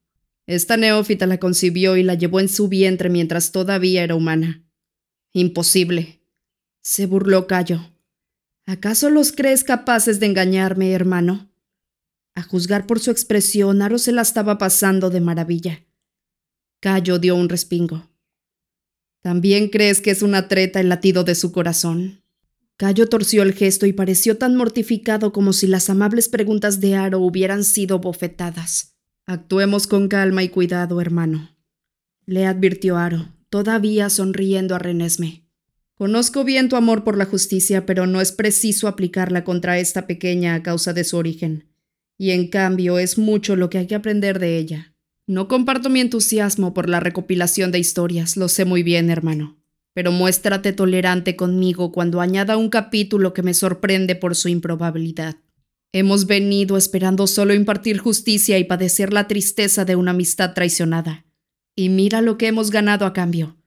Esta 0.45 0.75
neófita 0.75 1.27
la 1.27 1.37
concibió 1.37 1.95
y 1.95 2.03
la 2.03 2.15
llevó 2.15 2.41
en 2.41 2.49
su 2.49 2.67
vientre 2.67 3.09
mientras 3.09 3.53
todavía 3.53 4.03
era 4.03 4.15
humana. 4.15 4.65
Imposible. 5.31 6.19
Se 6.81 7.05
burló 7.05 7.47
Cayo. 7.47 7.89
¿Acaso 8.65 9.09
los 9.09 9.31
crees 9.31 9.63
capaces 9.63 10.19
de 10.19 10.25
engañarme, 10.25 10.91
hermano? 10.91 11.49
A 12.35 12.43
juzgar 12.43 12.85
por 12.85 12.99
su 12.99 13.11
expresión, 13.11 13.81
Aro 13.81 13.97
se 13.97 14.11
la 14.11 14.23
estaba 14.23 14.57
pasando 14.57 15.09
de 15.09 15.21
maravilla. 15.21 15.85
Cayo 16.83 17.17
dio 17.17 17.37
un 17.37 17.47
respingo. 17.47 18.11
¿También 19.21 19.69
crees 19.69 20.01
que 20.01 20.11
es 20.11 20.21
una 20.21 20.49
treta 20.49 20.81
el 20.81 20.89
latido 20.89 21.23
de 21.23 21.33
su 21.33 21.53
corazón? 21.53 22.25
Cayo 22.75 23.07
torció 23.07 23.41
el 23.41 23.53
gesto 23.53 23.85
y 23.85 23.93
pareció 23.93 24.37
tan 24.37 24.57
mortificado 24.57 25.31
como 25.31 25.53
si 25.53 25.65
las 25.65 25.89
amables 25.89 26.27
preguntas 26.27 26.81
de 26.81 26.95
Aro 26.95 27.21
hubieran 27.21 27.63
sido 27.63 27.99
bofetadas. 27.99 28.97
Actuemos 29.25 29.87
con 29.87 30.09
calma 30.09 30.43
y 30.43 30.49
cuidado, 30.49 30.99
hermano. 30.99 31.55
Le 32.25 32.45
advirtió 32.45 32.97
Aro, 32.97 33.29
todavía 33.49 34.09
sonriendo 34.09 34.75
a 34.75 34.79
Renesme. 34.79 35.47
Conozco 35.93 36.43
bien 36.43 36.67
tu 36.67 36.75
amor 36.75 37.05
por 37.05 37.17
la 37.17 37.23
justicia, 37.23 37.85
pero 37.85 38.07
no 38.07 38.19
es 38.19 38.33
preciso 38.33 38.89
aplicarla 38.89 39.45
contra 39.45 39.79
esta 39.79 40.05
pequeña 40.05 40.55
a 40.55 40.63
causa 40.63 40.91
de 40.91 41.05
su 41.05 41.15
origen. 41.15 41.69
Y 42.17 42.31
en 42.31 42.49
cambio 42.49 42.99
es 42.99 43.17
mucho 43.17 43.55
lo 43.55 43.69
que 43.69 43.77
hay 43.77 43.87
que 43.87 43.95
aprender 43.95 44.37
de 44.37 44.57
ella. 44.57 44.92
No 45.25 45.47
comparto 45.47 45.89
mi 45.89 46.01
entusiasmo 46.01 46.73
por 46.73 46.89
la 46.89 46.99
recopilación 46.99 47.71
de 47.71 47.79
historias, 47.79 48.35
lo 48.35 48.49
sé 48.49 48.65
muy 48.65 48.83
bien, 48.83 49.09
hermano. 49.09 49.57
Pero 49.93 50.11
muéstrate 50.11 50.73
tolerante 50.73 51.35
conmigo 51.35 51.91
cuando 51.91 52.19
añada 52.19 52.57
un 52.57 52.69
capítulo 52.69 53.33
que 53.33 53.43
me 53.43 53.53
sorprende 53.53 54.15
por 54.15 54.35
su 54.35 54.49
improbabilidad. 54.49 55.37
Hemos 55.93 56.25
venido 56.25 56.75
esperando 56.75 57.27
solo 57.27 57.53
impartir 57.53 57.99
justicia 57.99 58.57
y 58.57 58.63
padecer 58.63 59.13
la 59.13 59.27
tristeza 59.27 59.85
de 59.85 59.95
una 59.95 60.11
amistad 60.11 60.53
traicionada. 60.53 61.25
Y 61.75 61.89
mira 61.89 62.21
lo 62.21 62.37
que 62.37 62.47
hemos 62.47 62.71
ganado 62.71 63.05
a 63.05 63.13
cambio. 63.13 63.57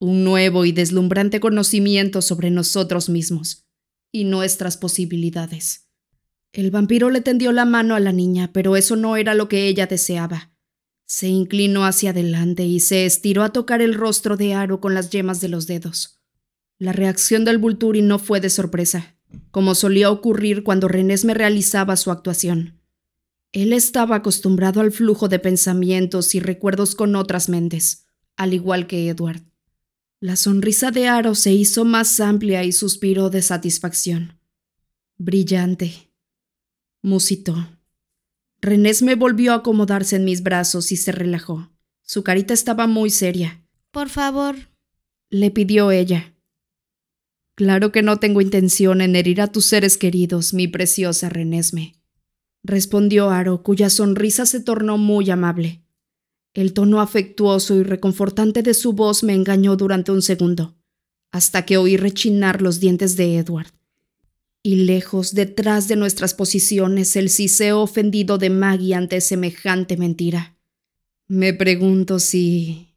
Un 0.00 0.24
nuevo 0.24 0.64
y 0.64 0.72
deslumbrante 0.72 1.40
conocimiento 1.40 2.20
sobre 2.20 2.50
nosotros 2.50 3.08
mismos 3.08 3.66
y 4.12 4.24
nuestras 4.24 4.76
posibilidades. 4.76 5.88
El 6.52 6.72
vampiro 6.72 7.10
le 7.10 7.20
tendió 7.20 7.52
la 7.52 7.64
mano 7.64 7.94
a 7.94 8.00
la 8.00 8.12
niña, 8.12 8.50
pero 8.52 8.76
eso 8.76 8.96
no 8.96 9.16
era 9.16 9.34
lo 9.34 9.48
que 9.48 9.68
ella 9.68 9.86
deseaba. 9.86 10.49
Se 11.12 11.26
inclinó 11.26 11.84
hacia 11.84 12.10
adelante 12.10 12.66
y 12.66 12.78
se 12.78 13.04
estiró 13.04 13.42
a 13.42 13.52
tocar 13.52 13.82
el 13.82 13.94
rostro 13.94 14.36
de 14.36 14.54
Aro 14.54 14.80
con 14.80 14.94
las 14.94 15.10
yemas 15.10 15.40
de 15.40 15.48
los 15.48 15.66
dedos. 15.66 16.20
La 16.78 16.92
reacción 16.92 17.44
del 17.44 17.58
Vulturi 17.58 18.00
no 18.00 18.20
fue 18.20 18.40
de 18.40 18.48
sorpresa 18.48 19.16
como 19.50 19.74
solía 19.74 20.08
ocurrir 20.08 20.62
cuando 20.62 20.88
me 20.88 21.34
realizaba 21.34 21.96
su 21.96 22.12
actuación. 22.12 22.80
Él 23.50 23.72
estaba 23.72 24.14
acostumbrado 24.14 24.80
al 24.80 24.92
flujo 24.92 25.26
de 25.26 25.40
pensamientos 25.40 26.36
y 26.36 26.38
recuerdos 26.38 26.94
con 26.94 27.16
otras 27.16 27.48
mentes, 27.48 28.06
al 28.36 28.54
igual 28.54 28.86
que 28.86 29.08
Edward. 29.08 29.42
La 30.20 30.36
sonrisa 30.36 30.92
de 30.92 31.08
Aro 31.08 31.34
se 31.34 31.52
hizo 31.52 31.84
más 31.84 32.20
amplia 32.20 32.62
y 32.62 32.70
suspiró 32.70 33.30
de 33.30 33.42
satisfacción. 33.42 34.38
Brillante. 35.18 36.12
Musitó. 37.02 37.79
Me 39.02 39.14
volvió 39.14 39.52
a 39.52 39.56
acomodarse 39.56 40.16
en 40.16 40.24
mis 40.24 40.42
brazos 40.42 40.92
y 40.92 40.96
se 40.96 41.12
relajó. 41.12 41.70
Su 42.02 42.22
carita 42.22 42.54
estaba 42.54 42.86
muy 42.86 43.10
seria. 43.10 43.64
Por 43.90 44.08
favor, 44.08 44.56
le 45.30 45.50
pidió 45.50 45.90
ella. 45.90 46.34
Claro 47.54 47.92
que 47.92 48.02
no 48.02 48.18
tengo 48.18 48.40
intención 48.40 49.00
en 49.00 49.16
herir 49.16 49.40
a 49.40 49.46
tus 49.46 49.66
seres 49.66 49.96
queridos, 49.98 50.54
mi 50.54 50.66
preciosa 50.66 51.28
Renesme, 51.28 51.94
respondió 52.62 53.30
Aro, 53.30 53.62
cuya 53.62 53.90
sonrisa 53.90 54.46
se 54.46 54.60
tornó 54.60 54.98
muy 54.98 55.30
amable. 55.30 55.84
El 56.54 56.72
tono 56.72 57.00
afectuoso 57.00 57.76
y 57.76 57.82
reconfortante 57.82 58.62
de 58.62 58.74
su 58.74 58.92
voz 58.92 59.22
me 59.22 59.34
engañó 59.34 59.76
durante 59.76 60.10
un 60.10 60.22
segundo, 60.22 60.76
hasta 61.30 61.64
que 61.64 61.76
oí 61.76 61.96
rechinar 61.96 62.60
los 62.60 62.80
dientes 62.80 63.16
de 63.16 63.36
Edward. 63.38 63.72
Y 64.62 64.76
lejos, 64.76 65.34
detrás 65.34 65.88
de 65.88 65.96
nuestras 65.96 66.34
posiciones, 66.34 67.16
el 67.16 67.30
siseo 67.30 67.80
ofendido 67.80 68.36
de 68.36 68.50
Maggie 68.50 68.94
ante 68.94 69.20
semejante 69.22 69.96
mentira. 69.96 70.58
Me 71.28 71.54
pregunto 71.54 72.18
si... 72.18 72.88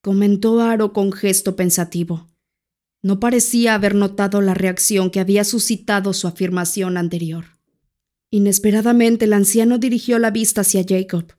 comentó 0.00 0.60
Aro 0.60 0.92
con 0.92 1.12
gesto 1.12 1.54
pensativo. 1.54 2.28
No 3.02 3.20
parecía 3.20 3.74
haber 3.74 3.94
notado 3.94 4.40
la 4.40 4.54
reacción 4.54 5.10
que 5.10 5.20
había 5.20 5.44
suscitado 5.44 6.12
su 6.12 6.26
afirmación 6.26 6.96
anterior. 6.96 7.44
Inesperadamente 8.30 9.26
el 9.26 9.32
anciano 9.32 9.78
dirigió 9.78 10.18
la 10.18 10.30
vista 10.30 10.62
hacia 10.62 10.84
Jacob. 10.86 11.34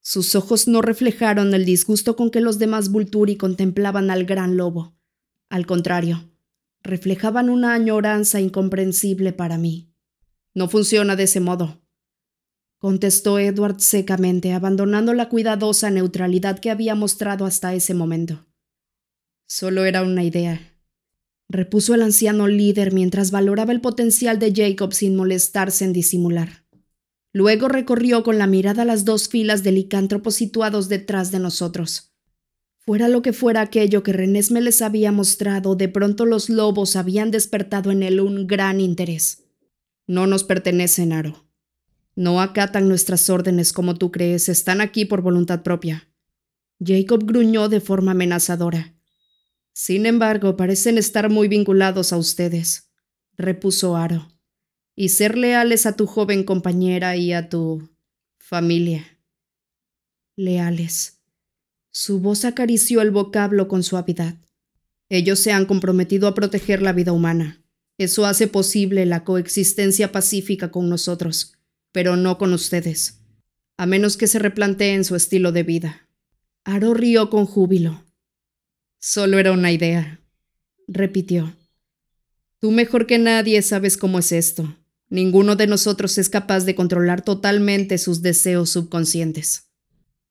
Sus 0.00 0.34
ojos 0.34 0.68
no 0.68 0.82
reflejaron 0.82 1.52
el 1.52 1.64
disgusto 1.64 2.16
con 2.16 2.30
que 2.30 2.40
los 2.40 2.58
demás 2.58 2.90
Vulturi 2.90 3.36
contemplaban 3.36 4.10
al 4.10 4.24
gran 4.24 4.56
lobo. 4.56 4.96
Al 5.48 5.66
contrario, 5.66 6.30
reflejaban 6.86 7.50
una 7.50 7.74
añoranza 7.74 8.40
incomprensible 8.40 9.32
para 9.32 9.58
mí. 9.58 9.92
No 10.54 10.68
funciona 10.68 11.16
de 11.16 11.24
ese 11.24 11.40
modo, 11.40 11.82
contestó 12.78 13.38
Edward 13.38 13.80
secamente, 13.80 14.52
abandonando 14.52 15.12
la 15.12 15.28
cuidadosa 15.28 15.90
neutralidad 15.90 16.58
que 16.58 16.70
había 16.70 16.94
mostrado 16.94 17.44
hasta 17.44 17.74
ese 17.74 17.94
momento. 17.94 18.46
Solo 19.46 19.84
era 19.84 20.02
una 20.02 20.24
idea 20.24 20.76
repuso 21.48 21.94
el 21.94 22.02
anciano 22.02 22.48
líder 22.48 22.92
mientras 22.92 23.30
valoraba 23.30 23.72
el 23.72 23.80
potencial 23.80 24.38
de 24.38 24.52
Jacob 24.54 24.92
sin 24.92 25.16
molestarse 25.16 25.84
en 25.84 25.92
disimular. 25.92 26.64
Luego 27.32 27.68
recorrió 27.68 28.22
con 28.22 28.38
la 28.38 28.46
mirada 28.46 28.84
las 28.84 29.04
dos 29.04 29.28
filas 29.28 29.62
de 29.62 29.72
licántropos 29.72 30.34
situados 30.34 30.88
detrás 30.88 31.30
de 31.30 31.38
nosotros. 31.38 32.15
Fuera 32.86 33.08
lo 33.08 33.20
que 33.20 33.32
fuera 33.32 33.62
aquello 33.62 34.04
que 34.04 34.12
Renés 34.12 34.52
me 34.52 34.60
les 34.60 34.80
había 34.80 35.10
mostrado, 35.10 35.74
de 35.74 35.88
pronto 35.88 36.24
los 36.24 36.48
lobos 36.48 36.94
habían 36.94 37.32
despertado 37.32 37.90
en 37.90 38.04
él 38.04 38.20
un 38.20 38.46
gran 38.46 38.80
interés. 38.80 39.42
No 40.06 40.28
nos 40.28 40.44
pertenecen, 40.44 41.12
Aro. 41.12 41.48
No 42.14 42.40
acatan 42.40 42.88
nuestras 42.88 43.28
órdenes 43.28 43.72
como 43.72 43.96
tú 43.96 44.12
crees, 44.12 44.48
están 44.48 44.80
aquí 44.80 45.04
por 45.04 45.20
voluntad 45.20 45.64
propia. 45.64 46.08
Jacob 46.78 47.24
gruñó 47.26 47.68
de 47.68 47.80
forma 47.80 48.12
amenazadora. 48.12 48.94
Sin 49.72 50.06
embargo, 50.06 50.56
parecen 50.56 50.96
estar 50.96 51.28
muy 51.28 51.48
vinculados 51.48 52.12
a 52.12 52.18
ustedes, 52.18 52.92
repuso 53.36 53.96
Aro, 53.96 54.28
y 54.94 55.08
ser 55.08 55.36
leales 55.36 55.86
a 55.86 55.96
tu 55.96 56.06
joven 56.06 56.44
compañera 56.44 57.16
y 57.16 57.32
a 57.32 57.48
tu 57.48 57.90
familia. 58.38 59.18
Leales. 60.36 61.15
Su 61.98 62.20
voz 62.20 62.44
acarició 62.44 63.00
el 63.00 63.10
vocablo 63.10 63.68
con 63.68 63.82
suavidad. 63.82 64.34
Ellos 65.08 65.38
se 65.38 65.52
han 65.52 65.64
comprometido 65.64 66.28
a 66.28 66.34
proteger 66.34 66.82
la 66.82 66.92
vida 66.92 67.12
humana. 67.12 67.64
Eso 67.96 68.26
hace 68.26 68.48
posible 68.48 69.06
la 69.06 69.24
coexistencia 69.24 70.12
pacífica 70.12 70.70
con 70.70 70.90
nosotros, 70.90 71.54
pero 71.92 72.16
no 72.16 72.36
con 72.36 72.52
ustedes, 72.52 73.22
a 73.78 73.86
menos 73.86 74.18
que 74.18 74.26
se 74.26 74.38
replanteen 74.38 75.06
su 75.06 75.16
estilo 75.16 75.52
de 75.52 75.62
vida. 75.62 76.10
Aro 76.64 76.92
rió 76.92 77.30
con 77.30 77.46
júbilo. 77.46 78.04
Solo 78.98 79.38
era 79.38 79.52
una 79.52 79.72
idea, 79.72 80.20
repitió. 80.86 81.56
Tú 82.58 82.72
mejor 82.72 83.06
que 83.06 83.18
nadie 83.18 83.62
sabes 83.62 83.96
cómo 83.96 84.18
es 84.18 84.32
esto. 84.32 84.76
Ninguno 85.08 85.56
de 85.56 85.66
nosotros 85.66 86.18
es 86.18 86.28
capaz 86.28 86.66
de 86.66 86.74
controlar 86.74 87.22
totalmente 87.22 87.96
sus 87.96 88.20
deseos 88.20 88.68
subconscientes. 88.68 89.70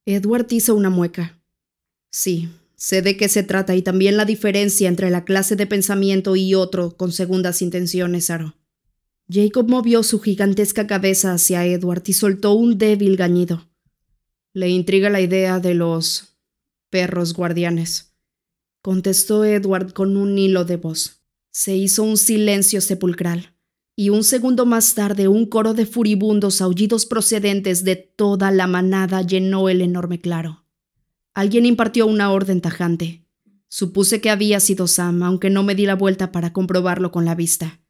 Edward 0.06 0.46
hizo 0.52 0.76
una 0.76 0.92
mueca. 0.92 1.42
Sí, 2.18 2.48
sé 2.78 3.02
de 3.02 3.18
qué 3.18 3.28
se 3.28 3.44
trata 3.44 3.76
y 3.76 3.82
también 3.82 4.16
la 4.16 4.24
diferencia 4.24 4.88
entre 4.88 5.10
la 5.10 5.26
clase 5.26 5.58
de 5.58 5.68
pensamiento 5.68 6.38
y 6.38 6.56
otro 6.56 6.96
con 6.96 7.12
segundas 7.12 7.62
intenciones, 7.62 8.30
Aro. 8.30 8.56
Jacob 9.30 9.68
movió 9.68 10.02
su 10.02 10.22
gigantesca 10.22 10.88
cabeza 10.88 11.34
hacia 11.34 11.66
Edward 11.66 12.04
y 12.06 12.14
soltó 12.14 12.54
un 12.54 12.78
débil 12.78 13.18
gañido. 13.18 13.68
Le 14.54 14.70
intriga 14.70 15.10
la 15.10 15.20
idea 15.20 15.60
de 15.60 15.74
los 15.74 16.38
perros 16.90 17.34
guardianes 17.34 18.14
contestó 18.82 19.44
Edward 19.44 19.92
con 19.92 20.16
un 20.16 20.38
hilo 20.38 20.64
de 20.64 20.78
voz. 20.78 21.22
Se 21.52 21.76
hizo 21.76 22.04
un 22.04 22.16
silencio 22.16 22.80
sepulcral, 22.80 23.58
y 23.94 24.10
un 24.10 24.24
segundo 24.24 24.66
más 24.66 24.94
tarde 24.94 25.28
un 25.28 25.48
coro 25.48 25.74
de 25.74 25.86
furibundos 25.86 26.62
aullidos 26.62 27.06
procedentes 27.06 27.84
de 27.84 27.98
toda 27.98 28.52
la 28.52 28.68
manada 28.68 29.22
llenó 29.22 29.68
el 29.68 29.82
enorme 29.82 30.22
claro. 30.22 30.65
Alguien 31.36 31.66
impartió 31.66 32.08
una 32.08 32.32
orden 32.32 32.62
tajante. 32.62 33.26
Supuse 33.68 34.22
que 34.22 34.30
había 34.30 34.62
sido 34.62 34.88
Sam, 34.88 35.22
aunque 35.22 35.50
no 35.50 35.64
me 35.64 35.76
di 35.76 35.86
la 35.86 35.96
vuelta 35.96 36.32
para 36.32 36.54
comprobarlo 36.54 37.12
con 37.12 37.26
la 37.26 37.36
vista. 37.36 37.82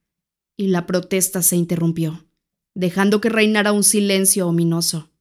Y 0.57 0.67
la 0.67 0.87
protesta 0.87 1.43
se 1.43 1.55
interrumpió, 1.55 2.25
dejando 2.73 3.21
que 3.21 3.29
reinara 3.29 3.71
un 3.71 3.83
silencio 3.83 4.47
ominoso. 4.47 5.11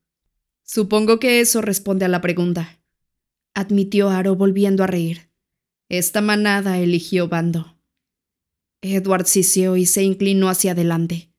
Supongo 0.63 1.21
que 1.21 1.41
eso 1.41 1.61
responde 1.61 2.07
a 2.07 2.09
la 2.09 2.23
pregunta, 2.23 2.81
admitió 3.53 4.09
Aro 4.09 4.37
volviendo 4.37 4.83
a 4.85 4.87
reír. 4.87 5.29
Esta 5.91 6.23
manada 6.23 6.79
eligió 6.79 7.29
bando. 7.29 7.77
Edward 8.81 9.27
siseó 9.27 9.77
y 9.77 9.85
se 9.85 10.03
inclinó 10.03 10.49
hacia 10.49 10.73
adelante. 10.73 11.31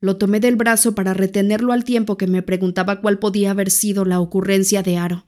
Lo 0.00 0.16
tomé 0.16 0.40
del 0.40 0.56
brazo 0.56 0.94
para 0.94 1.12
retenerlo 1.12 1.74
al 1.74 1.84
tiempo 1.84 2.16
que 2.16 2.26
me 2.26 2.40
preguntaba 2.40 3.02
cuál 3.02 3.18
podía 3.18 3.50
haber 3.50 3.70
sido 3.70 4.06
la 4.06 4.20
ocurrencia 4.20 4.82
de 4.82 4.96
Aro 4.96 5.26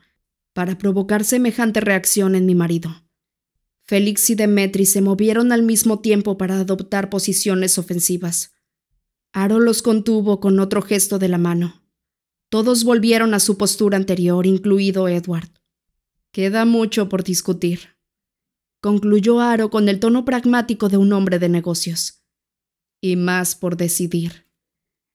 para 0.53 0.79
provocar 0.79 1.25
semejante 1.25 1.81
reacción 1.81 2.35
en 2.35 2.47
mi 2.47 2.55
marido. 2.55 3.07
Félix 3.85 4.31
y 4.31 4.35
Demetri 4.35 4.87
se 4.87 5.01
movieron 5.01 5.53
al 5.53 5.63
mismo 5.63 6.01
tiempo 6.01 6.39
para 6.39 6.61
adoptar 6.61 7.11
posiciones 7.11 7.79
ofensivas. 7.79 8.53
Aro 9.33 9.61
los 9.61 9.83
contuvo 9.83 10.41
con 10.41 10.61
otro 10.61 10.83
gesto 10.83 11.19
de 11.19 11.29
la 11.29 11.39
mano. 11.39 11.83
Todos 12.49 12.85
volvieron 12.85 13.35
a 13.35 13.41
su 13.41 13.57
postura 13.57 13.97
anterior, 13.97 14.47
incluido 14.47 15.09
Edward. 15.09 15.51
Queda 16.33 16.65
mucho 16.65 17.09
por 17.09 17.25
discutir 17.25 17.93
concluyó 18.83 19.41
Aro 19.41 19.71
con 19.71 19.89
el 19.89 20.01
tono 20.01 20.25
pragmático 20.25 20.89
de 20.89 20.97
un 20.97 21.13
hombre 21.13 21.39
de 21.39 21.49
negocios. 21.49 22.25
Y 23.01 23.15
más 23.17 23.55
por 23.55 23.77
decidir. 23.77 24.49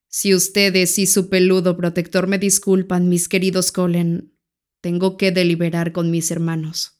Si 0.07 0.33
ustedes 0.33 0.97
y 0.97 1.05
su 1.05 1.29
peludo 1.29 1.75
protector 1.75 2.27
me 2.27 2.39
disculpan, 2.39 3.09
mis 3.09 3.27
queridos 3.27 3.73
Colen, 3.73 4.33
tengo 4.87 5.17
que 5.17 5.33
deliberar 5.33 5.91
con 5.91 6.11
mis 6.11 6.31
hermanos. 6.31 6.96